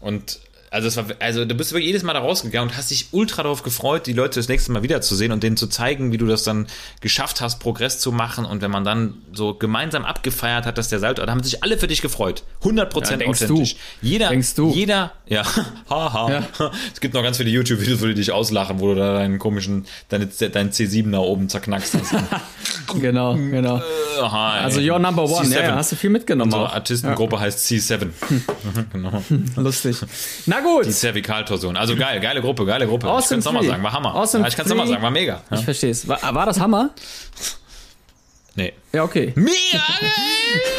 Und 0.00 0.40
also, 0.70 0.86
es 0.86 0.96
war, 0.96 1.04
also 1.18 1.44
du 1.44 1.54
bist 1.56 1.72
wirklich 1.72 1.86
jedes 1.86 2.04
Mal 2.04 2.12
da 2.12 2.20
rausgegangen 2.20 2.70
und 2.70 2.76
hast 2.76 2.92
dich 2.92 3.08
ultra 3.10 3.42
darauf 3.42 3.64
gefreut, 3.64 4.06
die 4.06 4.12
Leute 4.12 4.38
das 4.38 4.48
nächste 4.48 4.70
Mal 4.70 4.84
wiederzusehen 4.84 5.32
und 5.32 5.42
denen 5.42 5.56
zu 5.56 5.66
zeigen, 5.66 6.12
wie 6.12 6.16
du 6.16 6.26
das 6.26 6.44
dann 6.44 6.68
geschafft 7.00 7.40
hast, 7.40 7.58
Progress 7.58 7.98
zu 7.98 8.12
machen. 8.12 8.44
Und 8.44 8.62
wenn 8.62 8.70
man 8.70 8.84
dann 8.84 9.14
so 9.32 9.54
gemeinsam 9.54 10.04
abgefeiert 10.04 10.66
hat, 10.66 10.78
dass 10.78 10.88
der 10.88 11.00
Salto, 11.00 11.26
da 11.26 11.32
haben 11.32 11.42
sich 11.42 11.64
alle 11.64 11.76
für 11.76 11.88
dich 11.88 12.02
gefreut. 12.02 12.44
100% 12.62 13.20
ja, 13.20 13.26
authentisch. 13.26 13.74
Du. 13.74 14.06
Jeder, 14.06 14.28
denkst 14.28 14.54
du? 14.54 14.70
Jeder, 14.70 15.12
ja, 15.26 15.42
haha. 15.90 16.30
Ja. 16.30 16.70
Es 16.92 17.00
gibt 17.00 17.14
noch 17.14 17.22
ganz 17.24 17.38
viele 17.38 17.50
YouTube-Videos, 17.50 18.00
wo 18.00 18.06
die 18.06 18.14
dich 18.14 18.30
auslachen, 18.30 18.78
wo 18.78 18.88
du 18.88 18.94
da 18.94 19.14
deinen 19.14 19.40
komischen, 19.40 19.86
deine, 20.08 20.26
dein 20.26 20.70
C7 20.70 21.10
da 21.10 21.18
oben 21.18 21.48
zerknackst 21.48 21.94
hast. 21.94 22.14
genau, 23.00 23.34
genau. 23.50 23.78
Äh, 23.78 24.20
also 24.20 24.80
your 24.80 25.00
number 25.00 25.24
one, 25.24 25.48
C7. 25.48 25.62
ja, 25.62 25.74
hast 25.74 25.90
du 25.90 25.96
viel 25.96 26.10
mitgenommen. 26.10 26.52
Unsere 26.52 26.72
Artistengruppe 26.72 27.36
ja. 27.36 27.42
heißt 27.42 27.66
C7. 27.66 28.10
genau. 28.92 29.22
Lustig. 29.56 29.96
Na 30.46 30.59
gut. 30.60 30.86
Die 30.86 30.92
Cervikaltorsion. 30.92 31.76
Also 31.76 31.96
geil, 31.96 32.20
geile 32.20 32.40
Gruppe, 32.40 32.64
geile 32.64 32.86
Gruppe. 32.86 33.06
Awesome 33.06 33.20
ich 33.20 33.28
kann 33.28 33.38
es 33.38 33.44
nochmal 33.44 33.64
sagen, 33.64 33.82
war 33.82 33.92
Hammer. 33.92 34.14
Awesome 34.14 34.42
ja, 34.42 34.48
ich 34.48 34.56
kann 34.56 34.66
es 34.66 34.70
nochmal 34.70 34.86
sagen, 34.86 35.02
war 35.02 35.10
mega. 35.10 35.42
Ja? 35.50 35.56
Ich 35.56 35.64
verstehe 35.64 35.90
es. 35.90 36.06
War, 36.08 36.34
war 36.34 36.46
das 36.46 36.60
Hammer? 36.60 36.90
Nee. 38.56 38.72
Ja, 38.92 39.04
okay. 39.04 39.32
Mega 39.36 39.50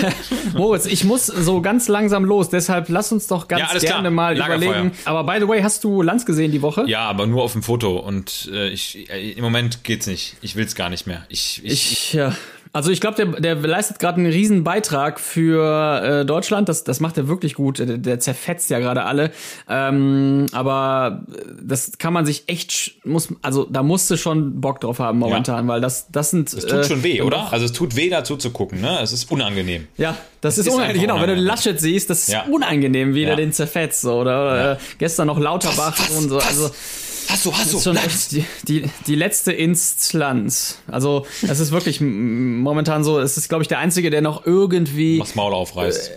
geil! 0.01 0.13
Moritz, 0.53 0.85
ich 0.85 1.03
muss 1.03 1.25
so 1.25 1.61
ganz 1.61 1.87
langsam 1.87 2.25
los, 2.25 2.49
deshalb 2.49 2.89
lass 2.89 3.11
uns 3.11 3.27
doch 3.27 3.47
ganz 3.47 3.61
ja, 3.61 3.79
gerne 3.79 4.09
klar. 4.09 4.11
mal 4.11 4.37
überlegen. 4.37 4.91
Aber 5.05 5.23
by 5.23 5.39
the 5.39 5.47
way, 5.47 5.61
hast 5.61 5.83
du 5.83 6.01
Lanz 6.01 6.25
gesehen 6.25 6.51
die 6.51 6.61
Woche? 6.61 6.83
Ja, 6.87 7.01
aber 7.01 7.27
nur 7.27 7.43
auf 7.43 7.53
dem 7.53 7.63
Foto 7.63 7.97
und 7.97 8.49
äh, 8.51 8.69
ich, 8.69 9.09
äh, 9.09 9.31
im 9.31 9.43
Moment 9.43 9.83
geht's 9.83 10.07
nicht. 10.07 10.35
Ich 10.41 10.55
will's 10.55 10.75
gar 10.75 10.89
nicht 10.89 11.07
mehr. 11.07 11.25
Ich, 11.29 11.61
ich, 11.63 11.91
ich 11.91 12.13
ja. 12.13 12.35
Also 12.73 12.89
ich 12.89 13.01
glaube, 13.01 13.17
der, 13.17 13.41
der 13.41 13.55
leistet 13.55 13.99
gerade 13.99 14.17
einen 14.19 14.31
riesen 14.31 14.63
Beitrag 14.63 15.19
für 15.19 16.21
äh, 16.21 16.25
Deutschland. 16.25 16.69
Das, 16.69 16.85
das 16.85 17.01
macht 17.01 17.17
er 17.17 17.27
wirklich 17.27 17.53
gut. 17.55 17.79
Der, 17.79 17.97
der 17.97 18.19
zerfetzt 18.19 18.69
ja 18.69 18.79
gerade 18.79 19.03
alle. 19.03 19.31
Ähm, 19.67 20.45
aber 20.53 21.23
das 21.61 21.97
kann 21.97 22.13
man 22.13 22.25
sich 22.25 22.43
echt, 22.47 22.93
muss, 23.03 23.29
also 23.41 23.65
da 23.65 23.83
musste 23.83 24.17
schon 24.17 24.61
Bock 24.61 24.79
drauf 24.79 24.99
haben 24.99 25.19
momentan, 25.19 25.65
ja. 25.67 25.73
weil 25.73 25.81
das, 25.81 26.07
das 26.11 26.31
sind. 26.31 26.53
Es 26.53 26.65
tut 26.65 26.79
äh, 26.79 26.83
schon 26.85 27.03
weh, 27.03 27.21
oder? 27.21 27.51
Also 27.51 27.65
es 27.65 27.73
tut 27.73 27.97
weh, 27.97 28.09
dazu 28.09 28.37
zu 28.37 28.51
gucken. 28.51 28.79
Ne, 28.79 28.99
es 29.01 29.11
ist 29.11 29.29
unangenehm. 29.29 29.87
Ja, 29.97 30.11
das, 30.39 30.55
das 30.55 30.59
ist, 30.59 30.67
ist 30.67 30.73
unangenehm. 30.73 31.01
Genau, 31.01 31.19
wenn 31.19 31.29
du 31.29 31.35
Laschet 31.35 31.77
siehst, 31.79 32.09
das 32.09 32.27
ist 32.27 32.33
ja. 32.33 32.45
unangenehm, 32.49 33.13
wie 33.15 33.23
ja. 33.23 33.27
der 33.27 33.35
den 33.35 33.51
zerfetzt. 33.51 34.01
So, 34.01 34.13
oder 34.13 34.73
äh, 34.73 34.77
gestern 34.97 35.27
noch 35.27 35.39
Lauterbach 35.39 35.99
was, 35.99 36.09
was, 36.09 36.17
und 36.17 36.29
so. 36.29 36.37
Also 36.37 36.69
Hast 36.69 37.10
ist 37.33 37.83
schon 37.83 37.97
echt 37.97 38.31
die, 38.31 38.45
die, 38.67 38.89
die 39.07 39.15
letzte 39.15 39.51
Instanz. 39.51 40.79
Also, 40.87 41.25
es 41.41 41.59
ist 41.59 41.71
wirklich 41.71 42.01
momentan 42.01 43.03
so, 43.03 43.19
es 43.19 43.37
ist, 43.37 43.49
glaube 43.49 43.63
ich, 43.63 43.67
der 43.67 43.79
Einzige, 43.79 44.09
der 44.09 44.21
noch 44.21 44.45
irgendwie. 44.45 45.19
Was 45.19 45.35
Maul 45.35 45.53
aufreißt. 45.53 46.11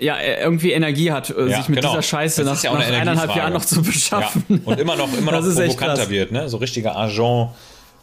ja, 0.00 0.16
irgendwie 0.20 0.72
Energie 0.72 1.12
hat, 1.12 1.28
ja, 1.28 1.58
sich 1.58 1.68
mit 1.68 1.78
genau. 1.80 1.90
dieser 1.90 2.02
Scheiße 2.02 2.44
nach, 2.44 2.62
ja 2.62 2.72
nach 2.72 2.86
eineinhalb 2.86 3.34
Jahren 3.34 3.52
noch 3.52 3.64
zu 3.64 3.82
beschaffen. 3.82 4.44
Ja. 4.48 4.58
Und 4.64 4.80
immer 4.80 4.96
noch, 4.96 5.08
immer 5.16 5.32
noch 5.32 5.42
provokanter 5.42 6.10
wird, 6.10 6.32
ne? 6.32 6.48
So 6.48 6.58
richtiger 6.58 6.96
Agent 6.96 7.50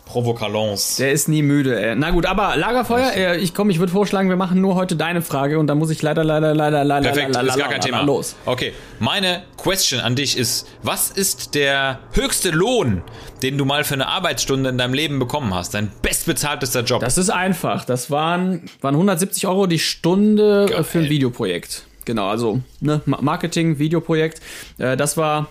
Provocalons. 0.05 0.97
Der 0.97 1.11
ist 1.11 1.27
nie 1.29 1.41
müde, 1.41 1.81
ey. 1.81 1.95
Na 1.95 2.11
gut, 2.11 2.25
aber 2.25 2.55
Lagerfeuer, 2.55 3.13
äh, 3.15 3.37
ich 3.37 3.53
komme, 3.53 3.71
ich 3.71 3.79
würde 3.79 3.91
vorschlagen, 3.91 4.29
wir 4.29 4.35
machen 4.35 4.61
nur 4.61 4.75
heute 4.75 4.95
deine 4.95 5.21
Frage 5.21 5.57
und 5.59 5.67
dann 5.67 5.77
muss 5.77 5.89
ich 5.89 6.01
leider, 6.01 6.23
leider, 6.23 6.53
leider, 6.53 6.83
leider, 6.83 7.11
Perfekt, 7.11 7.33
leider, 7.33 7.47
ist 7.47 7.57
gar 7.57 7.69
kein 7.69 7.81
Thema. 7.81 8.01
los. 8.03 8.35
Okay, 8.45 8.73
meine 8.99 9.43
Question 9.57 9.99
an 10.01 10.15
dich 10.15 10.37
ist, 10.37 10.67
was 10.83 11.09
ist 11.09 11.55
der 11.55 11.99
höchste 12.11 12.51
Lohn, 12.51 13.01
den 13.41 13.57
du 13.57 13.65
mal 13.65 13.83
für 13.83 13.93
eine 13.95 14.07
Arbeitsstunde 14.07 14.69
in 14.69 14.77
deinem 14.77 14.93
Leben 14.93 15.19
bekommen 15.19 15.53
hast? 15.53 15.73
Dein 15.73 15.91
bestbezahltester 16.01 16.81
Job? 16.83 17.01
Das 17.01 17.17
ist 17.17 17.29
einfach. 17.29 17.85
Das 17.85 18.11
waren, 18.11 18.69
waren 18.81 18.95
170 18.95 19.47
Euro 19.47 19.67
die 19.67 19.79
Stunde 19.79 20.67
Geil. 20.69 20.83
für 20.83 20.99
ein 20.99 21.09
Videoprojekt. 21.09 21.83
Genau, 22.05 22.27
also 22.27 22.61
ne, 22.81 23.01
Marketing, 23.05 23.79
Videoprojekt. 23.79 24.41
Äh, 24.77 24.97
das 24.97 25.15
war 25.17 25.47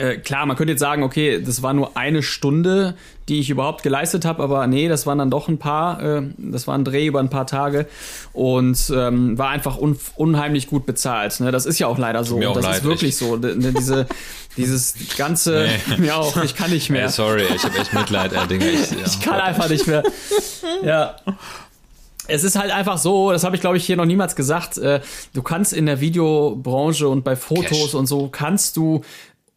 äh, 0.00 0.16
klar, 0.16 0.46
man 0.46 0.56
könnte 0.56 0.72
jetzt 0.72 0.80
sagen, 0.80 1.02
okay, 1.02 1.42
das 1.42 1.62
war 1.62 1.74
nur 1.74 1.96
eine 1.96 2.22
Stunde, 2.22 2.94
die 3.28 3.38
ich 3.38 3.50
überhaupt 3.50 3.82
geleistet 3.82 4.24
habe, 4.24 4.42
aber 4.42 4.66
nee, 4.66 4.88
das 4.88 5.06
waren 5.06 5.18
dann 5.18 5.30
doch 5.30 5.48
ein 5.48 5.58
paar, 5.58 6.02
äh, 6.02 6.22
das 6.38 6.66
war 6.66 6.74
ein 6.74 6.84
Dreh 6.84 7.06
über 7.06 7.20
ein 7.20 7.28
paar 7.28 7.46
Tage 7.46 7.86
und 8.32 8.90
ähm, 8.94 9.36
war 9.36 9.50
einfach 9.50 9.78
un 9.78 9.98
unheimlich 10.16 10.68
gut 10.68 10.86
bezahlt. 10.86 11.38
Ne? 11.40 11.52
Das 11.52 11.66
ist 11.66 11.78
ja 11.78 11.86
auch 11.86 11.98
leider 11.98 12.24
so. 12.24 12.40
Auch 12.40 12.54
das 12.54 12.64
leid, 12.64 12.76
ist 12.78 12.84
wirklich 12.84 13.10
ich. 13.10 13.16
so. 13.16 13.36
Ne, 13.36 13.74
diese, 13.76 14.06
dieses 14.56 14.94
ganze, 15.18 15.68
nee. 15.88 15.96
mir 15.98 16.16
auch, 16.16 16.42
ich 16.42 16.54
kann 16.54 16.70
nicht 16.70 16.88
mehr. 16.88 17.02
Hey, 17.02 17.10
sorry, 17.10 17.44
ich 17.54 17.62
habe 17.62 17.78
echt 17.78 17.92
Mitleid, 17.92 18.32
äh, 18.32 18.46
Dinge. 18.46 18.70
Ich, 18.70 18.90
ja. 18.90 18.96
ich 19.06 19.20
kann 19.20 19.38
einfach 19.38 19.68
nicht 19.68 19.86
mehr. 19.86 20.02
Ja 20.82 21.16
es 22.30 22.44
ist 22.44 22.56
halt 22.56 22.70
einfach 22.70 22.98
so, 22.98 23.32
das 23.32 23.44
habe 23.44 23.56
ich 23.56 23.60
glaube 23.60 23.76
ich 23.76 23.84
hier 23.84 23.96
noch 23.96 24.04
niemals 24.04 24.36
gesagt, 24.36 24.78
äh, 24.78 25.00
du 25.34 25.42
kannst 25.42 25.72
in 25.72 25.86
der 25.86 26.00
Videobranche 26.00 27.08
und 27.08 27.24
bei 27.24 27.36
Fotos 27.36 27.66
Cash. 27.66 27.94
und 27.94 28.06
so 28.06 28.28
kannst 28.28 28.76
du 28.76 29.02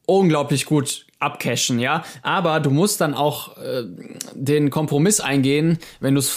unglaublich 0.05 0.65
gut 0.65 1.05
abcashen, 1.19 1.79
ja. 1.79 2.03
Aber 2.21 2.59
du 2.59 2.69
musst 2.69 3.01
dann 3.01 3.13
auch 3.13 3.57
äh, 3.57 3.83
den 4.33 4.69
Kompromiss 4.69 5.19
eingehen, 5.19 5.79
wenn 5.99 6.15
du 6.15 6.19
es 6.19 6.29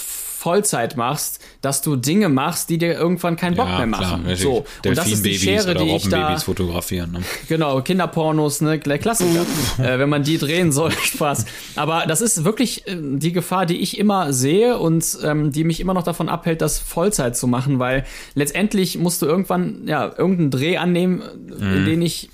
Vollzeit 0.47 0.97
machst, 0.97 1.41
dass 1.61 1.83
du 1.83 1.97
Dinge 1.97 2.29
machst, 2.29 2.71
die 2.71 2.79
dir 2.79 2.93
irgendwann 2.93 3.35
keinen 3.35 3.57
Bock 3.57 3.67
ja, 3.67 3.79
mehr 3.79 3.89
machen. 3.89 4.23
Klar, 4.23 4.37
so 4.37 4.65
und 4.87 4.97
das 4.97 5.09
ist 5.09 5.27
die 5.27 5.37
Schere, 5.37 5.75
die 5.75 5.97
ich 5.97 6.09
da 6.09 6.39
fotografieren. 6.39 7.11
Ne? 7.11 7.23
Genau, 7.49 7.81
Kinderpornos, 7.81 8.61
ne, 8.61 8.79
der 8.79 8.99
Klassiker. 8.99 9.45
äh, 9.79 9.99
wenn 9.99 10.09
man 10.09 10.23
die 10.23 10.39
drehen 10.39 10.71
soll, 10.71 10.93
Spaß. 11.03 11.47
Aber 11.75 12.05
das 12.07 12.21
ist 12.21 12.45
wirklich 12.45 12.87
äh, 12.87 12.97
die 12.97 13.33
Gefahr, 13.33 13.67
die 13.67 13.79
ich 13.79 13.99
immer 13.99 14.33
sehe 14.33 14.79
und 14.79 15.19
ähm, 15.25 15.51
die 15.51 15.65
mich 15.65 15.81
immer 15.81 15.95
noch 15.95 16.05
davon 16.05 16.29
abhält, 16.29 16.61
das 16.61 16.79
Vollzeit 16.79 17.37
zu 17.37 17.49
machen, 17.49 17.81
weil 17.81 18.05
letztendlich 18.37 18.99
musst 18.99 19.23
du 19.23 19.27
irgendwann 19.27 19.89
ja 19.89 20.05
irgendeinen 20.17 20.53
Dreh 20.53 20.77
annehmen, 20.77 21.23
mhm. 21.59 21.77
in 21.79 21.85
den 21.87 22.03
ich 22.03 22.31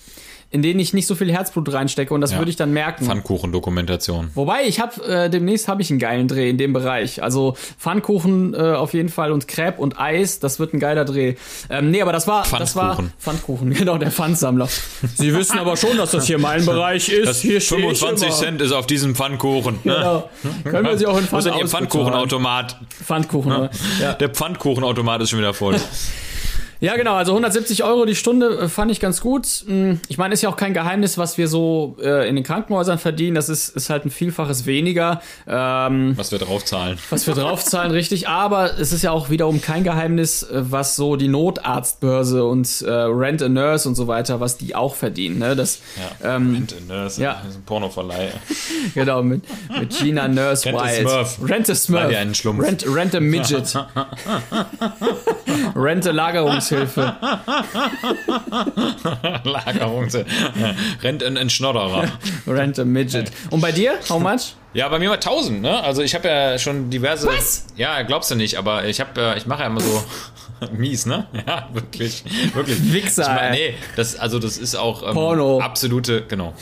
in 0.52 0.60
denen 0.60 0.78
ich 0.78 0.92
nicht 0.92 1.06
so 1.06 1.14
viel 1.14 1.32
Herzblut 1.32 1.72
reinstecke 1.72 2.12
und 2.12 2.20
das 2.20 2.32
ja. 2.32 2.38
würde 2.38 2.50
ich 2.50 2.56
dann 2.56 2.72
merken. 2.72 3.06
Pfannkuchen-Dokumentation. 3.06 4.30
Wobei, 4.34 4.64
ich 4.66 4.80
habe 4.80 5.02
äh, 5.06 5.30
demnächst 5.30 5.66
habe 5.66 5.80
ich 5.80 5.90
einen 5.90 5.98
geilen 5.98 6.28
Dreh 6.28 6.50
in 6.50 6.58
dem 6.58 6.74
Bereich. 6.74 7.22
Also 7.22 7.56
Pfannkuchen 7.78 8.52
äh, 8.52 8.58
auf 8.58 8.92
jeden 8.92 9.08
Fall 9.08 9.32
und 9.32 9.48
Crepe 9.48 9.80
und 9.80 9.98
Eis, 9.98 10.40
das 10.40 10.60
wird 10.60 10.74
ein 10.74 10.78
geiler 10.78 11.06
Dreh. 11.06 11.36
Ähm, 11.70 11.90
nee, 11.90 12.02
aber 12.02 12.12
das 12.12 12.26
war 12.28 12.44
das 12.58 12.76
war 12.76 13.02
Pfannkuchen, 13.18 13.70
genau, 13.74 13.96
der 13.96 14.10
Pfandsammler. 14.10 14.68
Sie 15.14 15.34
wissen 15.34 15.58
aber 15.58 15.78
schon, 15.78 15.96
dass 15.96 16.10
das 16.10 16.26
hier 16.26 16.38
mein 16.38 16.66
Bereich 16.66 17.08
ist. 17.08 17.28
Das 17.28 17.40
hier 17.40 17.60
25 17.60 18.30
Cent 18.30 18.60
ist 18.60 18.72
auf 18.72 18.86
diesem 18.86 19.14
Pfannkuchen. 19.14 19.78
Ne? 19.84 19.94
Genau. 19.94 20.30
Können 20.64 20.86
wir 20.86 20.98
sie 20.98 21.06
auch 21.06 21.16
in 21.16 21.24
Pfand 21.24 21.32
Wo 21.32 21.38
ist 21.38 21.46
denn 21.46 21.58
Ihr 21.58 21.68
Pfannkuchenautomat? 21.68 22.78
Pfannkuchen, 23.02 23.70
ja. 24.00 24.12
Der 24.14 24.28
Pfannkuchenautomat 24.28 25.22
ist 25.22 25.30
schon 25.30 25.38
wieder 25.38 25.54
voll. 25.54 25.80
Ja, 26.83 26.97
genau, 26.97 27.14
also 27.14 27.31
170 27.31 27.85
Euro 27.85 28.07
die 28.07 28.16
Stunde 28.16 28.59
äh, 28.59 28.68
fand 28.68 28.90
ich 28.90 28.99
ganz 28.99 29.21
gut. 29.21 29.47
Hm, 29.66 30.01
ich 30.09 30.18
meine, 30.18 30.35
ist 30.35 30.42
ja 30.42 30.49
auch 30.49 30.57
kein 30.57 30.75
Geheimnis, 30.75 31.16
was 31.16 31.38
wir 31.38 31.47
so 31.47 31.97
äh, 32.03 32.29
in 32.29 32.35
den 32.35 32.42
Krankenhäusern 32.42 32.99
verdienen. 32.99 33.37
Das 33.37 33.49
ist, 33.49 33.68
ist 33.68 33.88
halt 33.88 34.05
ein 34.05 34.11
Vielfaches 34.11 34.66
weniger. 34.66 35.23
Ähm, 35.47 36.14
was 36.16 36.33
wir 36.33 36.40
draufzahlen. 36.40 36.99
Was 37.09 37.29
wir 37.29 37.35
draufzahlen, 37.35 37.92
richtig. 37.92 38.27
Aber 38.27 38.81
es 38.81 38.92
ist 38.92 39.03
ja 39.03 39.12
auch 39.12 39.31
wiederum 39.31 39.61
kein 39.61 39.85
Geheimnis, 39.85 40.42
äh, 40.42 40.49
was 40.73 40.97
so 40.97 41.14
die 41.14 41.29
Notarztbörse 41.29 42.45
und 42.45 42.83
äh, 42.83 42.90
Rent 42.90 43.42
a 43.42 43.49
Nurse 43.49 43.88
und 43.88 43.95
so 43.95 44.09
weiter, 44.09 44.40
was 44.40 44.57
die 44.57 44.75
auch 44.75 44.97
verdienen. 44.97 45.38
Ne? 45.38 45.55
Das, 45.55 45.79
ja, 46.21 46.35
ähm, 46.35 46.53
Rent 46.53 46.75
a 46.75 46.92
Nurse, 46.92 47.23
ja. 47.23 47.35
das 47.45 47.53
ist 47.53 47.59
ein 47.59 47.64
Pornoverleih. 47.64 48.33
genau, 48.95 49.23
mit, 49.23 49.45
mit 49.79 49.97
Gina 49.97 50.27
Nurse 50.27 50.66
Rent. 50.66 50.81
A 50.81 50.88
Smurf. 50.88 51.38
Rent 51.49 51.71
a 51.71 51.77
Smurf. 51.77 52.11
Rent, 52.11 52.85
Rent 52.88 53.14
a 53.14 53.21
Midget. 53.21 53.73
Rent 55.77 56.07
a 56.09 56.11
Lagerungs 56.11 56.71
Lagerungshilfe. 56.72 57.16
Lagerungshilfe. 59.44 60.26
Rent 61.02 61.22
ein, 61.22 61.50
Schnodderer. 61.50 62.08
Rent 62.46 62.78
a 62.78 62.85
Midget. 62.85 63.30
Und 63.50 63.61
bei 63.61 63.72
dir? 63.72 63.98
How 64.08 64.20
much? 64.20 64.54
Ja, 64.74 64.88
bei 64.88 64.98
mir 64.98 65.11
mal 65.11 65.16
1000, 65.16 65.61
ne? 65.61 65.82
Also 65.82 66.02
ich 66.02 66.14
habe 66.14 66.28
ja 66.28 66.58
schon 66.58 66.88
diverse. 66.88 67.26
Was? 67.26 67.66
Ja, 67.76 68.02
glaubst 68.02 68.30
du 68.30 68.35
nicht, 68.37 68.56
aber 68.56 68.87
ich 68.87 69.00
habe, 69.00 69.35
ich 69.37 69.46
mache 69.46 69.61
ja 69.62 69.66
immer 69.66 69.80
so 69.80 70.02
mies, 70.72 71.04
ne? 71.06 71.26
Ja, 71.46 71.68
wirklich, 71.72 72.24
wirklich. 72.54 72.92
Wichser. 72.92 73.22
Ich 73.22 73.28
mein, 73.28 73.52
nee, 73.52 73.74
das, 73.96 74.16
also 74.16 74.38
das 74.38 74.56
ist 74.56 74.74
auch 74.74 75.02
ähm, 75.06 75.14
Porno. 75.14 75.61
absolute, 75.61 76.24
genau. 76.26 76.54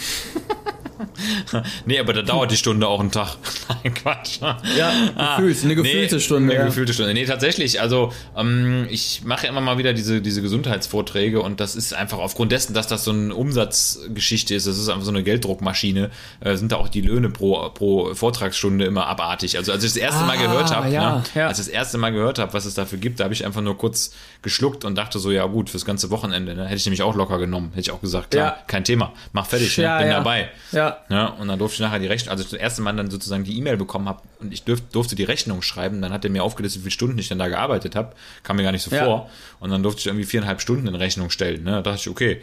nee, 1.86 1.98
aber 1.98 2.12
da 2.12 2.22
dauert 2.22 2.50
die 2.50 2.56
Stunde 2.56 2.86
auch 2.86 3.00
einen 3.00 3.10
Tag. 3.10 3.36
Nein, 3.68 3.94
Quatsch. 3.94 4.40
Ja, 4.40 4.92
ah, 5.16 5.36
gefühlt, 5.36 5.64
eine 5.64 5.74
gefühlte 5.74 6.14
nee, 6.16 6.20
Stunde. 6.20 6.52
Eine 6.52 6.60
ja. 6.60 6.66
gefühlte 6.66 6.92
Stunde. 6.92 7.14
Nee, 7.14 7.24
tatsächlich, 7.24 7.80
also 7.80 8.12
ähm, 8.36 8.86
ich 8.90 9.22
mache 9.24 9.46
immer 9.46 9.60
mal 9.60 9.78
wieder 9.78 9.92
diese, 9.92 10.20
diese 10.20 10.42
Gesundheitsvorträge 10.42 11.40
und 11.40 11.60
das 11.60 11.76
ist 11.76 11.94
einfach 11.94 12.18
aufgrund 12.18 12.52
dessen, 12.52 12.74
dass 12.74 12.86
das 12.86 13.04
so 13.04 13.12
eine 13.12 13.34
Umsatzgeschichte 13.34 14.54
ist, 14.54 14.66
das 14.66 14.78
ist 14.78 14.88
einfach 14.88 15.04
so 15.04 15.10
eine 15.10 15.22
Gelddruckmaschine, 15.22 16.10
äh, 16.40 16.56
sind 16.56 16.72
da 16.72 16.76
auch 16.76 16.88
die 16.88 17.00
Löhne 17.00 17.30
pro, 17.30 17.70
pro 17.70 18.14
Vortragsstunde 18.14 18.84
immer 18.84 19.06
abartig. 19.06 19.56
Also 19.56 19.72
als 19.72 19.84
ich 19.84 19.92
das 19.92 20.02
erste 20.02 20.22
ah, 20.22 20.26
Mal 20.26 20.38
gehört 20.38 20.74
habe, 20.74 20.90
ja, 20.90 21.16
ne, 21.16 21.22
ja. 21.34 21.48
als 21.48 21.58
ich 21.58 21.66
das 21.66 21.74
erste 21.74 21.98
Mal 21.98 22.10
gehört 22.10 22.38
habe, 22.38 22.52
was 22.52 22.64
es 22.64 22.74
dafür 22.74 22.98
gibt, 22.98 23.20
da 23.20 23.24
habe 23.24 23.34
ich 23.34 23.44
einfach 23.44 23.62
nur 23.62 23.76
kurz 23.76 24.12
geschluckt 24.42 24.84
und 24.84 24.96
dachte 24.96 25.18
so, 25.18 25.30
ja 25.30 25.46
gut, 25.46 25.70
fürs 25.70 25.84
ganze 25.84 26.10
Wochenende, 26.10 26.54
ne? 26.54 26.64
hätte 26.64 26.76
ich 26.76 26.86
nämlich 26.86 27.02
auch 27.02 27.14
locker 27.14 27.38
genommen, 27.38 27.70
hätte 27.70 27.80
ich 27.80 27.90
auch 27.90 28.00
gesagt, 28.00 28.32
klar, 28.32 28.46
ja. 28.46 28.58
kein 28.66 28.84
Thema, 28.84 29.12
mach 29.32 29.46
fertig, 29.46 29.76
ne? 29.78 29.96
bin 30.00 30.10
dabei. 30.10 30.50
Ja. 30.72 30.89
Ja, 31.08 31.26
und 31.26 31.48
dann 31.48 31.58
durfte 31.58 31.76
ich 31.76 31.80
nachher 31.80 31.98
die 31.98 32.06
Rechnung, 32.06 32.30
also 32.30 32.44
das 32.44 32.52
erste 32.52 32.82
Mal 32.82 32.94
dann 32.94 33.10
sozusagen 33.10 33.44
die 33.44 33.56
E-Mail 33.58 33.76
bekommen 33.76 34.08
habe 34.08 34.22
und 34.40 34.52
ich 34.52 34.64
dürf, 34.64 34.80
durfte 34.92 35.16
die 35.16 35.24
Rechnung 35.24 35.62
schreiben, 35.62 36.00
dann 36.02 36.12
hat 36.12 36.24
er 36.24 36.30
mir 36.30 36.42
aufgelistet, 36.42 36.80
wie 36.80 36.84
viele 36.84 36.92
Stunden 36.92 37.18
ich 37.18 37.28
denn 37.28 37.38
da 37.38 37.48
gearbeitet 37.48 37.96
habe. 37.96 38.14
Kam 38.42 38.56
mir 38.56 38.62
gar 38.62 38.72
nicht 38.72 38.82
so 38.82 38.94
ja. 38.94 39.04
vor. 39.04 39.30
Und 39.60 39.70
dann 39.70 39.82
durfte 39.82 40.00
ich 40.00 40.06
irgendwie 40.06 40.24
viereinhalb 40.24 40.60
Stunden 40.60 40.86
in 40.86 40.94
Rechnung 40.94 41.30
stellen. 41.30 41.64
Ne? 41.64 41.70
Da 41.72 41.82
dachte 41.82 42.00
ich, 42.00 42.08
okay, 42.08 42.42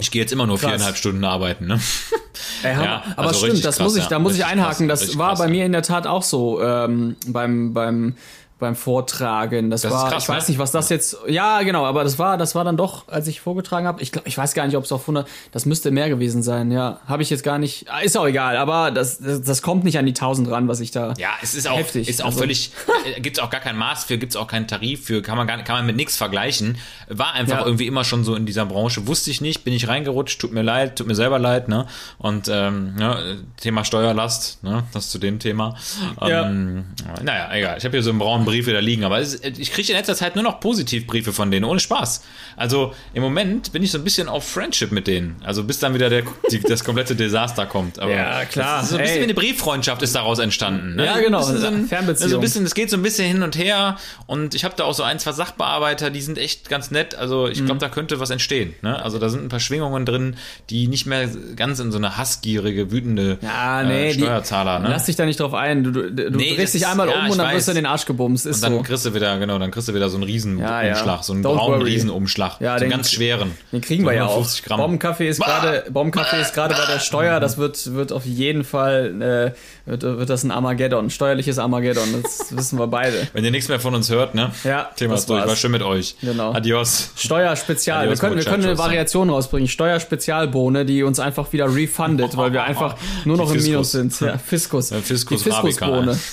ich 0.00 0.10
gehe 0.10 0.22
jetzt 0.22 0.32
immer 0.32 0.46
nur 0.46 0.56
krass. 0.56 0.70
viereinhalb 0.70 0.96
Stunden 0.96 1.24
arbeiten, 1.24 1.66
ne? 1.66 1.80
Ey, 2.62 2.72
ja, 2.72 3.02
aber 3.16 3.28
also 3.28 3.46
stimmt, 3.46 3.64
das 3.64 3.76
krass, 3.76 3.84
muss 3.84 3.96
ich, 3.96 4.06
da 4.06 4.18
muss 4.18 4.34
ich 4.34 4.44
einhaken. 4.44 4.88
Krass, 4.88 5.00
das 5.00 5.18
war 5.18 5.36
bei 5.36 5.48
mir 5.48 5.66
in 5.66 5.72
der 5.72 5.82
Tat 5.82 6.06
auch 6.06 6.22
so 6.22 6.62
ähm, 6.62 7.16
beim 7.26 7.74
beim 7.74 8.14
beim 8.60 8.76
Vortragen. 8.76 9.70
Das, 9.70 9.82
das 9.82 9.92
war, 9.92 10.10
krass, 10.10 10.22
ich 10.22 10.28
weiß 10.28 10.48
ne? 10.48 10.52
nicht, 10.52 10.58
was 10.58 10.70
das 10.70 10.88
jetzt. 10.88 11.16
Ja, 11.26 11.62
genau, 11.62 11.84
aber 11.84 12.04
das 12.04 12.18
war, 12.18 12.36
das 12.36 12.54
war 12.54 12.64
dann 12.64 12.76
doch, 12.76 13.08
als 13.08 13.26
ich 13.26 13.40
vorgetragen 13.40 13.86
habe. 13.86 14.00
Ich 14.02 14.12
ich 14.24 14.38
weiß 14.38 14.54
gar 14.54 14.66
nicht, 14.66 14.76
ob 14.76 14.84
es 14.84 14.92
auf 14.92 15.02
100. 15.02 15.26
Das 15.52 15.66
müsste 15.66 15.90
mehr 15.90 16.08
gewesen 16.08 16.42
sein. 16.42 16.70
Ja, 16.70 17.00
habe 17.06 17.22
ich 17.22 17.30
jetzt 17.30 17.42
gar 17.42 17.58
nicht. 17.58 17.86
Ist 18.02 18.16
auch 18.16 18.26
egal. 18.26 18.56
Aber 18.56 18.90
das, 18.90 19.18
das, 19.18 19.42
das, 19.42 19.62
kommt 19.62 19.84
nicht 19.84 19.98
an 19.98 20.06
die 20.06 20.12
1000 20.12 20.50
ran, 20.50 20.68
was 20.68 20.80
ich 20.80 20.90
da. 20.90 21.14
Ja, 21.18 21.30
es 21.42 21.54
ist 21.54 21.68
auch, 21.68 21.78
heftig. 21.78 22.08
ist 22.08 22.22
auch 22.22 22.26
also, 22.26 22.38
völlig. 22.38 22.72
äh, 23.16 23.20
gibt's 23.20 23.38
auch 23.38 23.50
gar 23.50 23.60
kein 23.60 23.76
Maß 23.76 24.04
für, 24.04 24.18
gibt's 24.18 24.36
auch 24.36 24.46
keinen 24.46 24.68
Tarif 24.68 25.04
für, 25.04 25.22
kann 25.22 25.36
man 25.36 25.46
gar, 25.46 25.58
kann 25.62 25.76
man 25.76 25.86
mit 25.86 25.96
nichts 25.96 26.16
vergleichen. 26.16 26.78
War 27.08 27.32
einfach 27.34 27.60
ja. 27.60 27.66
irgendwie 27.66 27.86
immer 27.86 28.04
schon 28.04 28.24
so 28.24 28.34
in 28.34 28.46
dieser 28.46 28.66
Branche. 28.66 29.06
Wusste 29.06 29.30
ich 29.30 29.40
nicht, 29.40 29.64
bin 29.64 29.72
ich 29.72 29.88
reingerutscht. 29.88 30.40
Tut 30.40 30.52
mir 30.52 30.62
leid, 30.62 30.96
tut 30.96 31.06
mir 31.06 31.14
selber 31.14 31.38
leid. 31.38 31.68
Ne? 31.68 31.86
Und 32.18 32.48
ähm, 32.48 32.94
ja, 32.98 33.18
Thema 33.60 33.84
Steuerlast, 33.84 34.62
ne? 34.62 34.84
Das 34.92 35.10
zu 35.10 35.18
dem 35.18 35.38
Thema. 35.38 35.76
Ja. 36.20 36.46
Ähm, 36.46 36.84
naja, 37.22 37.52
egal. 37.52 37.78
Ich 37.78 37.84
habe 37.84 37.92
hier 37.92 38.02
so 38.02 38.10
einen 38.10 38.18
braunen 38.18 38.44
Brief 38.50 38.66
wieder 38.66 38.80
liegen, 38.80 39.04
aber 39.04 39.18
es, 39.18 39.42
ich 39.42 39.72
kriege 39.72 39.92
in 39.92 39.98
letzter 39.98 40.14
Zeit 40.14 40.34
nur 40.34 40.44
noch 40.44 40.60
Positivbriefe 40.60 41.32
von 41.32 41.50
denen, 41.50 41.64
ohne 41.64 41.80
Spaß. 41.80 42.22
Also 42.56 42.94
im 43.14 43.22
Moment 43.22 43.72
bin 43.72 43.82
ich 43.82 43.90
so 43.90 43.98
ein 43.98 44.04
bisschen 44.04 44.28
auf 44.28 44.46
Friendship 44.48 44.92
mit 44.92 45.06
denen. 45.06 45.36
Also 45.44 45.64
bis 45.64 45.78
dann 45.78 45.94
wieder 45.94 46.10
der, 46.10 46.24
die, 46.50 46.60
das 46.60 46.84
komplette 46.84 47.14
Desaster 47.16 47.66
kommt. 47.66 47.98
Aber 47.98 48.12
ja, 48.12 48.44
klar. 48.44 48.84
So 48.84 48.96
ein 48.96 49.02
bisschen 49.02 49.20
wie 49.20 49.24
eine 49.24 49.34
Brieffreundschaft 49.34 50.02
ist 50.02 50.14
daraus 50.14 50.38
entstanden. 50.38 50.96
Ne? 50.96 51.06
Ja, 51.06 51.18
genau. 51.18 51.42
So 51.42 51.66
ein, 51.66 51.86
Fernbeziehung. 51.86 52.30
So 52.30 52.36
ein 52.36 52.40
bisschen, 52.40 52.64
es 52.64 52.74
geht 52.74 52.90
so 52.90 52.96
ein 52.96 53.02
bisschen 53.02 53.26
hin 53.26 53.42
und 53.42 53.56
her 53.56 53.96
und 54.26 54.54
ich 54.54 54.64
habe 54.64 54.74
da 54.76 54.84
auch 54.84 54.94
so 54.94 55.02
ein, 55.02 55.18
zwei 55.18 55.32
Sachbearbeiter, 55.32 56.10
die 56.10 56.20
sind 56.20 56.38
echt 56.38 56.68
ganz 56.68 56.90
nett. 56.90 57.14
Also 57.14 57.48
ich 57.48 57.58
glaube, 57.58 57.74
mhm. 57.74 57.78
da 57.80 57.88
könnte 57.88 58.20
was 58.20 58.30
entstehen. 58.30 58.74
Ne? 58.82 59.02
Also 59.02 59.18
da 59.18 59.28
sind 59.28 59.42
ein 59.42 59.48
paar 59.48 59.60
Schwingungen 59.60 60.04
drin, 60.04 60.36
die 60.70 60.88
nicht 60.88 61.06
mehr 61.06 61.28
ganz 61.56 61.78
in 61.80 61.92
so 61.92 61.98
eine 61.98 62.16
hassgierige, 62.16 62.90
wütende 62.90 63.38
ja, 63.40 63.82
nee, 63.82 64.10
äh, 64.10 64.14
Steuerzahler. 64.14 64.78
Die, 64.78 64.84
ne? 64.84 64.88
Lass 64.90 65.06
dich 65.06 65.16
da 65.16 65.24
nicht 65.24 65.40
drauf 65.40 65.54
ein. 65.54 65.84
Du, 65.84 65.92
du, 65.92 66.12
du 66.12 66.30
nee, 66.36 66.54
drehst 66.56 66.74
dich 66.74 66.86
einmal 66.86 67.08
ja, 67.08 67.24
um 67.24 67.30
und 67.30 67.38
dann 67.38 67.54
wirst 67.54 67.68
du 67.68 67.72
in 67.72 67.76
den 67.76 67.86
Arsch 67.86 68.06
gebumst. 68.06 68.39
Bums, 68.44 68.56
ist 68.56 68.64
Und 68.64 68.70
dann 68.72 68.78
so. 68.78 68.82
kriegst 68.82 69.06
du 69.06 69.14
wieder, 69.14 69.38
genau, 69.38 69.58
dann 69.58 69.70
kriegst 69.70 69.88
du 69.88 69.94
wieder 69.94 70.08
so 70.08 70.16
einen 70.16 70.24
Riesenumschlag, 70.24 70.84
Ja, 70.84 71.04
ja. 71.16 71.22
so 71.22 71.32
einen 71.32 71.44
Don't 71.44 71.56
braunen 71.56 71.80
worry. 71.80 71.92
Riesenumschlag. 71.92 72.60
Ja, 72.60 72.70
so 72.70 72.70
einen 72.72 72.80
den- 72.80 72.90
ganz 72.90 73.10
schweren. 73.12 73.52
Den 73.72 73.80
kriegen 73.80 74.04
so 74.04 74.10
wir 74.10 74.16
ja 74.16 74.24
auch. 74.24 74.30
150 74.30 74.64
Gramm. 74.64 74.80
Bombenkaffee 74.80 75.28
ist 75.28 75.40
gerade 75.40 75.84
Bombenkaffee 75.90 76.40
ist 76.40 76.54
gerade 76.54 76.74
bei 76.74 76.92
der 76.92 77.00
Steuer. 77.00 77.40
Das 77.40 77.58
wird, 77.58 77.92
wird 77.94 78.12
auf 78.12 78.24
jeden 78.26 78.64
Fall 78.64 79.54
äh, 79.86 79.90
wird, 79.90 80.02
wird 80.02 80.30
das 80.30 80.44
ein 80.44 80.50
Armageddon, 80.50 81.10
steuerliches 81.10 81.58
Armageddon. 81.58 82.22
Das 82.22 82.46
wissen 82.56 82.78
wir 82.78 82.86
beide. 82.86 83.28
Wenn 83.32 83.44
ihr 83.44 83.50
nichts 83.50 83.68
mehr 83.68 83.80
von 83.80 83.94
uns 83.94 84.10
hört, 84.10 84.34
ne? 84.34 84.50
Ja, 84.64 84.90
Thema 84.96 85.14
ist 85.14 85.28
durch. 85.28 85.46
War 85.46 85.56
schön 85.56 85.70
mit 85.72 85.82
euch. 85.82 86.16
Genau. 86.20 86.52
Adios. 86.52 87.10
Steuerspezial. 87.16 87.98
Wir 88.00 88.02
Adios, 88.08 88.20
können, 88.20 88.36
wir 88.36 88.44
können 88.44 88.64
eine. 88.64 88.78
Variation 88.78 89.30
rausbringen. 89.30 89.68
Steuerspezialbohne, 89.68 90.84
die 90.84 91.02
uns 91.02 91.18
einfach 91.20 91.52
wieder 91.52 91.74
refundet, 91.74 92.36
weil 92.36 92.52
wir 92.52 92.62
einfach 92.64 92.96
nur 93.24 93.36
noch 93.36 93.52
im 93.52 93.62
Minus 93.62 93.92
sind. 93.92 94.18
Ja, 94.20 94.38
Fiskus. 94.38 94.90
Ja, 94.90 94.98
Fiskus 94.98 95.42
Die 95.42 95.50
Fiskusbohne. 95.50 96.18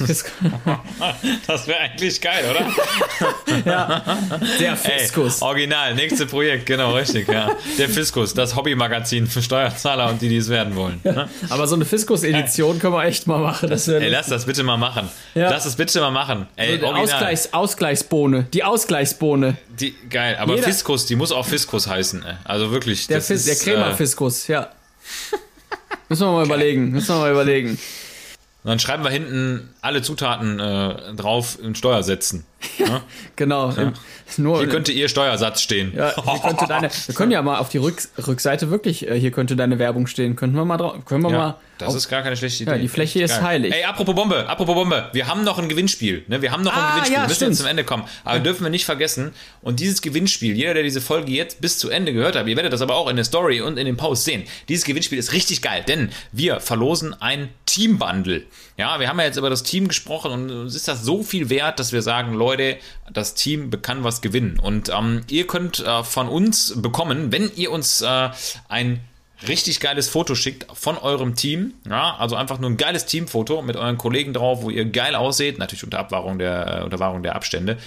Das 1.48 1.68
wäre 1.68 1.80
eigentlich 1.98 2.22
geil, 2.22 2.44
oder? 2.50 3.66
ja, 3.66 4.18
der 4.60 4.72
Ey, 4.72 4.78
Fiskus. 4.78 5.42
original, 5.42 5.96
nächste 5.96 6.26
Projekt, 6.26 6.66
genau, 6.66 6.94
richtig, 6.94 7.28
ja. 7.28 7.52
Der 7.78 7.90
Fiskus, 7.90 8.34
das 8.34 8.56
Hobbymagazin 8.56 9.28
für 9.28 9.42
Steuerzahler 9.42 10.10
und 10.10 10.22
die, 10.22 10.30
die 10.30 10.38
es 10.38 10.50
werden 10.50 10.76
wollen. 10.76 11.00
Ne? 11.04 11.28
Aber 11.50 11.68
so 11.68 11.76
eine 11.76 11.86
Fiskus-Edition 11.86 12.80
können 12.80 12.94
wir 12.94 13.04
echt 13.06 13.26
mal 13.28 13.40
machen. 13.40 13.70
Das 13.70 13.88
Ey, 13.88 14.10
lass 14.10 14.28
das 14.28 14.46
bitte 14.46 14.64
mal 14.64 14.78
machen. 14.78 15.10
Ja. 15.36 15.50
Lass 15.50 15.64
das 15.64 15.76
bitte 15.76 16.00
mal 16.00 16.12
machen. 16.12 16.48
Ey, 16.56 16.78
die 16.78 16.84
original. 16.84 17.04
Ausgleichs, 17.16 17.54
Ausgleichsbohne. 17.54 18.48
Die 18.54 18.64
Ausgleichsbohne. 18.64 19.58
Die, 19.80 19.96
geil, 20.10 20.38
aber 20.40 20.56
Jeder- 20.56 20.68
Fiskus, 20.68 21.06
die 21.06 21.16
muss 21.16 21.32
auch 21.32 21.46
Fiskus 21.46 21.88
heißen. 21.88 22.24
Ey. 22.24 22.34
Also 22.44 22.72
wirklich. 22.72 23.08
Der, 23.08 23.22
Fis, 23.22 23.46
der 23.46 23.56
Krämer-Fiskus, 23.56 24.48
ja. 24.48 24.70
Müssen 26.10 26.28
wir 26.28 26.32
mal 26.32 26.46
überlegen. 26.46 26.92
Müssen 26.92 27.16
wir 27.16 27.20
mal 27.22 27.32
überlegen. 27.32 27.80
Dann 28.68 28.80
schreiben 28.80 29.06
wir 29.06 29.10
hinten 29.12 29.70
alle 29.80 30.02
Zutaten 30.02 30.60
äh, 30.60 31.14
drauf 31.16 31.58
in 31.64 31.74
Steuersätzen. 31.74 32.44
Genau. 33.36 33.70
Im, 33.72 33.94
nur, 34.38 34.60
Hier 34.60 34.68
könnte 34.68 34.92
ihr 34.92 35.08
Steuersatz 35.10 35.62
stehen. 35.62 35.94
ja, 35.96 36.14
hier 36.14 36.40
könnte 36.42 36.66
deine, 36.68 36.90
wir 37.06 37.16
können 37.16 37.32
ja 37.32 37.42
mal 37.42 37.60
auf 37.60 37.70
die 37.70 37.78
Rück, 37.78 38.02
Rückseite 38.28 38.70
wirklich, 38.72 39.08
äh, 39.08 39.20
hier 39.20 39.32
könnte 39.32 39.56
deine 39.56 39.80
Werbung 39.80 40.08
stehen. 40.08 40.36
Könnten 40.36 40.56
wir 40.56 40.66
mal 40.66 40.78
drauf, 40.78 40.96
können 41.06 41.24
wir 41.24 41.32
Ja, 41.32 41.38
mal. 41.38 41.56
das 41.78 41.90
auf, 41.90 41.96
ist 41.96 42.10
gar 42.10 42.24
keine 42.24 42.36
schlechte 42.36 42.64
Idee. 42.64 42.72
Ja, 42.74 42.78
die 42.78 42.88
Fläche 42.88 43.22
ist 43.22 43.42
heilig. 43.42 43.74
Ey, 43.74 43.84
apropos 43.84 44.14
Bombe, 44.16 44.48
apropos 44.50 44.76
Bombe, 44.76 45.10
wir 45.14 45.28
haben 45.28 45.44
noch 45.44 45.60
ein 45.60 45.70
Gewinnspiel. 45.70 46.24
Ne? 46.28 46.42
Wir 46.42 46.52
haben 46.52 46.64
noch 46.64 46.74
Ah, 46.76 46.80
ein 46.88 46.90
Gewinnspiel, 46.92 47.16
ja, 47.16 47.22
wir 47.22 47.28
müssen 47.28 47.36
stimmt. 47.36 47.50
jetzt 47.52 47.58
zum 47.60 47.68
Ende 47.68 47.84
kommen. 47.84 48.04
Aber 48.26 48.40
dürfen 48.40 48.64
wir 48.64 48.70
nicht 48.70 48.86
vergessen. 48.86 49.34
Und 49.62 49.80
dieses 49.80 50.02
Gewinnspiel, 50.02 50.56
jeder, 50.56 50.74
der 50.74 50.84
diese 50.84 51.00
Folge 51.02 51.32
jetzt 51.32 51.62
bis 51.62 51.78
zu 51.78 51.90
Ende 51.90 52.12
gehört 52.14 52.36
hat, 52.36 52.48
ihr 52.48 52.56
werdet 52.56 52.74
das 52.74 52.82
aber 52.82 52.96
auch 52.96 53.08
in 53.10 53.16
der 53.16 53.26
Story 53.26 53.62
und 53.62 53.78
in 53.78 53.86
dem 53.86 53.98
Post 53.98 54.26
sehen. 54.26 54.44
Dieses 54.68 54.84
Gewinnspiel 54.84 55.20
ist 55.20 55.32
richtig 55.32 55.62
geil, 55.62 55.84
denn 55.88 56.10
wir 56.32 56.60
verlosen 56.60 57.16
ein 57.22 57.50
Team-Bundle. 57.66 58.44
Ja, 58.78 59.00
wir 59.00 59.08
haben 59.10 59.20
ja 59.20 59.26
jetzt 59.26 59.38
über 59.38 59.50
das 59.50 59.64
Team 59.64 59.88
gesprochen 59.88 60.32
und 60.32 60.52
uns 60.52 60.76
ist 60.76 60.88
das 60.88 61.04
so 61.04 61.24
viel 61.24 61.50
wert, 61.50 61.80
dass 61.80 61.92
wir 61.94 62.02
sagen, 62.02 62.34
Leute, 62.34 62.47
das 63.12 63.36
Team 63.36 63.72
kann 63.82 64.04
was 64.04 64.22
gewinnen. 64.22 64.60
Und 64.60 64.90
ähm, 64.90 65.22
ihr 65.30 65.48
könnt 65.48 65.80
äh, 65.80 66.04
von 66.04 66.28
uns 66.28 66.74
bekommen, 66.82 67.32
wenn 67.32 67.52
ihr 67.56 67.72
uns 67.72 68.02
äh, 68.02 68.30
ein 68.70 69.02
richtig 69.48 69.80
geiles 69.80 70.10
Foto 70.10 70.36
schickt 70.36 70.66
von 70.74 70.98
eurem 70.98 71.36
Team. 71.36 71.74
Ja, 71.88 72.16
also 72.18 72.36
einfach 72.36 72.60
nur 72.60 72.70
ein 72.70 72.78
geiles 72.78 73.06
Teamfoto 73.06 73.62
mit 73.62 73.76
euren 73.76 73.98
Kollegen 73.98 74.34
drauf, 74.34 74.62
wo 74.62 74.70
ihr 74.70 74.86
geil 74.86 75.16
aussieht, 75.16 75.60
natürlich 75.60 75.84
unter 75.84 76.00
Abwahrung 76.00 76.40
der, 76.40 76.80
äh, 76.80 76.84
unter 76.84 77.00
Wahrung 77.00 77.24
der 77.24 77.36
Abstände. 77.36 77.78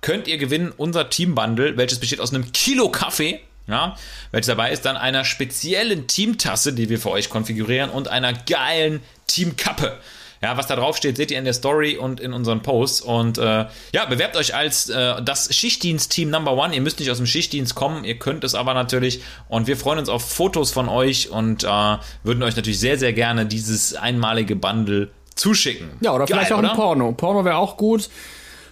Könnt 0.00 0.28
ihr 0.28 0.38
gewinnen 0.38 0.72
unser 0.76 1.10
Teambundle, 1.10 1.76
welches 1.76 1.98
besteht 1.98 2.20
aus 2.20 2.32
einem 2.32 2.52
Kilo 2.52 2.90
Kaffee. 2.90 3.40
Ja, 3.66 3.96
welches 4.30 4.48
dabei 4.48 4.72
ist 4.72 4.84
dann 4.84 4.98
einer 4.98 5.24
speziellen 5.24 6.06
Teamtasse, 6.06 6.74
die 6.74 6.90
wir 6.90 6.98
für 6.98 7.10
euch 7.10 7.30
konfigurieren 7.30 7.88
und 7.88 8.08
einer 8.08 8.34
geilen 8.34 9.00
Teamkappe. 9.26 9.98
Ja, 10.44 10.58
was 10.58 10.66
da 10.66 10.76
drauf 10.76 10.98
steht, 10.98 11.16
seht 11.16 11.30
ihr 11.30 11.38
in 11.38 11.46
der 11.46 11.54
Story 11.54 11.96
und 11.96 12.20
in 12.20 12.34
unseren 12.34 12.60
Posts. 12.60 13.00
Und 13.00 13.38
äh, 13.38 13.64
ja, 13.94 14.04
bewerbt 14.06 14.36
euch 14.36 14.54
als 14.54 14.90
äh, 14.90 15.22
das 15.22 15.54
Schichtdienst-Team 15.54 16.28
Number 16.28 16.52
One. 16.52 16.74
Ihr 16.74 16.82
müsst 16.82 16.98
nicht 17.00 17.10
aus 17.10 17.16
dem 17.16 17.24
Schichtdienst 17.24 17.74
kommen, 17.74 18.04
ihr 18.04 18.18
könnt 18.18 18.44
es 18.44 18.54
aber 18.54 18.74
natürlich. 18.74 19.22
Und 19.48 19.68
wir 19.68 19.78
freuen 19.78 20.00
uns 20.00 20.10
auf 20.10 20.22
Fotos 20.22 20.70
von 20.70 20.90
euch 20.90 21.30
und 21.30 21.64
äh, 21.64 21.96
würden 22.24 22.42
euch 22.42 22.56
natürlich 22.56 22.78
sehr, 22.78 22.98
sehr 22.98 23.14
gerne 23.14 23.46
dieses 23.46 23.94
einmalige 23.94 24.54
Bundle 24.54 25.08
zuschicken. 25.34 25.88
Ja, 26.02 26.12
oder 26.12 26.26
Geil, 26.26 26.36
vielleicht 26.36 26.52
auch 26.52 26.58
oder? 26.58 26.72
ein 26.72 26.76
Porno. 26.76 27.12
Porno 27.12 27.46
wäre 27.46 27.56
auch 27.56 27.78
gut. 27.78 28.10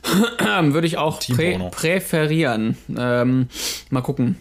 Würde 0.43 0.87
ich 0.87 0.99
auch 0.99 1.21
prä 1.21 1.59
präferieren. 1.71 2.77
Ähm, 2.95 3.49
mal 3.89 4.03
gucken, 4.03 4.37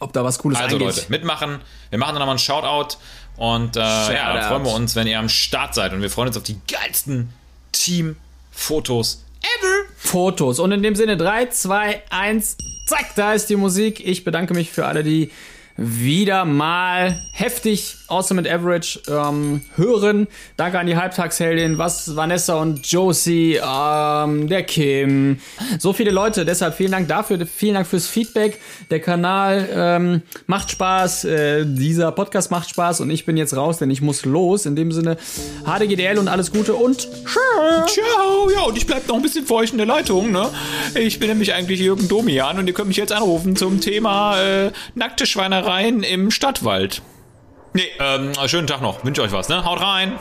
ob 0.00 0.14
da 0.14 0.24
was 0.24 0.38
Cooles 0.38 0.58
Also 0.58 0.76
eingeht. 0.76 0.96
Leute, 0.96 1.10
mitmachen. 1.10 1.58
Wir 1.90 1.98
machen 1.98 2.14
dann 2.14 2.20
nochmal 2.20 2.36
einen 2.36 2.38
Shoutout. 2.38 2.96
Und 3.36 3.76
äh, 3.76 3.80
ja, 3.80 4.06
Shoutout. 4.06 4.46
freuen 4.48 4.64
wir 4.64 4.74
uns, 4.74 4.96
wenn 4.96 5.06
ihr 5.06 5.18
am 5.18 5.28
Start 5.28 5.74
seid. 5.74 5.92
Und 5.92 6.02
wir 6.02 6.10
freuen 6.10 6.28
uns 6.28 6.36
auf 6.36 6.42
die 6.42 6.60
geilsten 6.70 7.30
Team-Fotos 7.72 9.24
ever. 9.40 9.88
Fotos. 9.96 10.58
Und 10.58 10.72
in 10.72 10.82
dem 10.82 10.94
Sinne 10.94 11.16
3, 11.16 11.46
2, 11.46 12.02
1, 12.10 12.56
zack, 12.86 13.14
da 13.16 13.32
ist 13.32 13.50
die 13.50 13.56
Musik. 13.56 14.04
Ich 14.04 14.24
bedanke 14.24 14.54
mich 14.54 14.70
für 14.70 14.86
alle, 14.86 15.02
die 15.02 15.30
wieder 15.76 16.44
mal 16.44 17.22
heftig 17.32 17.96
Awesome 18.06 18.38
and 18.38 18.48
Average 18.48 19.00
ähm, 19.08 19.62
hören. 19.76 20.28
Danke 20.56 20.78
an 20.78 20.86
die 20.86 20.96
Halbtagsheldin, 20.96 21.78
was 21.78 22.14
Vanessa 22.14 22.54
und 22.54 22.86
Josie, 22.86 23.56
ähm, 23.56 24.48
der 24.48 24.62
Kim, 24.62 25.38
so 25.78 25.92
viele 25.92 26.12
Leute. 26.12 26.44
Deshalb 26.44 26.74
vielen 26.74 26.92
Dank 26.92 27.08
dafür, 27.08 27.44
vielen 27.46 27.74
Dank 27.74 27.86
fürs 27.86 28.06
Feedback. 28.06 28.60
Der 28.90 29.00
Kanal 29.00 29.68
ähm, 29.72 30.22
macht 30.46 30.70
Spaß, 30.70 31.24
äh, 31.24 31.64
dieser 31.66 32.12
Podcast 32.12 32.50
macht 32.50 32.70
Spaß 32.70 33.00
und 33.00 33.10
ich 33.10 33.26
bin 33.26 33.36
jetzt 33.36 33.56
raus, 33.56 33.78
denn 33.78 33.90
ich 33.90 34.00
muss 34.00 34.24
los. 34.24 34.66
In 34.66 34.76
dem 34.76 34.92
Sinne 34.92 35.16
HDGDL 35.64 36.18
und 36.18 36.28
alles 36.28 36.52
Gute 36.52 36.74
und 36.74 36.98
tschüss. 36.98 37.94
Ciao, 37.94 38.50
ja, 38.54 38.62
und 38.62 38.76
ich 38.76 38.86
bleib 38.86 39.08
noch 39.08 39.16
ein 39.16 39.22
bisschen 39.22 39.46
für 39.46 39.54
euch 39.54 39.72
in 39.72 39.78
der 39.78 39.86
Leitung, 39.86 40.30
ne? 40.30 40.48
Ich 40.94 41.18
bin 41.18 41.28
nämlich 41.28 41.54
eigentlich 41.54 41.80
Jürgen 41.80 42.06
Domian 42.06 42.58
und 42.58 42.66
ihr 42.66 42.74
könnt 42.74 42.88
mich 42.88 42.96
jetzt 42.96 43.12
anrufen 43.12 43.56
zum 43.56 43.80
Thema 43.80 44.40
äh, 44.40 44.70
nackte 44.94 45.26
Schweinereien 45.64 46.02
im 46.02 46.30
Stadtwald. 46.30 47.00
Nee, 47.72 47.88
ähm, 47.98 48.32
schönen 48.46 48.66
Tag 48.66 48.82
noch. 48.82 49.02
Wünsche 49.04 49.22
euch 49.22 49.32
was, 49.32 49.48
ne? 49.48 49.64
Haut 49.64 49.80
rein! 49.80 50.12